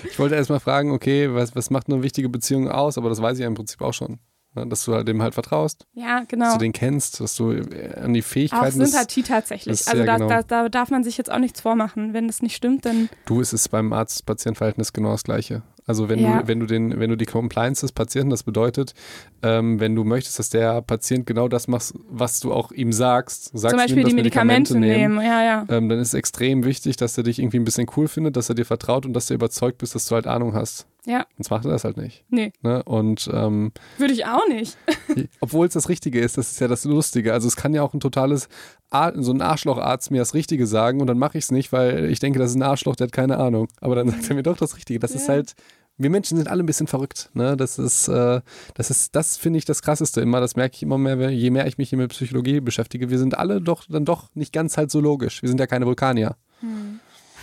ich 0.09 0.17
wollte 0.17 0.33
erst 0.33 0.49
mal 0.49 0.59
fragen, 0.59 0.89
okay, 0.91 1.31
was, 1.35 1.55
was 1.55 1.69
macht 1.69 1.87
eine 1.87 2.01
wichtige 2.01 2.29
Beziehung 2.29 2.67
aus? 2.67 2.97
Aber 2.97 3.09
das 3.09 3.21
weiß 3.21 3.37
ich 3.37 3.41
ja 3.43 3.47
im 3.47 3.53
Prinzip 3.53 3.79
auch 3.81 3.93
schon. 3.93 4.17
Ne? 4.55 4.65
Dass 4.67 4.83
du 4.85 4.93
halt 4.95 5.07
dem 5.07 5.21
halt 5.21 5.35
vertraust, 5.35 5.85
Ja, 5.93 6.19
dass 6.21 6.27
genau. 6.27 6.53
du 6.53 6.57
den 6.57 6.73
kennst, 6.73 7.19
dass 7.21 7.35
du 7.35 7.51
äh, 7.51 7.93
an 8.01 8.13
die 8.13 8.21
Auch 8.21 8.25
Fähigkeiten 8.25 8.79
des, 8.79 8.91
Sympathie 8.91 9.21
tatsächlich. 9.23 9.77
das- 9.77 9.87
Also 9.87 9.99
ja, 9.99 10.05
da, 10.05 10.17
genau. 10.17 10.29
da, 10.29 10.41
da 10.41 10.67
darf 10.69 10.89
man 10.89 11.03
sich 11.03 11.17
jetzt 11.17 11.31
auch 11.31 11.37
nichts 11.39 11.61
vormachen. 11.61 12.13
Wenn 12.13 12.25
das 12.27 12.41
nicht 12.41 12.55
stimmt, 12.55 12.85
dann 12.85 13.07
Du, 13.25 13.39
es 13.39 13.53
ist 13.53 13.69
beim 13.69 13.93
Arzt-Patient-Verhältnis 13.93 14.91
genau 14.93 15.11
das 15.11 15.23
Gleiche. 15.23 15.61
Also 15.87 16.09
wenn 16.09 16.19
Ja. 16.19 16.41
du, 16.41 16.47
wenn 16.47 16.59
du 16.59 16.65
den, 16.65 16.99
wenn 16.99 17.09
du 17.09 17.17
die 17.17 17.25
Compliance 17.25 17.81
des 17.81 17.91
Patienten, 17.91 18.29
das 18.29 18.43
bedeutet, 18.43 18.93
ähm, 19.41 19.79
wenn 19.79 19.95
du 19.95 20.03
möchtest, 20.03 20.39
dass 20.39 20.49
der 20.49 20.81
Patient 20.81 21.25
genau 21.25 21.47
das 21.47 21.67
macht, 21.67 21.93
was 22.09 22.39
du 22.39 22.53
auch 22.53 22.71
ihm 22.71 22.93
sagst, 22.93 23.51
sagst 23.53 23.71
zum 23.71 23.77
du 23.77 23.77
Beispiel 23.77 23.93
ihm, 23.93 23.97
die 23.97 24.03
dass 24.03 24.13
Medikamente, 24.13 24.79
nehmen. 24.79 25.17
Ja, 25.21 25.43
ja. 25.43 25.65
Ähm, 25.69 25.89
dann 25.89 25.99
ist 25.99 26.09
es 26.09 26.13
extrem 26.13 26.63
wichtig, 26.65 26.97
dass 26.97 27.17
er 27.17 27.23
dich 27.23 27.39
irgendwie 27.39 27.57
ein 27.59 27.65
bisschen 27.65 27.87
cool 27.97 28.07
findet, 28.07 28.37
dass 28.37 28.49
er 28.49 28.55
dir 28.55 28.65
vertraut 28.65 29.05
und 29.05 29.13
dass 29.13 29.25
du 29.27 29.33
überzeugt 29.33 29.79
bist, 29.79 29.95
dass 29.95 30.05
du 30.05 30.15
halt 30.15 30.27
Ahnung 30.27 30.53
hast. 30.53 30.85
Ja. 31.05 31.25
Sonst 31.37 31.49
macht 31.49 31.65
er 31.65 31.71
das 31.71 31.83
halt 31.83 31.97
nicht. 31.97 32.23
Nee. 32.29 32.53
Ne? 32.61 32.83
Und 32.83 33.27
ähm, 33.33 33.71
Würde 33.97 34.13
ich 34.13 34.25
auch 34.25 34.47
nicht. 34.47 34.77
obwohl 35.39 35.65
es 35.67 35.73
das 35.73 35.89
Richtige 35.89 36.19
ist, 36.19 36.37
das 36.37 36.51
ist 36.51 36.59
ja 36.61 36.67
das 36.67 36.85
Lustige. 36.85 37.33
Also 37.33 37.47
es 37.47 37.55
kann 37.55 37.73
ja 37.73 37.81
auch 37.81 37.93
ein 37.95 37.99
totales, 37.99 38.49
Ar 38.91 39.13
so 39.15 39.31
ein 39.31 39.41
Arschlocharzt 39.41 40.11
mir 40.11 40.19
das 40.19 40.33
Richtige 40.35 40.67
sagen 40.67 41.01
und 41.01 41.07
dann 41.07 41.17
mache 41.17 41.37
ich 41.39 41.45
es 41.45 41.51
nicht, 41.51 41.71
weil 41.73 42.05
ich 42.11 42.19
denke, 42.19 42.37
das 42.39 42.51
ist 42.51 42.55
ein 42.57 42.61
Arschloch, 42.63 42.95
der 42.95 43.07
hat 43.07 43.13
keine 43.13 43.37
Ahnung. 43.37 43.67
Aber 43.79 43.95
dann 43.95 44.09
sagt 44.09 44.29
er 44.29 44.35
mir 44.35 44.43
doch 44.43 44.57
das 44.57 44.75
Richtige. 44.77 44.99
Das 44.99 45.11
ist 45.11 45.27
Ja. 45.27 45.33
halt, 45.35 45.55
wir 45.97 46.09
Menschen 46.11 46.37
sind 46.37 46.47
alle 46.47 46.61
ein 46.61 46.65
bisschen 46.67 46.87
verrückt. 46.87 47.29
Ne? 47.33 47.57
Das 47.57 47.79
ist, 47.79 48.07
äh, 48.07 48.41
das 48.75 48.91
ist, 48.91 49.15
das 49.15 49.37
finde 49.37 49.57
ich 49.57 49.65
das 49.65 49.81
Krasseste 49.81 50.21
immer. 50.21 50.39
Das 50.39 50.55
merke 50.55 50.75
ich 50.75 50.83
immer 50.83 50.97
mehr, 50.99 51.31
je 51.31 51.49
mehr 51.49 51.65
ich 51.65 51.77
mich 51.79 51.89
hier 51.89 51.97
mit 51.97 52.11
Psychologie 52.11 52.59
beschäftige. 52.59 53.09
Wir 53.09 53.17
sind 53.17 53.37
alle 53.37 53.59
doch 53.59 53.85
dann 53.89 54.05
doch 54.05 54.29
nicht 54.35 54.53
ganz 54.53 54.77
halt 54.77 54.91
so 54.91 54.99
logisch. 54.99 55.41
Wir 55.41 55.49
sind 55.49 55.59
ja 55.59 55.65
keine 55.67 55.87
Vulkanier. 55.87 56.35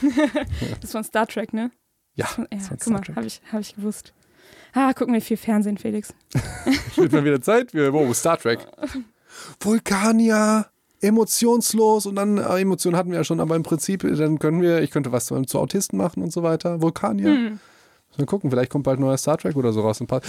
Das 0.00 0.84
ist 0.84 0.92
von 0.92 1.02
Star 1.02 1.26
Trek, 1.26 1.52
ne? 1.52 1.72
Ja, 2.18 2.26
Ja, 2.36 2.58
guck 2.68 2.86
mal, 2.88 3.00
habe 3.14 3.26
ich, 3.26 3.40
hab 3.52 3.60
ich 3.60 3.76
gewusst. 3.76 4.12
Ah, 4.74 4.92
gucken 4.92 5.14
wir 5.14 5.22
viel 5.22 5.36
Fernsehen, 5.36 5.78
Felix. 5.78 6.12
Wird 6.96 7.12
mal 7.12 7.24
wieder 7.24 7.40
Zeit 7.40 7.70
für 7.70 7.92
wow, 7.92 8.14
Star 8.14 8.36
Trek. 8.36 8.58
Vulkanier, 9.60 10.66
emotionslos 11.00 12.06
und 12.06 12.16
dann 12.16 12.38
äh, 12.38 12.60
Emotionen 12.60 12.96
hatten 12.96 13.10
wir 13.10 13.18
ja 13.18 13.24
schon, 13.24 13.38
aber 13.38 13.54
im 13.54 13.62
Prinzip, 13.62 14.02
äh, 14.02 14.16
dann 14.16 14.40
können 14.40 14.60
wir, 14.62 14.82
ich 14.82 14.90
könnte 14.90 15.12
was 15.12 15.26
zu, 15.26 15.40
zu 15.42 15.60
Autisten 15.60 15.96
machen 15.96 16.22
und 16.22 16.32
so 16.32 16.42
weiter. 16.42 16.82
Vulkanier. 16.82 17.30
Hm. 17.30 17.60
Mal 18.16 18.26
gucken, 18.26 18.50
vielleicht 18.50 18.72
kommt 18.72 18.82
bald 18.82 18.98
neuer 18.98 19.16
Star 19.16 19.38
Trek 19.38 19.54
oder 19.54 19.72
so 19.72 19.80
raus. 19.82 20.00
Ein 20.00 20.08
paar, 20.08 20.22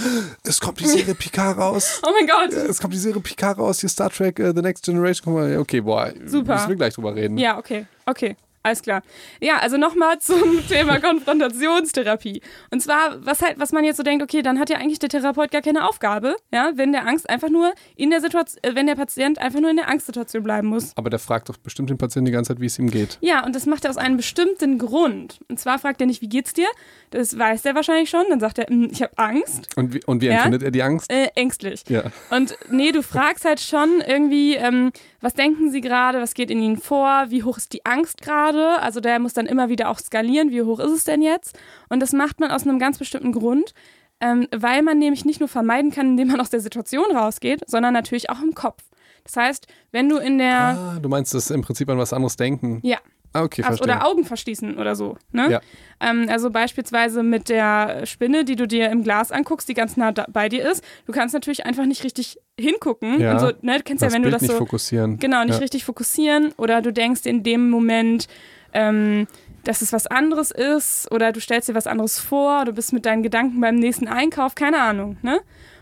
es 0.43 0.61
kommt 0.61 0.79
die 0.79 0.85
Serie 0.85 1.15
Picard 1.19 1.57
raus. 1.57 2.01
Oh 2.05 2.11
mein 2.13 2.27
Gott! 2.27 2.53
Es 2.53 2.79
kommt 2.79 2.93
die 2.93 2.99
Serie 2.99 3.19
Picard 3.19 3.57
raus, 3.57 3.79
hier 3.79 3.89
Star 3.89 4.11
Trek, 4.11 4.37
äh, 4.37 4.53
The 4.53 4.61
Next 4.61 4.85
Generation. 4.85 5.57
Okay, 5.57 5.81
boah, 5.81 6.13
Super. 6.23 6.53
müssen 6.53 6.69
wir 6.69 6.75
gleich 6.75 6.93
drüber 6.93 7.15
reden. 7.15 7.39
Ja, 7.39 7.57
okay, 7.57 7.87
okay. 8.05 8.35
Alles 8.61 8.81
klar. 8.81 9.01
Ja, 9.39 9.57
also 9.59 9.77
nochmal 9.77 10.19
zum 10.19 10.59
Thema 10.67 10.99
Konfrontationstherapie. 10.99 12.41
Und 12.71 12.81
zwar, 12.81 13.23
was 13.25 13.41
halt, 13.41 13.59
was 13.59 13.71
man 13.71 13.83
jetzt 13.83 13.97
so 13.97 14.03
denkt, 14.03 14.23
okay, 14.23 14.41
dann 14.41 14.59
hat 14.59 14.69
ja 14.69 14.77
eigentlich 14.77 14.99
der 14.99 15.09
Therapeut 15.09 15.51
gar 15.51 15.61
keine 15.61 15.87
Aufgabe, 15.87 16.35
ja, 16.53 16.71
wenn 16.75 16.91
der 16.91 17.07
Angst 17.07 17.29
einfach 17.29 17.49
nur 17.49 17.73
in 17.95 18.09
der 18.09 18.21
Situation, 18.21 18.59
äh, 18.63 18.75
wenn 18.75 18.87
der 18.87 18.95
Patient 18.95 19.39
einfach 19.39 19.59
nur 19.59 19.69
in 19.69 19.77
der 19.77 19.87
Angstsituation 19.89 20.43
bleiben 20.43 20.67
muss. 20.67 20.91
Aber 20.97 21.09
der 21.09 21.19
fragt 21.19 21.49
doch 21.49 21.57
bestimmt 21.57 21.89
den 21.89 21.97
Patienten 21.97 22.25
die 22.25 22.31
ganze 22.31 22.49
Zeit, 22.53 22.61
wie 22.61 22.65
es 22.65 22.77
ihm 22.79 22.89
geht. 22.89 23.17
Ja, 23.21 23.45
und 23.45 23.55
das 23.55 23.65
macht 23.65 23.85
er 23.85 23.91
aus 23.91 23.97
einem 23.97 24.17
bestimmten 24.17 24.77
Grund. 24.77 25.39
Und 25.47 25.59
zwar 25.59 25.79
fragt 25.79 26.01
er 26.01 26.07
nicht, 26.07 26.21
wie 26.21 26.29
geht's 26.29 26.53
dir? 26.53 26.67
Das 27.11 27.37
weiß 27.37 27.61
der 27.63 27.75
wahrscheinlich 27.75 28.09
schon. 28.09 28.25
Dann 28.29 28.39
sagt 28.39 28.59
er, 28.59 28.67
"Hm, 28.67 28.89
ich 28.91 29.01
habe 29.01 29.17
Angst, 29.17 29.69
Und 29.77 29.93
wie, 29.93 30.03
und 30.05 30.21
wie 30.21 30.27
Ja? 30.27 30.33
empfindet 30.37 30.63
er 30.63 30.71
die 30.71 30.83
Angst? 30.83 31.11
äh, 31.11 31.27
ängstlich. 31.35 31.83
Ja. 31.87 32.03
Und 32.29 32.57
nee, 32.69 32.91
du 32.91 33.01
fragst 33.03 33.45
halt 33.45 33.59
schon 33.59 34.01
irgendwie, 34.05 34.55
ähm, 34.55 34.91
was 35.21 35.33
denken 35.33 35.69
sie 35.71 35.81
gerade, 35.81 36.21
was 36.21 36.33
geht 36.33 36.49
in 36.51 36.61
ihnen 36.61 36.77
vor, 36.77 37.25
wie 37.29 37.43
hoch 37.43 37.57
ist 37.57 37.73
die 37.73 37.85
Angst 37.85 38.21
gerade? 38.21 38.81
Also 38.81 38.99
der 38.99 39.19
muss 39.19 39.33
dann 39.33 39.45
immer 39.45 39.69
wieder 39.69 39.89
auch 39.89 39.99
skalieren, 39.99 40.51
wie 40.51 40.61
hoch 40.61 40.79
ist 40.79 40.91
es 40.91 41.03
denn 41.03 41.21
jetzt? 41.21 41.57
Und 41.89 41.99
das 41.99 42.13
macht 42.13 42.39
man 42.39 42.51
aus 42.51 42.63
einem 42.63 42.79
ganz 42.79 42.97
bestimmten 42.97 43.31
Grund, 43.31 43.73
ähm, 44.21 44.47
weil 44.55 44.81
man 44.81 44.99
nämlich 44.99 45.25
nicht 45.25 45.39
nur 45.39 45.49
vermeiden 45.49 45.91
kann, 45.91 46.11
indem 46.11 46.29
man 46.29 46.41
aus 46.41 46.49
der 46.49 46.59
Situation 46.61 47.05
rausgeht, 47.15 47.63
sondern 47.67 47.93
natürlich 47.93 48.29
auch 48.29 48.41
im 48.41 48.53
Kopf. 48.53 48.83
Das 49.23 49.35
heißt, 49.35 49.67
wenn 49.91 50.09
du 50.09 50.17
in 50.17 50.37
der 50.37 50.55
Ah, 50.55 50.99
du 50.99 51.09
meinst 51.09 51.33
das 51.33 51.51
im 51.51 51.61
Prinzip 51.61 51.89
an 51.89 51.97
was 51.97 52.13
anderes 52.13 52.35
denken? 52.35 52.79
Ja. 52.83 52.97
Ah, 53.33 53.43
okay, 53.43 53.61
Hast- 53.61 53.77
verstehe. 53.77 53.95
oder 53.95 54.07
Augen 54.07 54.25
verschließen 54.25 54.77
oder 54.77 54.95
so. 54.95 55.17
Ne? 55.31 55.51
Ja. 55.51 55.61
Ähm, 55.99 56.27
also 56.29 56.49
beispielsweise 56.49 57.21
mit 57.21 57.49
der 57.49 58.05
Spinne, 58.05 58.43
die 58.43 58.55
du 58.55 58.67
dir 58.67 58.89
im 58.89 59.03
Glas 59.03 59.31
anguckst, 59.31 59.69
die 59.69 59.73
ganz 59.73 59.97
nah 59.97 60.11
bei 60.11 60.49
dir 60.49 60.69
ist. 60.69 60.83
Du 61.05 61.11
kannst 61.11 61.33
natürlich 61.33 61.65
einfach 61.65 61.85
nicht 61.85 62.03
richtig 62.03 62.39
hingucken. 62.59 63.19
Ja. 63.19 63.33
Und 63.33 63.39
so, 63.39 63.51
ne? 63.61 63.77
Du 63.77 63.83
kennst 63.83 64.01
ja, 64.01 64.07
das 64.07 64.13
wenn 64.15 64.23
du 64.23 64.29
Bild 64.29 64.35
das 64.35 64.41
nicht 64.41 64.51
so 64.51 64.57
fokussieren. 64.57 65.19
genau 65.19 65.43
nicht 65.43 65.55
ja. 65.55 65.59
richtig 65.59 65.85
fokussieren 65.85 66.53
oder 66.57 66.81
du 66.81 66.91
denkst 66.91 67.25
in 67.25 67.43
dem 67.43 67.69
Moment, 67.69 68.27
ähm, 68.73 69.27
dass 69.63 69.81
es 69.81 69.93
was 69.93 70.07
anderes 70.07 70.51
ist 70.51 71.11
oder 71.11 71.31
du 71.31 71.39
stellst 71.39 71.69
dir 71.69 71.75
was 71.75 71.87
anderes 71.87 72.19
vor, 72.19 72.65
du 72.65 72.73
bist 72.73 72.93
mit 72.93 73.05
deinen 73.05 73.23
Gedanken 73.23 73.61
beim 73.61 73.75
nächsten 73.75 74.07
Einkauf, 74.07 74.55
keine 74.55 74.81
Ahnung, 74.81 75.17
ne? 75.21 75.41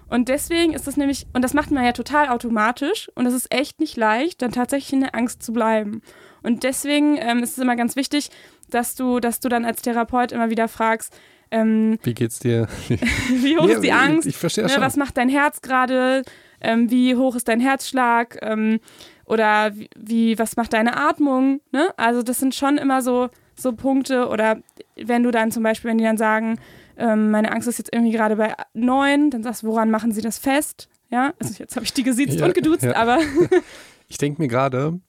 Und 0.10 0.30
deswegen 0.30 0.74
ist 0.74 0.88
das 0.88 0.96
nämlich, 0.96 1.28
und 1.34 1.42
das 1.42 1.54
macht 1.54 1.70
man 1.70 1.84
ja 1.84 1.92
total 1.92 2.30
automatisch 2.30 3.12
und 3.16 3.26
es 3.26 3.34
ist 3.34 3.54
echt 3.54 3.82
nicht 3.82 3.98
leicht, 3.98 4.42
dann 4.42 4.54
tatsächlich 4.54 4.94
in 4.94 5.02
der 5.02 5.14
Angst 5.16 5.44
zu 5.44 5.52
bleiben. 5.52 6.02
Und 6.44 6.64
deswegen 6.64 7.18
ähm, 7.20 7.44
ist 7.44 7.52
es 7.58 7.58
immer 7.64 7.76
ganz 7.76 7.96
wichtig, 7.96 8.30
dass 8.70 8.96
du, 8.96 9.20
dass 9.20 9.40
du 9.40 9.50
dann 9.50 9.66
als 9.66 9.82
Therapeut 9.82 10.32
immer 10.32 10.50
wieder 10.50 10.68
fragst, 10.68 11.16
ähm, 11.52 11.98
Wie 12.04 12.14
geht's 12.14 12.40
dir? 12.40 12.68
wie 12.90 13.58
hoch 13.58 13.66
Nee, 13.66 13.74
ist 13.74 13.82
die 13.84 13.92
Angst? 13.94 14.28
Ich, 14.28 14.36
ich 14.36 14.38
verstehe 14.38 14.66
Ne, 14.66 14.70
schon. 14.70 14.82
was 14.82 14.98
macht 14.98 15.16
dein 15.18 15.30
Herz 15.30 15.62
gerade? 15.62 16.24
Ähm, 16.60 16.92
wie 16.92 17.16
hoch 17.16 17.36
ist 17.36 17.48
dein 17.48 17.60
Herzschlag? 17.62 18.38
Ähm, 18.42 18.80
oder 19.26 19.76
wie, 19.76 19.90
wie, 19.96 20.40
was 20.40 20.58
macht 20.58 20.74
deine 20.74 20.98
Atmung? 20.98 21.62
Ne? 21.72 21.94
Also 21.98 22.22
das 22.24 22.40
sind 22.40 22.54
schon 22.56 22.78
immer 22.78 23.02
so, 23.02 23.30
so 23.56 23.72
Punkte. 23.74 24.28
Oder 24.28 24.58
wenn 24.98 25.24
du 25.24 25.32
dann 25.32 25.52
zum 25.52 25.64
Beispiel, 25.64 25.90
wenn 25.90 25.98
die 25.98 26.04
dann 26.04 26.18
sagen, 26.18 26.60
ähm, 26.98 27.32
meine 27.32 27.52
Angst 27.52 27.68
ist 27.70 27.78
jetzt 27.78 27.94
irgendwie 27.94 28.12
gerade 28.16 28.36
bei 28.36 28.54
neun, 28.74 29.30
dann 29.30 29.44
sagst 29.44 29.64
du, 29.64 29.68
woran 29.68 29.90
machen 29.92 30.12
sie 30.12 30.22
das 30.22 30.40
fest? 30.40 30.90
Ja, 31.12 31.34
also 31.40 31.54
jetzt 31.60 31.76
habe 31.78 31.86
ich 31.86 31.94
die 31.94 32.04
gesiezt 32.04 32.40
Ja, 32.40 32.46
und 32.46 32.56
geduzt, 32.56 32.84
ja. 32.84 32.96
aber 32.96 33.20
Ich 34.10 34.18
denke 34.18 34.42
mir 34.42 34.48
gerade, 34.50 35.00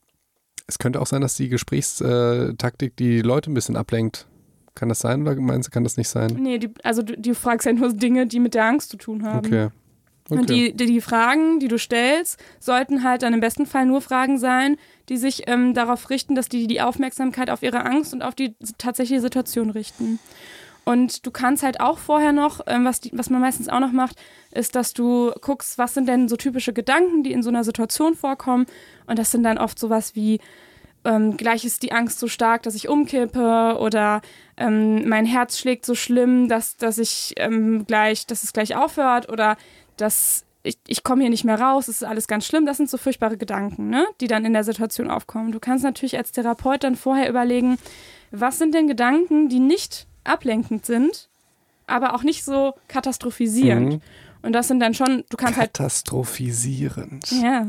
es 0.68 0.78
könnte 0.78 1.00
auch 1.00 1.06
sein, 1.06 1.22
dass 1.22 1.34
die 1.34 1.48
Gesprächstaktik 1.48 2.94
die 2.96 3.22
Leute 3.22 3.50
ein 3.50 3.54
bisschen 3.54 3.76
ablenkt. 3.76 4.26
Kann 4.74 4.90
das 4.90 5.00
sein 5.00 5.22
oder 5.22 5.34
meinst 5.34 5.68
du, 5.68 5.70
kann 5.72 5.82
das 5.82 5.96
nicht 5.96 6.08
sein? 6.08 6.36
nee, 6.38 6.58
die, 6.58 6.70
also 6.84 7.02
du, 7.02 7.18
du 7.18 7.34
fragst 7.34 7.66
ja 7.66 7.72
nur 7.72 7.92
Dinge, 7.92 8.28
die 8.28 8.38
mit 8.38 8.54
der 8.54 8.66
Angst 8.66 8.90
zu 8.90 8.96
tun 8.96 9.24
haben. 9.24 9.46
Okay. 9.46 9.68
okay. 10.28 10.38
Und 10.38 10.50
die, 10.50 10.76
die, 10.76 10.86
die 10.86 11.00
Fragen, 11.00 11.58
die 11.58 11.66
du 11.66 11.78
stellst, 11.78 12.38
sollten 12.60 13.02
halt 13.02 13.22
dann 13.22 13.34
im 13.34 13.40
besten 13.40 13.66
Fall 13.66 13.86
nur 13.86 14.02
Fragen 14.02 14.38
sein, 14.38 14.76
die 15.08 15.16
sich 15.16 15.48
ähm, 15.48 15.74
darauf 15.74 16.10
richten, 16.10 16.34
dass 16.36 16.48
die 16.48 16.68
die 16.68 16.80
Aufmerksamkeit 16.80 17.50
auf 17.50 17.62
ihre 17.62 17.84
Angst 17.84 18.12
und 18.12 18.22
auf 18.22 18.34
die 18.36 18.54
tatsächliche 18.76 19.22
Situation 19.22 19.70
richten. 19.70 20.20
Und 20.88 21.26
du 21.26 21.30
kannst 21.30 21.62
halt 21.62 21.80
auch 21.80 21.98
vorher 21.98 22.32
noch, 22.32 22.60
ähm, 22.66 22.86
was, 22.86 23.00
die, 23.00 23.10
was 23.12 23.28
man 23.28 23.42
meistens 23.42 23.68
auch 23.68 23.78
noch 23.78 23.92
macht, 23.92 24.16
ist, 24.52 24.74
dass 24.74 24.94
du 24.94 25.32
guckst, 25.42 25.76
was 25.76 25.92
sind 25.92 26.08
denn 26.08 26.28
so 26.28 26.36
typische 26.36 26.72
Gedanken, 26.72 27.22
die 27.22 27.32
in 27.32 27.42
so 27.42 27.50
einer 27.50 27.62
Situation 27.62 28.14
vorkommen. 28.14 28.64
Und 29.06 29.18
das 29.18 29.30
sind 29.30 29.42
dann 29.42 29.58
oft 29.58 29.78
sowas 29.78 30.14
wie, 30.14 30.40
ähm, 31.04 31.36
gleich 31.36 31.66
ist 31.66 31.82
die 31.82 31.92
Angst 31.92 32.18
so 32.18 32.26
stark, 32.26 32.62
dass 32.62 32.74
ich 32.74 32.88
umkippe 32.88 33.76
oder 33.78 34.22
ähm, 34.56 35.06
mein 35.06 35.26
Herz 35.26 35.58
schlägt 35.58 35.84
so 35.84 35.94
schlimm, 35.94 36.48
dass, 36.48 36.78
dass 36.78 36.96
ich 36.96 37.34
ähm, 37.36 37.84
gleich, 37.86 38.26
dass 38.26 38.42
es 38.42 38.54
gleich 38.54 38.74
aufhört 38.74 39.28
oder 39.30 39.58
dass 39.98 40.46
ich, 40.62 40.78
ich 40.86 41.04
komme 41.04 41.20
hier 41.20 41.30
nicht 41.30 41.44
mehr 41.44 41.60
raus, 41.60 41.88
es 41.88 41.96
ist 41.96 42.08
alles 42.08 42.28
ganz 42.28 42.46
schlimm. 42.46 42.64
Das 42.64 42.78
sind 42.78 42.88
so 42.88 42.96
furchtbare 42.96 43.36
Gedanken, 43.36 43.90
ne, 43.90 44.06
die 44.22 44.26
dann 44.26 44.46
in 44.46 44.54
der 44.54 44.64
Situation 44.64 45.10
aufkommen. 45.10 45.52
Du 45.52 45.60
kannst 45.60 45.84
natürlich 45.84 46.16
als 46.16 46.32
Therapeut 46.32 46.82
dann 46.82 46.96
vorher 46.96 47.28
überlegen, 47.28 47.76
was 48.30 48.56
sind 48.56 48.74
denn 48.74 48.88
Gedanken, 48.88 49.50
die 49.50 49.60
nicht 49.60 50.06
ablenkend 50.28 50.86
sind, 50.86 51.28
aber 51.86 52.14
auch 52.14 52.22
nicht 52.22 52.44
so 52.44 52.74
katastrophisierend. 52.88 53.94
Mhm. 53.94 54.00
Und 54.42 54.52
das 54.52 54.68
sind 54.68 54.80
dann 54.80 54.94
schon, 54.94 55.24
du 55.28 55.36
kannst 55.36 55.58
halt, 55.58 55.74
Katastrophisierend. 55.74 57.30
ja. 57.42 57.66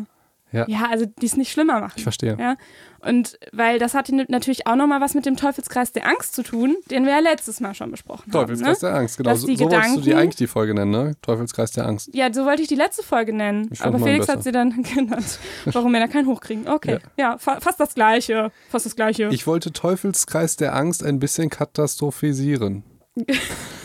Ja. 0.51 0.65
Ja, 0.67 0.87
also 0.89 1.05
die 1.05 1.25
es 1.25 1.37
nicht 1.37 1.51
schlimmer 1.51 1.79
machen. 1.79 1.93
Ich 1.97 2.03
verstehe. 2.03 2.35
Ja. 2.39 2.55
Und 3.01 3.39
weil 3.53 3.79
das 3.79 3.93
hat 3.93 4.09
natürlich 4.27 4.67
auch 4.67 4.75
nochmal 4.75 4.99
was 4.99 5.13
mit 5.13 5.25
dem 5.25 5.37
Teufelskreis 5.37 5.93
der 5.93 6.05
Angst 6.07 6.33
zu 6.35 6.43
tun, 6.43 6.75
den 6.91 7.05
wir 7.05 7.11
ja 7.13 7.19
letztes 7.19 7.59
Mal 7.61 7.73
schon 7.73 7.91
besprochen 7.91 8.29
Teufelskreis 8.31 8.81
haben. 8.83 8.89
Ne? 8.89 8.93
der 8.93 8.99
Angst, 8.99 9.17
genau. 9.17 9.29
Dass 9.29 9.41
So, 9.41 9.47
so 9.47 9.53
wolltest 9.59 9.61
du 9.63 10.01
die 10.01 10.01
Gedanken- 10.09 10.19
eigentlich 10.21 10.35
die 10.35 10.47
Folge 10.47 10.73
nennen, 10.73 10.91
ne? 10.91 11.15
Teufelskreis 11.21 11.71
der 11.71 11.85
Angst. 11.87 12.09
Ja, 12.13 12.33
so 12.33 12.45
wollte 12.45 12.61
ich 12.61 12.67
die 12.67 12.75
letzte 12.75 13.03
Folge 13.03 13.31
nennen. 13.31 13.69
Aber 13.79 13.99
Felix 13.99 14.25
besser. 14.25 14.37
hat 14.39 14.43
sie 14.43 14.51
dann 14.51 14.83
genannt. 14.95 15.39
Warum 15.65 15.93
wir 15.93 15.99
da 16.01 16.07
keinen 16.07 16.27
hochkriegen. 16.27 16.67
Okay. 16.67 16.99
Ja, 17.17 17.37
fa 17.37 17.59
fast 17.61 17.79
das 17.79 17.93
Gleiche. 17.95 18.51
Fast 18.69 18.85
das 18.85 18.95
Gleiche. 18.95 19.29
Ich 19.31 19.47
wollte 19.47 19.71
Teufelskreis 19.71 20.57
der 20.57 20.75
Angst 20.75 21.03
ein 21.05 21.19
bisschen 21.19 21.49
katastrophisieren. 21.49 22.83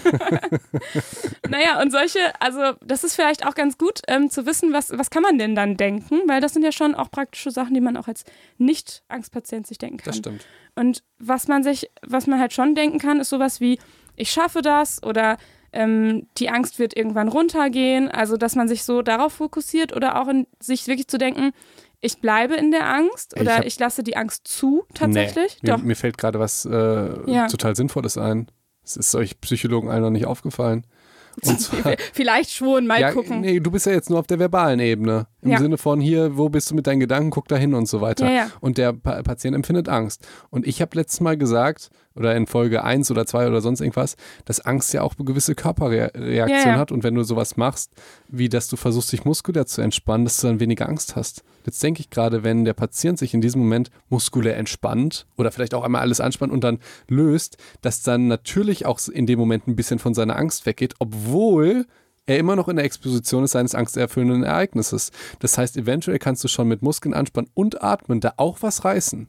Naja, 1.49 1.81
und 1.83 1.91
solche, 1.93 2.19
also 2.41 2.61
das 2.85 3.05
ist 3.05 3.15
vielleicht 3.15 3.47
auch 3.47 3.55
ganz 3.55 3.79
gut 3.79 4.01
ähm, 4.09 4.31
zu 4.31 4.47
wissen, 4.47 4.73
was, 4.73 4.91
was 4.97 5.11
kann 5.11 5.23
man 5.23 5.39
denn 5.39 5.55
dann 5.55 5.77
denken, 5.77 6.23
weil 6.27 6.41
das 6.41 6.53
sind 6.55 6.63
ja 6.65 6.73
schon 6.73 6.95
auch 6.95 7.11
praktische 7.11 7.51
Sachen, 7.51 7.75
die 7.75 7.81
man 7.81 7.97
auch 7.97 8.09
als 8.09 8.25
Nicht-Angstpatient 8.59 9.67
sich 9.67 9.79
denken 9.79 9.99
kann. 9.99 10.07
Das 10.07 10.17
stimmt. 10.17 10.47
Und 10.75 11.03
was 11.19 11.49
man 11.49 11.63
sich, 11.63 11.91
was 12.07 12.27
man 12.27 12.41
halt 12.41 12.53
schon 12.53 12.75
denken 12.75 12.99
kann, 12.99 13.21
ist 13.21 13.31
sowas 13.31 13.61
wie, 13.61 13.79
ich 14.17 14.31
schaffe 14.31 14.63
das 14.63 15.03
oder 15.03 15.37
ähm, 15.73 16.27
die 16.39 16.49
Angst 16.51 16.79
wird 16.79 16.97
irgendwann 16.97 17.29
runtergehen. 17.29 18.09
Also, 18.11 18.37
dass 18.37 18.55
man 18.55 18.69
sich 18.69 18.85
so 18.85 19.03
darauf 19.03 19.33
fokussiert 19.35 19.95
oder 19.95 20.21
auch 20.21 20.29
in 20.29 20.47
sich 20.61 20.87
wirklich 20.87 21.09
zu 21.09 21.19
denken, 21.19 21.53
ich 22.01 22.21
bleibe 22.21 22.55
in 22.55 22.71
der 22.71 22.87
Angst 22.89 23.33
Ich 23.35 23.41
oder 23.41 23.57
hab- 23.57 23.65
ich, 23.65 23.79
lasse 23.79 24.03
die 24.03 24.17
Angst 24.17 24.47
zu 24.47 24.85
tatsächlich. 24.95 25.59
Nee, 25.63 25.73
mir, 25.73 25.79
mir 25.79 25.97
fällt 25.97 26.19
gerade 26.19 26.39
was 26.39 26.65
äh, 26.65 27.31
Ja. 27.31 27.47
total 27.49 27.75
Sinnvolles 27.77 28.19
ein. 28.19 28.49
Es 28.85 28.97
ist 28.97 29.15
euch 29.15 29.41
Psychologen 29.41 29.89
allen 29.89 30.03
noch 30.03 30.11
nicht 30.11 30.27
aufgefallen. 30.27 30.85
Zwar, 31.43 31.97
Vielleicht 32.13 32.51
schon, 32.51 32.87
mal 32.87 33.01
ja, 33.01 33.11
gucken. 33.11 33.41
nee, 33.41 33.59
du 33.59 33.71
bist 33.73 33.87
ja 33.87 33.93
jetzt 33.93 34.09
nur 34.09 34.21
auf 34.21 34.27
der 34.29 34.39
verbalen 34.39 34.79
Ebene. 34.79 35.27
Im 35.43 35.51
Ja. 35.51 35.59
Sinne 35.59 35.79
von 35.79 36.01
hier, 36.01 36.37
wo 36.37 36.49
bist 36.49 36.71
du 36.71 36.77
mit 36.77 36.87
deinen 36.87 37.01
Gedanken, 37.01 37.31
guck 37.31 37.49
da 37.49 37.57
hin 37.57 37.75
und 37.75 37.87
so 37.87 38.01
weiter. 38.01 38.27
Ja, 38.27 38.33
ja. 38.33 38.51
Und 38.61 38.79
der 38.79 38.93
pa 38.93 39.21
Patient 39.23 39.57
empfindet 39.57 39.89
Angst. 39.89 40.25
Und 40.51 40.65
ich 40.65 40.81
habe 40.81 40.97
letztes 40.97 41.21
Mal 41.21 41.37
gesagt, 41.37 41.91
oder 42.17 42.37
in 42.37 42.47
Folge 42.47 42.85
1 42.85 43.11
oder 43.11 43.27
2 43.27 43.49
oder 43.49 43.61
sonst 43.61 43.81
irgendwas, 43.81 44.17
dass 44.45 44.61
Angst 44.61 44.93
ja 44.93 45.03
auch 45.03 45.15
eine 45.19 45.25
gewisse 45.25 45.55
Körperreaktion 45.55 46.37
Ja, 46.37 46.47
ja. 46.49 46.77
hat. 46.79 46.93
Und 46.93 47.03
wenn 47.03 47.15
du 47.15 47.23
sowas 47.25 47.57
machst, 47.57 47.93
wie 48.29 48.49
dass 48.49 48.69
du 48.69 48.77
versuchst, 48.77 49.13
dich 49.13 49.25
muskulär 49.25 49.67
zu 49.67 49.83
entspannen, 49.83 50.25
dass 50.25 50.41
du 50.41 50.47
dann 50.47 50.61
weniger 50.61 50.89
Angst 50.89 51.17
hast. 51.17 51.43
Jetzt 51.65 51.83
denke 51.83 52.01
ich 52.01 52.11
gerade, 52.11 52.45
wenn 52.45 52.65
der 52.65 52.75
Patient 52.75 53.19
sich 53.19 53.35
in 53.35 53.41
diesem 53.41 53.61
Moment 53.61 53.91
muskulär 54.09 54.57
entspannt 54.57 55.27
oder 55.37 55.51
vielleicht 55.51 55.75
auch 55.75 55.83
einmal 55.83 56.03
alles 56.03 56.21
anspannt 56.21 56.53
und 56.53 56.63
dann 56.63 56.79
löst, 57.09 57.57
dass 57.81 58.03
dann 58.03 58.29
natürlich 58.29 58.87
auch 58.87 59.01
in 59.09 59.27
dem 59.27 59.39
Moment 59.39 59.67
ein 59.67 59.77
bisschen 59.77 59.99
von 59.99 60.15
seiner 60.15 60.37
Angst 60.37 60.67
weggeht, 60.67 60.95
obwohl 60.99 61.87
er 62.27 62.39
immer 62.39 62.57
noch 62.57 62.69
in 62.69 62.77
der 62.77 62.85
Exposition 62.85 63.45
ist 63.45 63.53
seines 63.53 63.75
angsterfüllenden 63.75 64.45
Ereignisses. 64.45 65.11
Das 65.41 65.59
heißt, 65.59 65.77
eventuell 65.77 66.19
kannst 66.19 66.43
du 66.45 66.49
schon 66.49 66.69
mit 66.69 66.83
Muskeln 66.83 67.15
anspannen 67.15 67.51
und 67.55 67.83
atmen 67.83 68.21
da 68.21 68.35
auch 68.37 68.63
was 68.63 68.85
reißen. 68.85 69.29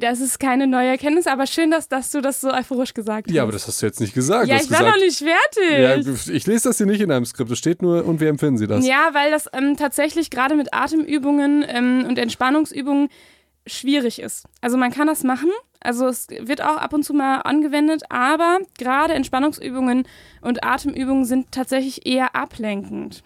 Das 0.00 0.20
ist 0.20 0.38
keine 0.38 0.66
neue 0.66 0.88
Erkenntnis, 0.88 1.26
aber 1.26 1.46
schön, 1.46 1.70
dass, 1.70 1.88
dass 1.88 2.10
du 2.10 2.20
das 2.20 2.40
so 2.40 2.52
euphorisch 2.52 2.94
gesagt 2.94 3.28
hast. 3.28 3.34
Ja, 3.34 3.42
aber 3.42 3.52
das 3.52 3.66
hast 3.66 3.82
du 3.82 3.86
jetzt 3.86 4.00
nicht 4.00 4.14
gesagt. 4.14 4.48
ja 4.48 4.56
ich 4.56 4.70
war 4.70 4.82
noch 4.82 4.94
gesagt, 4.94 5.04
nicht 5.04 5.18
fertig. 5.18 6.06
ja, 6.26 6.34
ich 6.34 6.46
lese 6.46 6.68
das 6.68 6.78
hier 6.78 6.86
nicht 6.86 7.00
in 7.00 7.10
einem 7.10 7.24
Skript. 7.24 7.50
Es 7.50 7.58
steht 7.58 7.82
nur, 7.82 8.04
und 8.04 8.20
wie 8.20 8.26
empfinden 8.26 8.58
Sie 8.58 8.66
das? 8.66 8.86
Ja, 8.86 9.10
weil 9.12 9.30
das 9.30 9.48
ähm, 9.52 9.76
tatsächlich 9.76 10.30
gerade 10.30 10.54
mit 10.54 10.72
Atemübungen 10.72 11.64
ähm, 11.68 12.04
und 12.08 12.18
Entspannungsübungen 12.18 13.08
schwierig 13.66 14.20
ist. 14.20 14.46
Also 14.60 14.76
man 14.76 14.92
kann 14.92 15.06
das 15.06 15.24
machen, 15.24 15.50
also 15.80 16.06
es 16.06 16.28
wird 16.28 16.62
auch 16.62 16.76
ab 16.76 16.92
und 16.92 17.04
zu 17.04 17.14
mal 17.14 17.40
angewendet, 17.40 18.02
aber 18.08 18.58
gerade 18.78 19.14
Entspannungsübungen 19.14 20.06
und 20.40 20.64
Atemübungen 20.64 21.24
sind 21.24 21.52
tatsächlich 21.52 22.06
eher 22.06 22.34
ablenkend. 22.34 23.22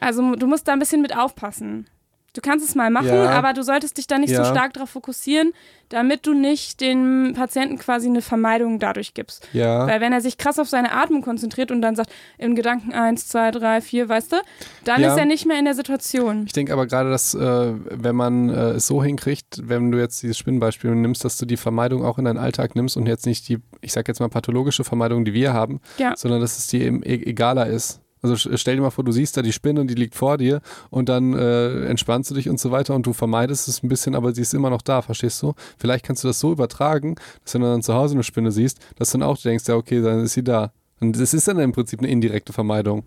Also 0.00 0.34
du 0.34 0.46
musst 0.46 0.68
da 0.68 0.72
ein 0.72 0.78
bisschen 0.78 1.02
mit 1.02 1.16
aufpassen. 1.16 1.86
Du 2.34 2.40
kannst 2.42 2.64
es 2.68 2.74
mal 2.74 2.90
machen, 2.90 3.08
Ja. 3.08 3.30
aber 3.30 3.52
du 3.52 3.62
solltest 3.62 3.96
dich 3.98 4.06
da 4.06 4.18
nicht 4.18 4.30
Ja. 4.30 4.44
so 4.44 4.50
stark 4.50 4.74
darauf 4.74 4.90
fokussieren, 4.90 5.52
damit 5.88 6.26
du 6.26 6.34
nicht 6.34 6.80
dem 6.82 7.32
Patienten 7.34 7.78
quasi 7.78 8.06
eine 8.06 8.20
Vermeidung 8.20 8.78
dadurch 8.78 9.14
gibst. 9.14 9.48
Ja. 9.54 9.86
Weil 9.86 10.00
wenn 10.02 10.12
er 10.12 10.20
sich 10.20 10.36
krass 10.36 10.58
auf 10.58 10.68
seine 10.68 10.92
Atmung 10.92 11.22
konzentriert 11.22 11.70
und 11.70 11.80
dann 11.80 11.96
sagt, 11.96 12.12
in 12.36 12.54
Gedanken 12.54 12.92
eins, 12.92 13.26
zwei, 13.26 13.50
drei, 13.50 13.80
vier, 13.80 14.08
weißt 14.08 14.32
du, 14.32 14.36
dann 14.84 15.02
ist 15.02 15.16
er 15.16 15.24
nicht 15.24 15.46
mehr 15.46 15.58
in 15.58 15.64
der 15.64 15.74
Situation. 15.74 16.44
Ich 16.46 16.52
denke 16.52 16.72
aber 16.74 16.86
gerade, 16.86 17.10
dass 17.10 17.32
äh, 17.34 17.72
wenn 17.74 18.14
man 18.14 18.50
äh, 18.50 18.72
es 18.72 18.86
so 18.86 19.02
hinkriegt, 19.02 19.62
wenn 19.66 19.90
du 19.90 19.98
jetzt 19.98 20.22
dieses 20.22 20.36
Spinnenbeispiel 20.36 20.94
nimmst, 20.94 21.24
dass 21.24 21.38
du 21.38 21.46
die 21.46 21.56
Vermeidung 21.56 22.04
auch 22.04 22.18
in 22.18 22.26
deinen 22.26 22.38
Alltag 22.38 22.74
nimmst 22.76 22.96
und 22.98 23.06
jetzt 23.06 23.24
nicht 23.26 23.48
die, 23.48 23.58
ich 23.80 23.92
sag 23.94 24.06
jetzt 24.06 24.20
mal 24.20 24.28
pathologische 24.28 24.84
Vermeidung, 24.84 25.24
die 25.24 25.32
wir 25.32 25.54
haben, 25.54 25.80
sondern 26.16 26.40
dass 26.42 26.58
es 26.58 26.66
dir 26.66 26.82
eben 26.82 27.02
e 27.02 27.14
egaler 27.14 27.66
ist. 27.66 28.00
Also 28.22 28.36
stell 28.56 28.76
dir 28.76 28.82
mal 28.82 28.90
vor, 28.90 29.04
du 29.04 29.12
siehst 29.12 29.36
da 29.36 29.42
die 29.42 29.52
Spinne, 29.52 29.86
die 29.86 29.94
liegt 29.94 30.14
vor 30.14 30.38
dir 30.38 30.60
und 30.90 31.08
dann 31.08 31.34
äh, 31.34 31.84
entspannst 31.86 32.30
du 32.30 32.34
dich 32.34 32.48
und 32.48 32.58
so 32.58 32.70
weiter 32.70 32.94
und 32.94 33.06
du 33.06 33.12
vermeidest 33.12 33.68
es 33.68 33.82
ein 33.82 33.88
bisschen, 33.88 34.14
aber 34.14 34.34
sie 34.34 34.42
ist 34.42 34.54
immer 34.54 34.70
noch 34.70 34.82
da, 34.82 35.02
verstehst 35.02 35.42
du? 35.42 35.54
Vielleicht 35.78 36.04
kannst 36.04 36.24
du 36.24 36.28
das 36.28 36.40
so 36.40 36.50
übertragen, 36.52 37.16
dass 37.44 37.54
wenn 37.54 37.60
du 37.62 37.68
dann 37.68 37.82
zu 37.82 37.94
Hause 37.94 38.14
eine 38.14 38.24
Spinne 38.24 38.50
siehst, 38.52 38.78
dass 38.96 39.12
du 39.12 39.18
dann 39.18 39.28
auch 39.28 39.38
denkst, 39.38 39.64
ja 39.68 39.76
okay, 39.76 40.00
dann 40.02 40.20
ist 40.24 40.32
sie 40.34 40.42
da. 40.44 40.72
Und 41.00 41.18
das 41.20 41.32
ist 41.34 41.46
dann 41.46 41.58
im 41.60 41.72
Prinzip 41.72 42.00
eine 42.00 42.08
indirekte 42.08 42.52
Vermeidung. 42.52 43.04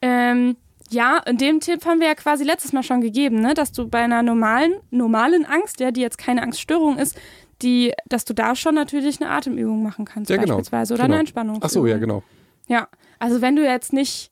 Ähm, 0.00 0.56
ja, 0.90 1.22
und 1.28 1.40
dem 1.40 1.60
Tipp 1.60 1.84
haben 1.86 2.00
wir 2.00 2.06
ja 2.08 2.14
quasi 2.14 2.44
letztes 2.44 2.72
Mal 2.72 2.82
schon 2.82 3.00
gegeben, 3.00 3.40
ne? 3.40 3.54
dass 3.54 3.72
du 3.72 3.88
bei 3.88 4.00
einer 4.00 4.22
normalen, 4.22 4.74
normalen 4.90 5.44
Angst, 5.44 5.80
ja, 5.80 5.90
die 5.90 6.00
jetzt 6.00 6.18
keine 6.18 6.42
Angststörung 6.42 6.98
ist, 6.98 7.16
die, 7.62 7.92
dass 8.06 8.24
du 8.24 8.34
da 8.34 8.54
schon 8.54 8.74
natürlich 8.74 9.20
eine 9.20 9.30
Atemübung 9.30 9.82
machen 9.82 10.04
kannst, 10.04 10.30
Ja, 10.30 10.36
genau. 10.36 10.56
beispielsweise, 10.56 10.94
oder 10.94 11.04
Genau. 11.04 11.14
eine 11.14 11.20
Entspannung. 11.20 11.58
Ach 11.62 11.70
so, 11.70 11.86
ja 11.86 11.98
genau. 11.98 12.22
Ja, 12.68 12.88
also 13.18 13.40
wenn 13.40 13.56
du 13.56 13.64
jetzt 13.64 13.92
nicht, 13.92 14.30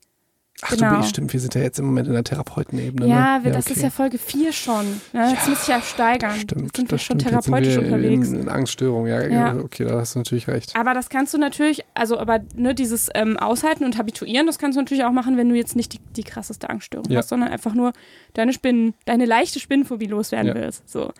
Ach 0.64 0.70
Genau. 0.70 0.96
du, 1.00 1.02
stimmt, 1.04 1.32
wir 1.32 1.40
sind 1.40 1.56
ja 1.56 1.60
jetzt 1.62 1.80
im 1.80 1.86
Moment 1.86 2.06
in 2.06 2.14
der 2.14 2.22
Therapeutenebene. 2.22 3.08
ja, 3.08 3.38
ne? 3.38 3.44
wir, 3.44 3.52
das 3.52 3.66
okay. 3.66 3.74
ist 3.74 3.82
ja 3.82 3.90
Folge 3.90 4.16
4 4.18 4.52
schon. 4.52 4.86
Ne? 5.12 5.30
Jetzt 5.32 5.48
muss 5.48 5.62
ich 5.62 5.68
ja 5.68 5.80
steigern. 5.82 6.36
Stimmt, 6.38 6.62
Jetzt 6.66 6.76
sind 6.76 6.88
wir 6.90 6.96
das 6.98 7.02
schon 7.02 7.18
stimmt. 7.18 7.32
Therapeutisch 7.42 7.76
unterwegs. 7.78 8.28
In, 8.28 8.42
in 8.42 8.48
Angststörung, 8.48 9.06
ja, 9.08 9.26
Ja. 9.26 9.56
okay, 9.56 9.84
da 9.84 9.98
hast 9.98 10.14
du 10.14 10.20
natürlich 10.20 10.46
recht. 10.46 10.76
Aber 10.76 10.94
das 10.94 11.08
kannst 11.08 11.34
du 11.34 11.38
natürlich, 11.38 11.84
also 11.94 12.16
aber 12.16 12.40
ne, 12.54 12.76
dieses 12.76 13.08
ähm, 13.14 13.36
Aushalten 13.38 13.84
und 13.84 13.98
Habituieren, 13.98 14.46
das 14.46 14.58
kannst 14.60 14.76
du 14.76 14.82
natürlich 14.82 15.02
auch 15.04 15.10
machen, 15.10 15.36
wenn 15.36 15.48
du 15.48 15.56
jetzt 15.56 15.74
nicht 15.74 15.94
die, 15.94 16.00
die 16.16 16.22
krasseste 16.22 16.70
Angststörung 16.70 17.10
Ja. 17.10 17.18
hast, 17.18 17.30
sondern 17.30 17.48
einfach 17.50 17.74
nur 17.74 17.92
deine 18.34 18.52
Spinnen, 18.52 18.94
deine 19.04 19.24
leichte 19.24 19.58
Spinnenphobie 19.58 20.06
loswerden 20.06 20.48
Ja. 20.48 20.54
willst. 20.54 20.88
So. 20.88 21.12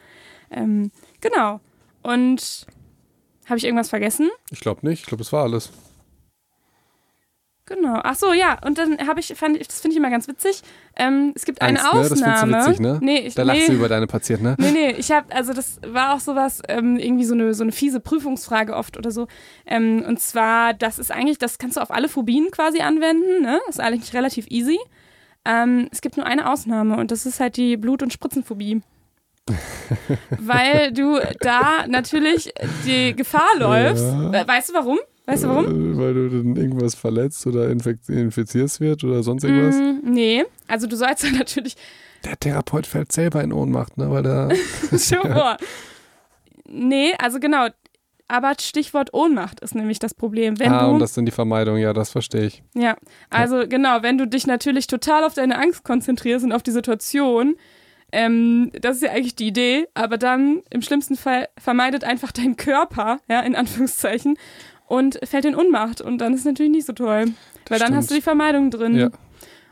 Ähm, 0.53 0.93
genau. 1.21 1.59
Und 2.03 2.67
habe 3.47 3.59
ich 3.59 3.65
irgendwas 3.65 3.89
vergessen? 3.89 4.31
Ich 4.53 4.61
glaube 4.61 4.87
nicht, 4.87 5.01
ich 5.01 5.07
glaube, 5.07 5.25
das 5.25 5.33
war 5.33 5.43
alles. 5.43 5.71
Genau. 7.75 8.01
Ach 8.03 8.15
so, 8.15 8.33
ja. 8.33 8.59
Und 8.65 8.77
dann 8.77 8.99
habe 9.07 9.21
ich, 9.21 9.33
fand 9.35 9.57
ich, 9.57 9.67
das 9.67 9.81
finde 9.81 9.95
ich 9.95 9.99
immer 9.99 10.11
ganz 10.11 10.29
witzig. 10.29 10.61
Ähm, 10.95 11.33
es 11.35 11.45
gibt 11.47 11.63
eine 11.63 11.83
Angst, 11.83 11.95
ne? 11.95 12.01
Das 12.01 12.09
findest 12.09 12.27
du 12.27 12.31
Ausnahme. 12.47 12.67
witzig, 12.67 12.81
ne? 12.81 12.99
Nee, 13.01 13.19
ich, 13.21 13.35
Da 13.35 13.45
lachst 13.45 13.63
nee. 13.63 13.67
du 13.69 13.73
über 13.75 13.89
deine 13.89 14.07
Patienten, 14.07 14.45
ne? 14.45 14.57
Nee, 14.59 14.71
nee, 14.73 14.91
ich 14.91 15.11
habe, 15.11 15.35
also 15.35 15.55
das 15.55 15.81
war 15.87 16.15
auch 16.15 16.21
sowas, 16.21 16.61
ähm, 16.69 16.99
irgendwie 16.99 17.25
so 17.25 17.33
eine, 17.35 17.55
so 17.55 17.63
eine 17.63 17.73
fiese 17.73 18.01
Prüfungsfrage 18.01 18.75
oft 18.75 18.99
oder 18.99 19.11
so. 19.11 19.27
Ähm, 19.65 20.05
und 20.07 20.21
zwar, 20.21 20.75
das 20.75 20.99
ist 20.99 21.11
eigentlich, 21.11 21.39
das 21.39 21.59
kannst 21.59 21.79
du 21.79 21.81
auf 21.81 21.91
alle 21.91 22.09
Phobien 22.11 22.51
quasi 22.51 22.81
anwenden, 22.81 23.43
ne? 23.43 23.59
Das 23.67 23.77
ist 23.77 23.81
eigentlich 23.81 24.13
relativ 24.13 24.47
easy. 24.51 24.79
Ähm, 25.47 25.89
es 25.91 26.03
gibt 26.03 26.19
nur 26.19 26.27
eine 26.27 26.51
Ausnahme 26.51 26.99
und 26.99 27.11
das 27.11 27.25
ist 27.25 27.41
halt 27.41 27.57
die 27.57 27.77
Blut- 27.79 28.03
und 28.03 28.13
Spritzenphobie. 28.13 28.83
Weil 30.39 30.93
du 30.93 31.19
da 31.41 31.87
natürlich 31.89 32.53
die 32.87 33.17
Gefahr 33.17 33.57
läufst. 33.59 34.05
Ja. 34.05 34.33
Äh, 34.43 34.47
Weißt 34.47 34.69
du 34.69 34.75
warum? 34.75 34.99
Weißt 35.27 35.45
du 35.45 35.49
warum? 35.49 35.95
Äh, 35.95 35.99
Weil 35.99 36.15
du 36.15 36.29
dann 36.29 36.57
irgendwas 36.57 36.95
verletzt 36.95 37.47
oder 37.47 37.69
infizierst 37.71 38.81
wird 38.81 39.05
oder 39.05 39.23
sonst 39.23 39.45
irgendwas. 39.45 39.77
Mm, 39.77 40.11
nee, 40.11 40.45
also 40.67 40.87
du 40.87 40.97
sollst 40.97 41.25
dann 41.25 41.35
natürlich 41.39 41.77
Der 42.25 42.39
Therapeut 42.39 42.87
fällt 42.87 43.13
selber 43.13 43.43
in 43.43 43.53
Ohnmacht, 43.53 43.97
ne? 43.99 44.11
Weil 44.11 44.23
der. 44.23 44.51
Schon 44.99 45.33
vor. 45.33 45.57
Nee, 46.69 47.13
also 47.19 47.39
genau. 47.39 47.69
Aber 48.29 48.55
Stichwort 48.59 49.13
Ohnmacht 49.13 49.61
ist 49.61 49.75
nämlich 49.75 49.99
das 49.99 50.15
Problem. 50.15 50.59
Wenn 50.59 50.73
ah, 50.73 50.87
du, 50.87 50.95
und 50.95 51.01
das 51.01 51.13
sind 51.13 51.27
die 51.27 51.33
Vermeidung, 51.33 51.77
ja, 51.77 51.93
das 51.93 52.11
verstehe 52.11 52.47
ich. 52.47 52.63
ja, 52.75 52.97
also 53.29 53.69
genau, 53.69 54.03
wenn 54.03 54.17
du 54.17 54.27
dich 54.27 54.47
natürlich 54.47 54.87
total 54.87 55.25
auf 55.25 55.35
deine 55.35 55.59
Angst 55.59 55.85
konzentrierst 55.85 56.43
und 56.43 56.53
auf 56.53 56.63
die 56.63 56.71
Situation, 56.71 57.57
ähm, 58.11 58.71
das 58.81 58.97
ist 58.97 59.03
ja 59.03 59.11
eigentlich 59.11 59.35
die 59.37 59.49
Idee, 59.49 59.87
aber 59.93 60.17
dann 60.17 60.63
im 60.71 60.81
schlimmsten 60.81 61.17
Fall 61.17 61.49
vermeidet 61.59 62.05
einfach 62.05 62.33
dein 62.33 62.57
Körper, 62.57 63.21
ja, 63.29 63.41
in 63.41 63.55
Anführungszeichen, 63.55 64.39
und 64.93 65.19
fällt 65.25 65.47
in 65.47 65.57
Ohnmacht. 65.57 66.03
Und 66.03 66.19
dann 66.19 66.35
ist 66.35 66.41
es 66.41 66.45
natürlich 66.45 66.71
nicht 66.71 66.87
so 66.87 66.93
toll. 66.93 67.33
Weil 67.71 67.79
dann 67.79 67.97
hast 67.97 68.11
du 68.11 68.15
die. 68.15 68.21
Vermeidung 68.21 68.71
drin. 68.71 68.95
Ja. 68.95 69.11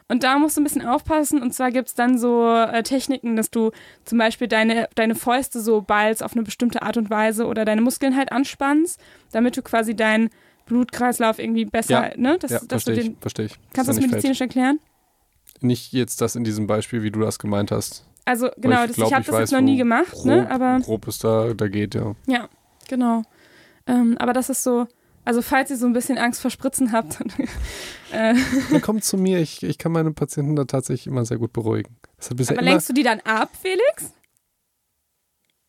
Und 0.08 0.22
da 0.22 0.38
musst 0.38 0.56
du 0.56 0.62
ein 0.62 0.64
bisschen 0.64 0.86
aufpassen. 0.86 1.42
Und 1.42 1.52
zwar 1.52 1.70
gibt 1.70 1.88
es 1.88 1.94
dann 1.94 2.18
so 2.18 2.48
äh, 2.48 2.82
Techniken, 2.82 3.36
dass 3.36 3.50
du 3.50 3.70
zum 4.06 4.16
Beispiel 4.16 4.48
deine, 4.48 4.88
deine 4.94 5.14
Fäuste 5.14 5.60
so 5.60 5.82
ballst 5.82 6.22
auf 6.22 6.32
eine 6.32 6.42
bestimmte 6.42 6.80
Art 6.80 6.96
und 6.96 7.10
Weise 7.10 7.46
oder 7.46 7.66
deine 7.66 7.82
Muskeln 7.82 8.16
halt 8.16 8.32
anspannst, 8.32 8.98
damit 9.30 9.58
du 9.58 9.62
quasi 9.62 9.94
deinen 9.94 10.30
Blutkreislauf 10.64 11.38
irgendwie 11.38 11.66
besser, 11.66 12.12
Ja. 12.12 12.16
ne? 12.16 12.38
Dass, 12.38 12.52
ja, 12.52 12.60
verstehe 12.66 12.94
ich, 12.94 13.12
verstehe 13.20 13.46
ich. 13.46 13.58
kannst 13.74 13.90
du 13.90 13.94
das 13.94 14.00
medizinisch 14.00 14.40
erklären? 14.40 14.78
fällt. 14.78 15.62
Nicht 15.62 15.92
jetzt 15.92 16.22
das 16.22 16.34
in 16.34 16.44
diesem 16.44 16.66
Beispiel, 16.66 17.02
wie 17.02 17.10
du 17.10 17.20
das 17.20 17.38
gemeint 17.38 17.70
hast. 17.72 18.06
Also 18.24 18.48
genau, 18.56 18.86
das, 18.86 18.96
glaub, 18.96 19.08
ich 19.08 19.14
habe 19.14 19.24
das 19.26 19.34
weiß, 19.34 19.40
jetzt 19.40 19.52
noch 19.52 19.60
nie 19.60 19.76
gemacht, 19.76 20.12
grob, 20.12 20.24
ne? 20.24 20.50
Aber 20.50 20.80
grob 20.80 21.06
ist 21.08 21.22
da, 21.24 21.52
da 21.52 21.68
geht, 21.68 21.94
ja. 21.94 22.14
ja, 22.26 22.48
genau. 22.88 23.22
Ähm, 23.86 24.16
aber 24.18 24.32
das 24.32 24.48
ist 24.48 24.62
so, 24.62 24.86
also 25.24 25.42
falls 25.42 25.70
ihr 25.70 25.76
so 25.76 25.86
ein 25.86 25.92
bisschen 25.92 26.18
Angst 26.18 26.40
vor 26.40 26.50
Spritzen 26.50 26.92
habt, 26.92 27.20
dann, 27.20 27.30
äh, 28.12 28.34
Dann 28.70 28.80
kommt 28.80 29.04
zu 29.04 29.16
mir, 29.16 29.40
ich, 29.40 29.62
ich 29.62 29.78
kann 29.78 29.92
meine 29.92 30.12
Patienten 30.12 30.56
da 30.56 30.64
tatsächlich 30.64 31.06
immer 31.06 31.24
sehr 31.24 31.38
gut 31.38 31.52
beruhigen. 31.52 31.96
Aber 32.48 32.62
lenkst 32.62 32.88
du 32.88 32.92
die 32.92 33.02
dann 33.02 33.20
ab, 33.20 33.50
Felix? 33.60 34.12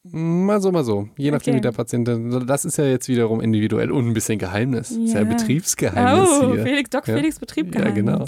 Mal 0.03 0.59
so, 0.61 0.71
mal 0.71 0.83
so. 0.83 1.09
Je 1.15 1.29
nachdem, 1.29 1.51
Okay. 1.53 1.57
wie 1.57 1.61
der 1.61 1.71
Patient. 1.73 2.09
Das 2.49 2.65
ist 2.65 2.77
ja 2.77 2.85
jetzt 2.85 3.07
wiederum 3.07 3.39
individuell 3.39 3.91
und 3.91 4.07
ein 4.07 4.13
bisschen 4.13 4.39
Geheimnis. 4.39 4.89
Das 4.89 4.97
ist 4.97 5.13
ja. 5.13 5.23
Betriebsgeheimnis 5.23 6.29
Oh, 6.41 6.53
hier. 6.53 6.63
Felix, 6.63 6.89
Doc 6.89 7.07
Ja. 7.07 7.15
Felix 7.17 7.37
Betrieb 7.37 7.75
Ja, 7.75 7.89
genau. 7.91 8.25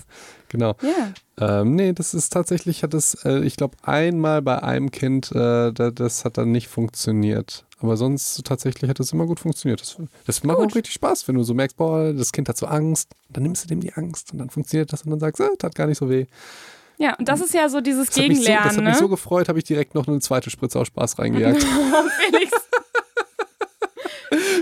Genau. 0.49 0.75
Ja. 0.83 1.61
Ähm, 1.61 1.73
nee, 1.73 1.93
das 1.93 2.13
ist 2.13 2.29
tatsächlich, 2.31 2.83
hat 2.83 2.93
es, 2.93 3.15
äh, 3.25 3.39
ich 3.39 3.55
glaube, 3.55 3.75
einmal 3.81 4.43
bei 4.43 4.61
einem 4.61 4.91
Kind, 4.91 5.31
äh, 5.31 5.71
da, 5.73 5.89
das 5.89 6.25
hat 6.25 6.37
dann 6.37 6.51
nicht 6.51 6.67
funktioniert. 6.67 7.65
Aber 7.79 7.97
sonst 7.97 8.45
tatsächlich 8.45 8.87
hat 8.87 8.99
es 8.99 9.11
immer 9.11 9.25
gut 9.25 9.39
funktioniert. 9.39 9.81
Das, 9.81 9.97
das 10.27 10.43
macht 10.43 10.59
Gut. 10.59 10.71
auch 10.71 10.75
richtig 10.75 10.93
Spaß, 10.93 11.27
wenn 11.27 11.35
du 11.35 11.43
so 11.43 11.55
merkst, 11.55 11.75
boah, 11.75 12.13
das 12.13 12.31
Kind 12.31 12.49
hat 12.49 12.57
so 12.57 12.67
Angst. 12.67 13.09
Dann 13.29 13.41
nimmst 13.43 13.63
du 13.63 13.67
dem 13.67 13.81
die 13.81 13.93
Angst 13.93 14.31
und 14.31 14.37
dann 14.37 14.51
funktioniert 14.51 14.93
das 14.93 15.01
und 15.01 15.09
dann 15.09 15.19
sagst 15.19 15.39
du, 15.39 15.43
äh, 15.45 15.57
tat 15.57 15.73
gar 15.73 15.87
nicht 15.87 15.97
so 15.97 16.07
weh. 16.07 16.27
Ja, 17.03 17.15
und 17.15 17.27
das 17.27 17.41
ist 17.41 17.53
ja 17.53 17.67
so 17.67 17.81
dieses 17.81 18.07
Das 18.07 18.17
hat, 18.17 18.27
mich 18.29 18.37
so, 18.37 18.43
Gegenlernen, 18.43 18.67
das 18.69 18.77
hat 18.77 18.83
ne? 18.83 18.89
mich 18.91 18.97
so 18.97 19.09
gefreut, 19.09 19.49
habe 19.49 19.59
ich 19.59 19.65
direkt 19.65 19.93
noch 19.93 20.07
eine 20.07 20.21
zweite 20.21 20.49
Spritze 20.49 20.79
aus 20.79 20.87
Spaß 20.87 21.19
reingejagt. 21.19 21.61
Felix, 22.29 22.51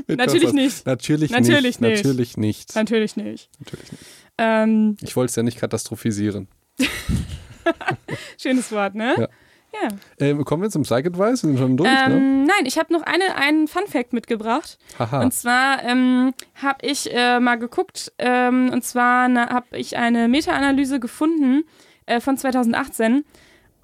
natürlich 0.07 0.51
nicht. 0.51 0.85
Natürlich, 0.87 1.29
Natürlich 1.29 1.79
nicht. 1.79 1.81
nicht. 1.81 2.03
Natürlich 2.03 2.37
nicht. 2.37 2.75
Natürlich 2.75 3.15
nicht. 3.15 3.49
Natürlich 3.59 3.91
nicht. 3.91 4.03
Ähm, 4.39 4.97
Ich 5.01 5.15
wollte 5.15 5.29
es 5.29 5.35
ja 5.35 5.43
nicht 5.43 5.59
katastrophisieren. 5.59 6.47
schönes 8.41 8.71
Wort, 8.71 8.95
ne? 8.95 9.15
Ja. 9.19 9.27
Ja. 9.73 9.87
Ähm, 10.19 10.43
kommen 10.43 10.63
wir 10.63 10.69
zum 10.71 10.81
Psych 10.81 11.05
Advice? 11.05 11.43
Wir 11.43 11.49
sind 11.49 11.59
schon 11.59 11.77
durch, 11.77 11.89
ne? 11.89 12.05
Ähm, 12.07 12.43
nein, 12.43 12.65
ich 12.65 12.79
habe 12.79 12.91
noch 12.91 13.03
eine, 13.03 13.35
einen 13.35 13.67
Fun 13.67 13.85
Fact 13.87 14.13
mitgebracht. 14.13 14.79
Haha. 14.97 15.21
Und 15.21 15.31
zwar 15.31 15.83
ähm, 15.83 16.33
habe 16.55 16.85
ich 16.85 17.13
äh, 17.13 17.39
mal 17.39 17.55
geguckt, 17.55 18.11
ähm, 18.17 18.71
und 18.73 18.83
zwar 18.83 19.29
habe 19.29 19.77
ich 19.77 19.95
eine 19.95 20.27
Meta-Analyse 20.27 20.99
gefunden 20.99 21.65
äh, 22.11 22.19
von 22.21 22.37
2018, 22.37 23.23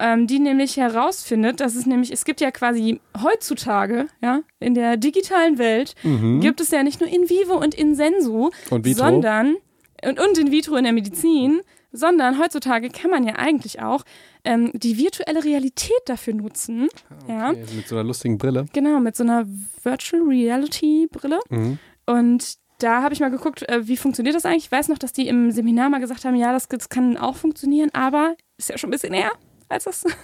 ähm, 0.00 0.26
die 0.26 0.38
nämlich 0.38 0.76
herausfindet, 0.76 1.60
dass 1.60 1.74
es 1.74 1.86
nämlich, 1.86 2.12
es 2.12 2.24
gibt 2.24 2.40
ja 2.40 2.50
quasi 2.50 3.00
heutzutage, 3.22 4.06
ja, 4.22 4.40
in 4.60 4.74
der 4.74 4.96
digitalen 4.96 5.58
Welt, 5.58 5.94
Mhm. 6.04 6.40
gibt 6.40 6.60
es 6.60 6.70
ja 6.70 6.82
nicht 6.82 7.00
nur 7.00 7.08
in 7.08 7.28
vivo 7.28 7.54
und 7.58 7.74
in 7.74 7.94
sensu, 7.94 8.50
Und 8.70 8.86
sondern, 8.86 9.56
und, 10.04 10.20
und 10.20 10.38
in 10.38 10.52
vitro 10.52 10.76
in 10.76 10.84
der 10.84 10.92
Medizin, 10.92 11.60
sondern 11.90 12.38
heutzutage 12.38 12.90
kann 12.90 13.10
man 13.10 13.26
ja 13.26 13.34
eigentlich 13.36 13.80
auch 13.82 14.04
ähm, 14.44 14.70
die 14.74 14.98
virtuelle 14.98 15.42
Realität 15.42 15.98
dafür 16.06 16.34
nutzen. 16.34 16.88
Ja. 17.26 17.50
Okay, 17.50 17.64
mit 17.74 17.88
so 17.88 17.96
einer 17.96 18.04
lustigen 18.04 18.38
Brille. 18.38 18.66
Genau, 18.72 19.00
mit 19.00 19.16
so 19.16 19.24
einer 19.24 19.46
Virtual 19.82 20.22
Reality 20.22 21.08
Brille. 21.10 21.40
Mhm. 21.48 21.78
Und 22.06 22.54
da 22.78 23.02
habe 23.02 23.12
ich 23.14 23.20
mal 23.20 23.30
geguckt, 23.30 23.68
äh, 23.68 23.86
wie 23.86 23.96
funktioniert 23.96 24.34
das 24.36 24.46
eigentlich. 24.46 24.66
Ich 24.66 24.72
weiß 24.72 24.88
noch, 24.88 24.98
dass 24.98 25.12
die 25.12 25.28
im 25.28 25.50
Seminar 25.50 25.90
mal 25.90 26.00
gesagt 26.00 26.24
haben, 26.24 26.36
ja, 26.36 26.52
das, 26.52 26.68
das 26.68 26.88
kann 26.88 27.16
auch 27.16 27.36
funktionieren, 27.36 27.90
aber 27.92 28.36
ist 28.56 28.70
ja 28.70 28.78
schon 28.78 28.88
ein 28.88 28.92
bisschen 28.92 29.12
näher 29.12 29.32
als 29.68 29.84
das. 29.84 30.04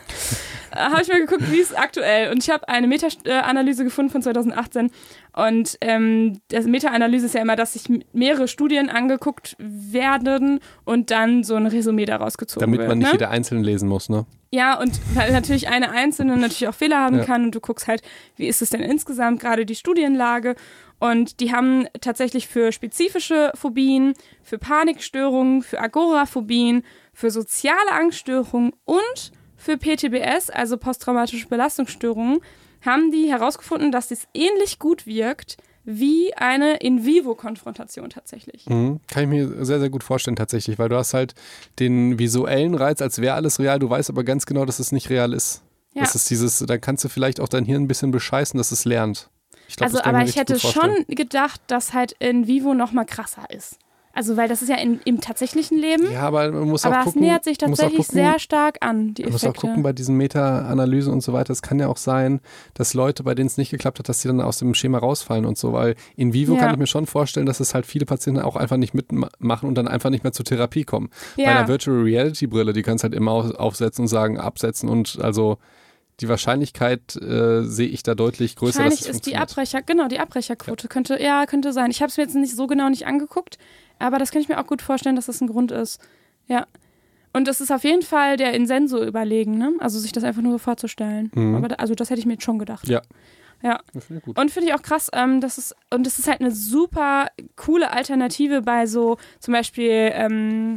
Äh, 0.75 0.91
habe 0.91 1.03
ich 1.03 1.09
mal 1.09 1.21
geguckt, 1.21 1.53
wie 1.53 1.59
ist 1.59 1.71
es 1.71 1.77
aktuell. 1.77 2.33
Und 2.33 2.43
ich 2.43 2.51
habe 2.51 2.69
eine 2.69 2.89
Meta-Analyse 2.89 3.85
gefunden 3.85 4.11
von 4.11 4.23
2018. 4.23 4.91
Und 5.33 5.79
ähm, 5.81 6.41
das 6.49 6.65
Meta-Analyse 6.65 7.27
ist 7.27 7.35
ja 7.37 7.43
immer, 7.43 7.55
dass 7.55 7.75
sich 7.75 7.85
mehrere 8.13 8.49
Studien 8.49 8.89
angeguckt 8.91 9.55
werden 9.61 10.59
und 10.85 11.13
dann 11.13 11.45
so 11.45 11.55
ein 11.55 11.67
Resümee 11.67 12.07
daraus 12.07 12.39
gezogen 12.39 12.63
Damit 12.63 12.81
wird. 12.81 12.89
man 12.89 12.99
nicht 12.99 13.07
ne? 13.07 13.13
jeder 13.13 13.31
einzeln 13.31 13.63
lesen 13.63 13.89
muss, 13.89 14.09
ne? 14.09 14.27
Ja, 14.51 14.81
und 14.81 15.01
weil 15.15 15.31
natürlich 15.33 15.69
eine 15.69 15.93
einzelne 15.93 16.37
natürlich 16.37 16.67
auch 16.67 16.75
Fehler 16.75 16.99
haben 16.99 17.19
Ja. 17.19 17.25
kann 17.25 17.45
und 17.45 17.55
du 17.55 17.61
guckst 17.61 17.87
halt, 17.87 18.03
wie 18.35 18.49
ist 18.49 18.61
es 18.61 18.71
denn 18.71 18.81
insgesamt 18.81 19.39
gerade 19.41 19.67
die 19.67 19.77
Studienlage 19.77 20.57
und 20.99 21.41
die 21.41 21.53
haben 21.53 21.87
tatsächlich 22.01 22.49
für 22.49 22.73
spezifische 22.73 23.53
Phobien, 23.55 24.15
für 24.43 24.59
Panikstörungen, 24.59 25.63
für 25.63 25.81
Agoraphobien, 25.81 26.83
für 27.13 27.31
soziale 27.31 27.93
Angststörungen 27.93 28.73
und 28.85 29.33
für 29.57 29.77
PTBS, 29.77 30.51
also 30.51 30.77
posttraumatische 30.77 31.49
Belastungsstörungen, 31.49 32.41
haben 32.83 33.11
die 33.11 33.31
herausgefunden, 33.31 33.93
dass 33.93 34.11
es 34.11 34.27
ähnlich 34.35 34.79
gut 34.79 35.07
wirkt 35.07 35.57
wie 35.85 36.35
eine 36.35 36.77
In-vivo-Konfrontation 36.77 38.09
tatsächlich. 38.11 38.67
Mhm. 38.67 39.01
Kann 39.07 39.25
ich 39.25 39.29
mir 39.29 39.65
sehr, 39.65 39.81
sehr 39.81 39.91
gut 39.91 40.03
vorstellen 40.03 40.37
tatsächlich, 40.37 40.79
weil 40.79 40.89
du 40.89 40.97
hast 40.97 41.15
halt 41.15 41.35
den 41.79 42.19
visuellen 42.19 42.75
Reiz, 42.75 43.03
als 43.03 43.21
wäre 43.21 43.35
alles 43.35 43.59
real, 43.59 43.79
du 43.79 43.91
weißt 43.91 44.09
aber 44.11 44.25
ganz 44.25 44.47
genau, 44.47 44.65
dass 44.65 44.79
es 44.79 44.93
nicht 44.93 45.11
real 45.11 45.33
ist. 45.33 45.63
Ja. 45.93 46.03
Das 46.03 46.15
ist 46.15 46.31
dieses, 46.31 46.59
da 46.59 46.79
kannst 46.79 47.05
du 47.05 47.09
vielleicht 47.09 47.39
auch 47.39 47.49
dein 47.49 47.65
Hirn 47.65 47.83
ein 47.83 47.89
bisschen 47.89 48.11
bescheißen, 48.11 48.57
dass 48.57 48.73
es 48.73 48.85
lernt. 48.85 49.31
Glaub, 49.77 49.89
also, 49.91 50.03
aber 50.03 50.23
ich 50.25 50.37
hätte 50.37 50.59
schon 50.59 51.05
gedacht, 51.09 51.61
dass 51.67 51.93
halt 51.95 52.13
in 52.19 52.47
Vivo 52.47 52.75
noch 52.75 52.93
mal 52.93 53.05
krasser 53.05 53.45
ist. 53.51 53.79
Also, 54.17 54.37
weil 54.37 54.47
das 54.47 54.63
ist 54.63 54.69
ja 54.69 54.77
in, 54.77 55.01
im 55.05 55.21
tatsächlichen 55.21 55.77
Leben, 55.77 56.09
Ja, 56.13 56.21
aber 56.21 56.49
man 56.53 56.69
muss 56.69 56.85
aber 56.87 56.99
auch 56.99 56.99
es 57.01 57.05
gucken. 57.07 57.23
nähert 57.23 57.43
sich 57.43 57.61
man 57.61 57.71
muss 57.71 57.81
auch 57.81 57.85
tatsächlich 57.87 58.07
gucken, 58.07 58.23
sehr 58.23 58.39
stark 58.39 58.77
an, 58.81 59.13
die 59.13 59.25
Man 59.25 59.33
muss 59.33 59.43
auch 59.43 59.49
Effekte. 59.49 59.67
gucken 59.67 59.83
bei 59.83 59.93
diesen 59.93 60.17
Meta-Analysen 60.17 61.13
und 61.13 61.21
so 61.21 61.33
weiter. 61.33 61.53
Es 61.53 61.63
kann 61.63 61.81
ja 61.81 61.89
auch 61.89 61.97
sein, 61.97 62.39
dass 62.75 62.95
Leute, 62.95 63.25
bei 63.25 63.35
denen 63.35 63.49
es 63.49 63.57
nicht 63.57 63.71
geklappt 63.73 63.99
hat, 63.99 64.09
dass 64.09 64.21
sie 64.23 64.29
dann 64.29 64.41
aus 64.41 64.59
dem 64.59 64.73
Schema 64.75 64.99
rausfallen 64.99 65.45
und 65.45 65.59
so. 65.59 65.73
Weil 65.73 65.97
in 66.15 66.33
vivo 66.33 66.55
Ja. 66.55 66.61
kann 66.61 66.71
ich 66.71 66.77
mir 66.79 66.87
schon 66.87 67.07
vorstellen, 67.07 67.47
dass 67.47 67.59
es 67.59 67.75
halt 67.75 67.87
viele 67.87 68.07
Patienten 68.07 68.41
auch 68.41 68.55
einfach 68.55 68.77
nicht 68.77 68.95
mitmachen 68.95 69.69
und 69.69 69.75
dann 69.75 69.89
einfach 69.89 70.11
nicht 70.11 70.23
mehr 70.23 70.33
zur 70.33 70.45
Therapie 70.45 70.85
kommen. 70.85 71.11
Bei 71.37 71.43
ja. 71.43 71.49
einer 71.51 71.67
Virtual 71.67 72.01
Reality 72.01 72.47
Brille, 72.47 72.73
die 72.73 72.83
kannst 72.83 73.03
du 73.03 73.07
halt 73.07 73.15
immer 73.17 73.33
auf- 73.33 73.51
aufsetzen 73.57 74.03
und 74.03 74.09
sagen, 74.09 74.39
absetzen 74.39 74.89
und 74.89 75.19
also 75.21 75.59
die 76.21 76.29
Wahrscheinlichkeit 76.29 77.17
äh, 77.17 77.63
sehe 77.63 77.89
ich 77.89 78.03
da 78.03 78.15
deutlich 78.15 78.57
größer, 78.57 78.85
dass 78.85 78.85
Wahrscheinlich 78.85 79.01
es 79.01 79.17
ist 79.17 79.27
die. 79.27 79.37
Abbrecher, 79.37 79.83
genau, 79.83 80.09
die 80.09 80.21
Abbrecherquote 80.21 80.89
könnte, 80.89 81.21
ja, 81.21 81.47
könnte 81.47 81.73
sein. 81.73 81.91
Ich 81.91 82.01
habe 82.01 82.11
es 82.11 82.17
mir 82.17 82.25
jetzt 82.25 82.35
nicht 82.35 82.55
so 82.55 82.67
genau 82.67 82.89
nicht 82.89 83.07
angeguckt, 83.07 83.59
aber 83.99 84.19
das 84.19 84.31
kann 84.31 84.41
ich 84.41 84.49
mir 84.49 84.61
auch 84.61 84.67
gut 84.67 84.83
vorstellen, 84.83 85.17
dass 85.17 85.27
das 85.27 85.41
ein 85.41 85.49
Grund 85.49 85.73
ist. 85.73 86.01
Ja. 86.47 86.67
Und 87.33 87.49
es 87.49 87.61
ist 87.61 87.73
auf 87.73 87.83
jeden 87.83 88.03
Fall 88.03 88.37
der 88.37 88.53
Insenso 88.55 89.03
überlegen, 89.05 89.59
ne? 89.59 89.73
Also 89.81 89.99
sich 89.99 90.13
das 90.13 90.23
einfach 90.23 90.43
nur 90.43 90.53
so 90.53 90.59
vorzustellen. 90.59 91.33
Mhm. 91.35 91.57
Aber 91.57 91.69
da, 91.69 91.75
also 91.77 91.95
das 91.97 92.11
hätte 92.11 92.21
ich 92.21 92.27
mir 92.27 92.35
jetzt 92.35 92.45
schon 92.45 92.61
gedacht. 92.61 92.87
Ja. 92.87 93.03
Ja. 93.61 93.81
Das 93.93 94.07
gut. 94.23 94.39
Und 94.39 94.51
finde 94.51 94.69
ich 94.69 94.75
auch 94.75 94.83
krass, 94.83 95.11
ähm, 95.13 95.41
das 95.41 95.59
ist, 95.59 95.75
und 95.91 96.07
das 96.07 96.19
ist 96.19 96.29
halt 96.29 96.41
eine 96.41 96.53
super 96.53 97.29
coole 97.57 97.91
Alternative 97.91 98.63
bei 98.63 98.87
so 98.87 99.17
zum 99.41 99.53
Beispiel 99.53 100.13
ähm, 100.13 100.77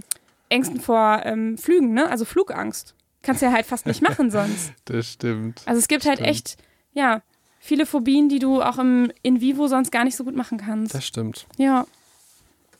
Ängsten 0.49 0.79
vor 0.79 1.21
ähm, 1.25 1.57
Flügen, 1.57 1.93
ne? 1.93 2.09
Also 2.09 2.25
Flugangst. 2.25 2.95
Kannst 3.27 3.41
du 3.41 3.47
ja 3.47 3.51
halt 3.51 3.65
fast 3.65 3.85
nicht 3.85 4.01
machen 4.01 4.31
sonst. 4.31 4.71
Das 4.85 5.11
stimmt. 5.11 5.61
Also 5.65 5.79
es 5.79 5.89
gibt 5.89 6.05
halt 6.05 6.19
Stimmt. 6.19 6.29
echt, 6.29 6.55
ja, 6.93 7.21
viele 7.59 7.85
Phobien, 7.85 8.29
die 8.29 8.39
du 8.39 8.61
auch 8.61 8.77
im 8.77 9.11
In 9.21 9.41
Vivo 9.41 9.67
sonst 9.67 9.91
gar 9.91 10.05
nicht 10.05 10.15
so 10.15 10.23
gut 10.23 10.33
machen 10.33 10.57
kannst. 10.57 10.95
Das 10.95 11.05
stimmt. 11.05 11.45
ja. 11.57 11.85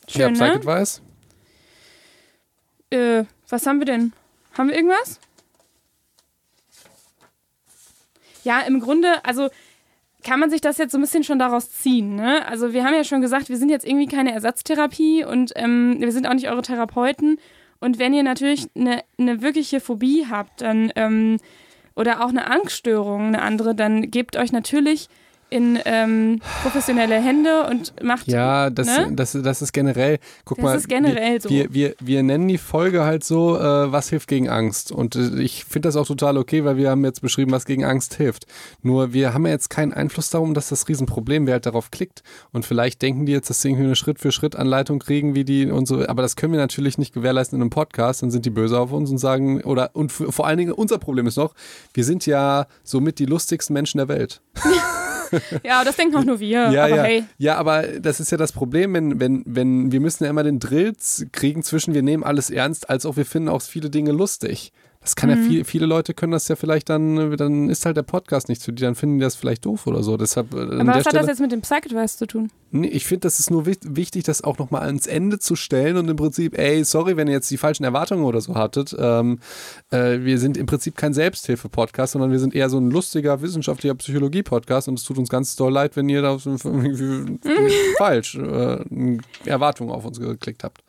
ja, 0.08 0.10
Schön, 0.30 0.36
Psych 0.36 0.64
ne? 0.64 0.88
Äh, 2.92 3.26
was 3.50 3.68
haben 3.68 3.80
wir 3.80 3.86
denn? 3.86 4.14
Haben 4.58 4.70
wir 4.70 4.78
irgendwas? 4.78 5.20
Ja, 8.46 8.62
im 8.62 8.80
Grunde, 8.80 9.26
also 9.26 9.50
kann 10.24 10.40
man 10.40 10.50
sich 10.50 10.62
das 10.62 10.78
jetzt 10.78 10.94
so 10.94 10.98
ein 10.98 11.02
bisschen 11.02 11.26
schon 11.26 11.40
daraus 11.40 11.74
ziehen. 11.74 12.16
Ne? 12.16 12.48
Also 12.48 12.72
wir 12.72 12.86
haben 12.86 12.94
ja 12.94 13.04
schon 13.04 13.20
gesagt, 13.20 13.50
wir 13.50 13.58
sind 13.58 13.68
jetzt 13.68 13.86
irgendwie 13.86 14.08
keine 14.08 14.32
Ersatztherapie 14.32 15.26
und 15.26 15.52
ähm, 15.58 15.98
wir 16.00 16.14
sind 16.14 16.26
auch 16.26 16.34
nicht 16.34 16.48
eure 16.48 16.62
Therapeuten. 16.62 17.38
Und 17.80 18.00
wenn 18.00 18.14
ihr 18.14 18.24
natürlich 18.24 18.68
eine, 18.76 19.04
eine 19.18 19.42
wirkliche 19.42 19.80
Phobie 19.80 20.26
habt, 20.30 20.62
dann 20.62 20.92
ähm, 20.96 21.38
oder 21.96 22.24
auch 22.24 22.30
eine 22.30 22.50
Angststörung, 22.50 23.28
eine 23.28 23.42
andere, 23.42 23.74
dann 23.74 24.12
gebt 24.12 24.38
euch 24.38 24.52
natürlich 24.52 25.10
in 25.50 25.80
ähm, 25.86 26.42
professionelle 26.62 27.16
Hände 27.16 27.68
und 27.70 27.94
macht. 28.04 28.28
Ja, 28.28 28.70
das, 28.70 28.88
Ne? 28.88 29.12
das, 29.14 29.32
das 29.32 29.62
ist 29.62 29.72
generell, 29.72 30.20
guck 30.46 30.58
Das 30.58 30.64
mal, 30.64 30.76
ist 30.78 30.90
generell 30.90 31.34
wir, 31.36 31.42
so. 31.42 31.50
wir, 31.50 31.74
wir, 31.74 31.96
wir 32.00 32.24
nennen 32.24 32.48
die 32.48 32.58
Folge 32.58 33.04
halt 33.04 33.24
so, 33.24 33.58
äh, 33.58 33.92
was 33.92 34.10
hilft 34.10 34.28
gegen 34.28 34.50
Angst. 34.50 34.92
Und 34.92 35.16
äh, 35.16 35.40
ich 35.42 35.64
finde 35.66 35.88
das 35.88 35.96
auch 35.96 36.08
total 36.08 36.38
okay, 36.38 36.66
weil 36.66 36.78
wir 36.78 36.90
haben 36.90 37.04
jetzt 37.06 37.22
beschrieben, 37.22 37.52
was 37.52 37.66
gegen 37.66 37.86
Angst 37.86 38.16
hilft. 38.16 38.46
Nur 38.82 39.14
wir 39.14 39.34
haben 39.34 39.46
ja 39.46 39.52
jetzt 39.54 39.70
keinen 39.70 39.94
Einfluss 39.94 40.30
darum, 40.30 40.54
dass 40.54 40.70
das 40.70 40.88
Riesenproblem, 40.88 41.46
wer 41.48 41.54
halt 41.54 41.66
darauf 41.66 41.92
klickt. 41.92 42.24
Und 42.52 42.66
vielleicht 42.66 43.02
denken 43.02 43.26
die 43.26 43.32
jetzt, 43.32 43.50
dass 43.50 43.62
sie 43.62 43.70
irgendwie 43.70 43.86
eine 43.86 43.96
Schritt-für-Schritt-Anleitung 43.96 45.00
kriegen, 45.00 45.34
wie 45.36 45.46
die 45.46 45.70
und 45.72 45.88
so. 45.88 46.06
Aber 46.08 46.22
das 46.22 46.36
können 46.36 46.54
wir 46.54 46.60
natürlich 46.60 46.98
nicht 46.98 47.14
gewährleisten 47.14 47.58
in 47.58 47.62
einem 47.62 47.70
Podcast. 47.70 48.22
Dann 48.22 48.32
sind 48.32 48.46
die 48.46 48.50
böse 48.50 48.80
auf 48.80 48.92
uns 48.92 49.10
und 49.10 49.18
sagen, 49.18 49.62
oder, 49.62 49.92
und 49.94 50.12
vor 50.12 50.46
allen 50.46 50.58
Dingen 50.58 50.74
unser 50.74 50.98
Problem 50.98 51.28
ist 51.28 51.38
noch, 51.38 51.54
wir 51.94 52.04
sind 52.04 52.26
ja 52.26 52.68
somit 52.84 53.20
die 53.20 53.26
lustigsten 53.26 53.74
Menschen 53.74 54.00
der 54.00 54.08
Welt. 54.08 54.42
Ja, 55.64 55.84
das 55.84 55.96
denken 55.96 56.16
auch 56.16 56.24
nur 56.24 56.40
wir. 56.40 56.70
Ja, 56.72 56.86
aber 56.86 56.96
ja. 56.96 57.04
hey. 57.04 57.24
ja, 57.38 57.56
aber 57.56 57.84
das 57.84 58.20
ist 58.20 58.32
ja 58.32 58.38
das 58.38 58.52
Problem, 58.52 58.94
wenn, 58.94 59.20
wenn, 59.20 59.44
wenn 59.46 59.92
wir 59.92 60.00
müssen 60.00 60.24
ja 60.24 60.30
immer 60.30 60.44
den 60.44 60.60
Drill 60.60 60.94
kriegen 61.32 61.64
zwischen 61.64 61.94
wir 61.94 62.02
nehmen 62.02 62.24
alles 62.24 62.50
ernst, 62.50 62.90
als 62.90 63.06
auch 63.06 63.18
wir 63.18 63.26
finden 63.26 63.50
auch 63.50 63.62
viele 63.62 63.90
Dinge 63.90 64.12
lustig. 64.12 64.72
Das 65.02 65.16
kann 65.16 65.30
Mhm. 65.30 65.36
ja 65.44 65.50
viel, 65.50 65.64
viele 65.64 65.86
Leute 65.86 66.14
können 66.14 66.34
das 66.34 66.48
ja 66.50 66.56
vielleicht 66.58 66.90
dann, 66.90 67.38
dann 67.38 67.70
ist 67.70 67.86
halt 67.86 67.96
der 67.98 68.04
Podcast 68.04 68.50
nichts 68.50 68.66
für 68.66 68.74
die, 68.74 68.82
dann 68.82 68.96
finden 68.96 69.20
die 69.20 69.24
das 69.24 69.36
vielleicht 69.36 69.66
doof 69.66 69.88
oder 69.88 70.04
so. 70.04 70.18
Deshalb 70.18 70.54
äh, 70.54 70.58
Aber 70.60 70.88
was 70.88 70.96
hat 70.96 71.02
Stelle, 71.04 71.20
das 71.20 71.28
jetzt 71.28 71.40
mit 71.40 71.52
dem 71.52 71.62
Psych-Advice 71.62 72.18
zu 72.18 72.26
tun? 72.28 72.52
nee, 72.72 72.88
ich 72.88 73.06
finde, 73.06 73.22
das 73.22 73.40
ist 73.40 73.50
nur 73.50 73.66
wich- 73.66 73.78
wichtig, 73.84 74.24
das 74.26 74.44
auch 74.44 74.58
nochmal 74.58 74.82
ans 74.82 75.08
Ende 75.08 75.40
zu 75.40 75.56
stellen 75.56 75.96
und 75.96 76.10
im 76.10 76.18
Prinzip, 76.18 76.58
ey, 76.58 76.84
sorry, 76.84 77.16
wenn 77.16 77.28
ihr 77.28 77.34
jetzt 77.36 77.50
die 77.50 77.56
falschen 77.58 77.86
Erwartungen 77.86 78.26
oder 78.26 78.42
so 78.42 78.56
hattet. 78.56 78.94
Ähm, 79.00 79.40
äh, 79.92 80.20
wir 80.22 80.38
sind 80.40 80.58
im 80.58 80.66
Prinzip 80.66 80.98
kein 80.98 81.14
Selbsthilfe-Podcast, 81.14 82.12
sondern 82.14 82.32
wir 82.32 82.40
sind 82.40 82.54
eher 82.54 82.70
so 82.70 82.78
ein 82.78 82.92
lustiger 82.92 83.42
wissenschaftlicher 83.42 83.96
Psychologie-Podcast 83.96 84.90
und 84.90 85.00
es 85.00 85.06
tut 85.06 85.18
uns 85.18 85.30
ganz 85.30 85.56
doll 85.56 85.72
leid, 85.72 85.96
wenn 85.96 86.10
ihr 86.10 86.22
da 86.22 86.38
so 86.38 86.50
irgendwie 86.66 87.40
falsch 87.98 88.36
äh, 88.36 89.18
Erwartungen 89.46 89.92
auf 89.92 90.04
uns 90.04 90.20
geklickt 90.20 90.66
habt. 90.66 90.82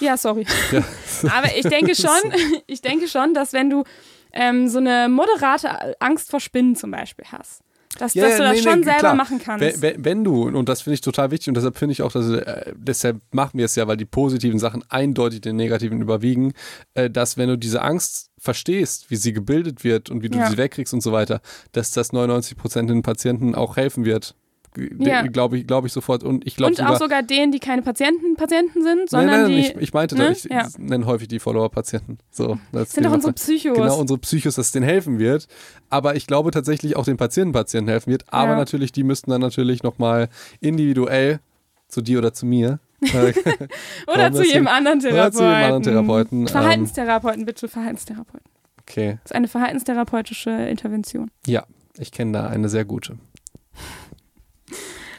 Ja, 0.00 0.16
sorry. 0.16 0.46
Ja. 0.72 0.82
Aber 1.36 1.54
ich 1.56 1.66
denke 1.66 1.94
schon, 1.94 2.10
ich 2.66 2.80
denke 2.80 3.08
schon, 3.08 3.34
dass 3.34 3.52
wenn 3.52 3.70
du 3.70 3.84
ähm, 4.32 4.68
so 4.68 4.78
eine 4.78 5.08
moderate 5.08 5.96
Angst 6.00 6.30
vor 6.30 6.40
Spinnen 6.40 6.76
zum 6.76 6.90
Beispiel 6.90 7.24
hast, 7.30 7.62
dass, 7.98 8.14
Ja, 8.14 8.28
dass 8.28 8.36
du 8.36 8.42
ja, 8.44 8.48
das 8.50 8.58
nee, 8.58 8.64
nee, 8.64 8.70
schon 8.72 8.84
selber 8.84 8.98
klar. 9.00 9.14
machen 9.16 9.40
kannst. 9.42 9.64
Wenn, 9.64 9.82
wenn, 9.82 10.04
wenn 10.04 10.24
du, 10.24 10.44
und 10.44 10.68
das 10.68 10.82
finde 10.82 10.94
ich 10.94 11.00
total 11.00 11.32
wichtig 11.32 11.48
und 11.48 11.54
deshalb 11.56 11.76
finde 11.76 11.92
ich 11.92 12.02
auch, 12.02 12.12
dass, 12.12 12.28
äh, 12.30 12.72
deshalb 12.76 13.20
machen 13.32 13.58
wir 13.58 13.64
es 13.64 13.74
ja, 13.74 13.88
weil 13.88 13.96
die 13.96 14.04
positiven 14.04 14.58
Sachen 14.60 14.84
eindeutig 14.88 15.40
den 15.40 15.56
negativen 15.56 16.00
überwiegen, 16.00 16.52
äh, 16.94 17.10
dass 17.10 17.36
wenn 17.36 17.48
du 17.48 17.58
diese 17.58 17.82
Angst 17.82 18.30
verstehst, 18.38 19.10
wie 19.10 19.16
sie 19.16 19.32
gebildet 19.32 19.82
wird 19.84 20.08
und 20.08 20.22
wie 20.22 20.28
du 20.28 20.38
Ja. 20.38 20.48
sie 20.48 20.56
wegkriegst 20.56 20.94
und 20.94 21.00
so 21.02 21.10
weiter, 21.12 21.40
dass 21.72 21.90
das 21.90 22.12
99 22.12 22.56
Prozent 22.56 22.88
den 22.88 23.02
Patienten 23.02 23.54
auch 23.56 23.76
helfen 23.76 24.04
wird. 24.04 24.34
Ja. 24.76 25.22
Glaube 25.22 25.58
ich, 25.58 25.66
glaube 25.66 25.88
ich 25.88 25.92
sofort. 25.92 26.22
Und 26.22 26.46
ich 26.46 26.54
glaube 26.56 26.72
Und 26.72 26.80
auch 26.86 26.96
sogar 26.98 27.22
denen, 27.24 27.50
die 27.50 27.58
keine 27.58 27.82
Patienten, 27.82 28.36
Patienten 28.36 28.82
sind, 28.82 29.10
sondern 29.10 29.30
nein, 29.30 29.42
nein, 29.42 29.50
die 29.50 29.58
ich, 29.60 29.76
ich 29.76 29.92
meinte, 29.92 30.14
ne? 30.16 30.30
ich 30.32 30.44
Ja. 30.44 30.68
nenne 30.78 31.06
häufig 31.06 31.26
die 31.28 31.40
Follower-Patienten. 31.40 32.18
So, 32.30 32.58
das 32.72 32.92
sind 32.92 33.04
doch 33.04 33.12
unsere 33.12 33.32
Psychos. 33.32 33.76
Genau, 33.76 33.98
unsere 33.98 34.18
Psychos, 34.20 34.54
dass 34.54 34.66
es 34.66 34.72
denen 34.72 34.84
helfen 34.86 35.18
wird. 35.18 35.48
Aber 35.88 36.14
ich 36.14 36.26
glaube 36.28 36.52
tatsächlich 36.52 36.94
auch 36.96 37.04
den 37.04 37.16
Patienten-Patienten 37.16 37.88
helfen 37.88 38.10
wird. 38.10 38.24
Aber 38.32 38.52
Ja. 38.52 38.56
natürlich, 38.58 38.92
die 38.92 39.02
müssten 39.02 39.30
dann 39.32 39.40
natürlich 39.40 39.82
nochmal 39.82 40.28
individuell 40.60 41.40
zu 41.88 42.00
dir 42.00 42.18
oder 42.18 42.32
zu 42.32 42.46
mir. 42.46 42.78
äh, 43.00 43.32
oder 44.06 44.30
zu 44.32 44.44
jedem 44.44 44.68
anderen 44.68 44.98
oder 45.00 45.08
Therapeuten. 45.30 45.32
zu 45.32 45.42
jedem 45.42 45.54
anderen 45.64 45.82
Therapeuten, 45.82 46.40
ähm, 46.42 46.48
Verhaltenstherapeuten, 46.48 47.44
bitte 47.46 47.66
Verhaltenstherapeuten. 47.66 48.46
Okay. 48.82 49.18
Das 49.22 49.30
ist 49.32 49.34
eine 49.34 49.48
verhaltenstherapeutische 49.48 50.50
Intervention. 50.50 51.30
Ja, 51.46 51.64
ich 51.98 52.12
kenne 52.12 52.32
da 52.32 52.46
eine 52.48 52.68
sehr 52.68 52.84
gute. 52.84 53.18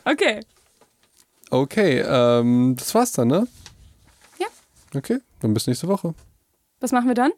Okay. 0.05 0.41
Okay, 1.49 2.03
ähm, 2.05 2.75
das 2.77 2.95
war's 2.95 3.11
dann, 3.11 3.27
ne? 3.27 3.47
Ja. 4.39 4.47
Okay, 4.95 5.19
dann 5.41 5.53
bis 5.53 5.67
nächste 5.67 5.87
Woche. 5.87 6.13
Was 6.79 6.91
machen 6.91 7.07
wir 7.07 7.13
dann? 7.13 7.31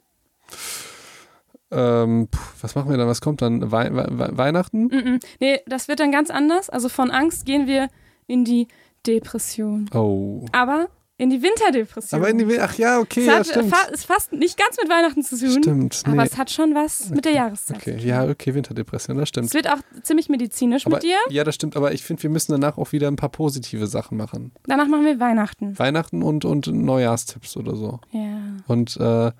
Ähm, 1.72 2.28
puh, 2.30 2.40
was 2.62 2.76
machen 2.76 2.92
wir 2.92 2.98
dann? 2.98 3.08
Was 3.08 3.22
kommt 3.22 3.42
dann? 3.42 3.72
Wei 3.72 3.90
Wei 3.92 4.38
Weihnachten? 4.38 4.84
Mm 4.86 4.90
-mm. 4.92 5.26
Nee, 5.40 5.62
das 5.66 5.88
wird 5.88 6.00
dann 6.00 6.12
ganz 6.12 6.30
anders. 6.30 6.70
Also 6.70 6.90
von 6.90 7.10
Angst 7.10 7.46
gehen 7.46 7.66
wir 7.66 7.90
in 8.28 8.46
die 8.46 8.68
Depression. 9.08 9.90
Oh. 9.94 10.46
Aber 10.52 10.88
in 11.18 11.30
die 11.30 11.42
Winterdepression. 11.44 12.20
Aber 12.20 12.30
in 12.30 12.38
die, 12.40 12.60
ach 12.60 12.76
ja, 12.78 13.00
okay, 13.00 13.22
es 13.22 13.26
ja, 13.28 13.36
hat 13.36 13.48
stimmt. 13.48 13.70
fa 13.74 13.84
ist 13.92 14.06
fast 14.06 14.34
nicht 14.34 14.58
ganz 14.58 14.78
mit 14.82 14.90
Weihnachten 14.90 15.22
zu 15.24 15.38
tun. 15.38 15.62
Stimmt, 15.62 16.02
Aber 16.06 16.16
nee. 16.16 16.24
es 16.32 16.38
hat 16.38 16.50
schon 16.50 16.74
was 16.74 17.10
mit 17.12 17.26
der 17.26 17.34
Jahreszeit. 17.34 17.78
Okay, 17.78 17.98
ja, 18.00 18.28
okay, 18.28 18.54
Winterdepression, 18.56 19.16
das 19.18 19.24
Es 19.24 19.30
stimmt. 19.30 19.54
wird 19.54 19.70
auch 19.70 19.78
ziemlich 20.02 20.28
medizinisch 20.30 20.88
Aber, 20.88 20.96
mit 20.96 21.04
dir. 21.04 21.16
ja, 21.30 21.44
das 21.44 21.54
stimmt, 21.56 21.78
aber 21.78 21.94
ich 21.94 22.04
finde, 22.04 22.24
wir 22.24 22.30
müssen 22.32 22.52
danach 22.52 22.78
auch 22.80 22.92
wieder 22.94 23.08
ein 23.10 23.16
paar 23.16 23.30
positive 23.30 23.86
Sachen 23.88 24.18
machen. 24.18 24.52
Danach 24.66 24.88
machen 24.88 25.06
wir 25.06 25.20
Weihnachten. 25.20 25.78
Weihnachten 25.78 26.24
und, 26.24 26.46
und 26.46 26.68
Neujahrstipps 26.68 27.58
oder 27.58 27.76
so. 27.76 28.00
Ja. 28.12 28.40
Und, 28.68 28.98
äh, 28.98 29.32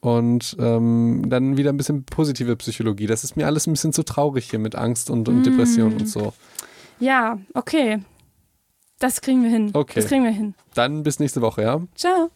und 0.00 0.56
ähm, 0.58 1.24
dann 1.28 1.56
wieder 1.58 1.70
ein 1.72 1.76
bisschen 1.76 2.04
positive 2.04 2.56
Psychologie. 2.56 3.06
Das 3.06 3.22
ist 3.22 3.36
mir 3.36 3.46
alles 3.46 3.66
ein 3.66 3.72
bisschen 3.72 3.92
zu 3.92 4.02
traurig 4.02 4.48
hier 4.48 4.60
mit 4.60 4.76
Angst 4.76 5.10
und, 5.10 5.28
und 5.28 5.40
Mm. 5.40 5.42
Depression 5.42 5.92
und 5.92 6.08
so. 6.08 6.32
Ja, 7.00 7.38
okay. 7.54 7.98
Das 8.98 9.20
kriegen 9.20 9.42
wir 9.42 9.50
hin. 9.50 9.70
Okay. 9.74 10.00
Das 10.00 10.06
kriegen 10.08 10.24
wir 10.24 10.32
hin. 10.32 10.54
Dann 10.74 11.02
bis 11.04 11.20
nächste 11.20 11.40
Woche, 11.40 11.62
ja? 11.62 11.80
Ciao. 11.94 12.26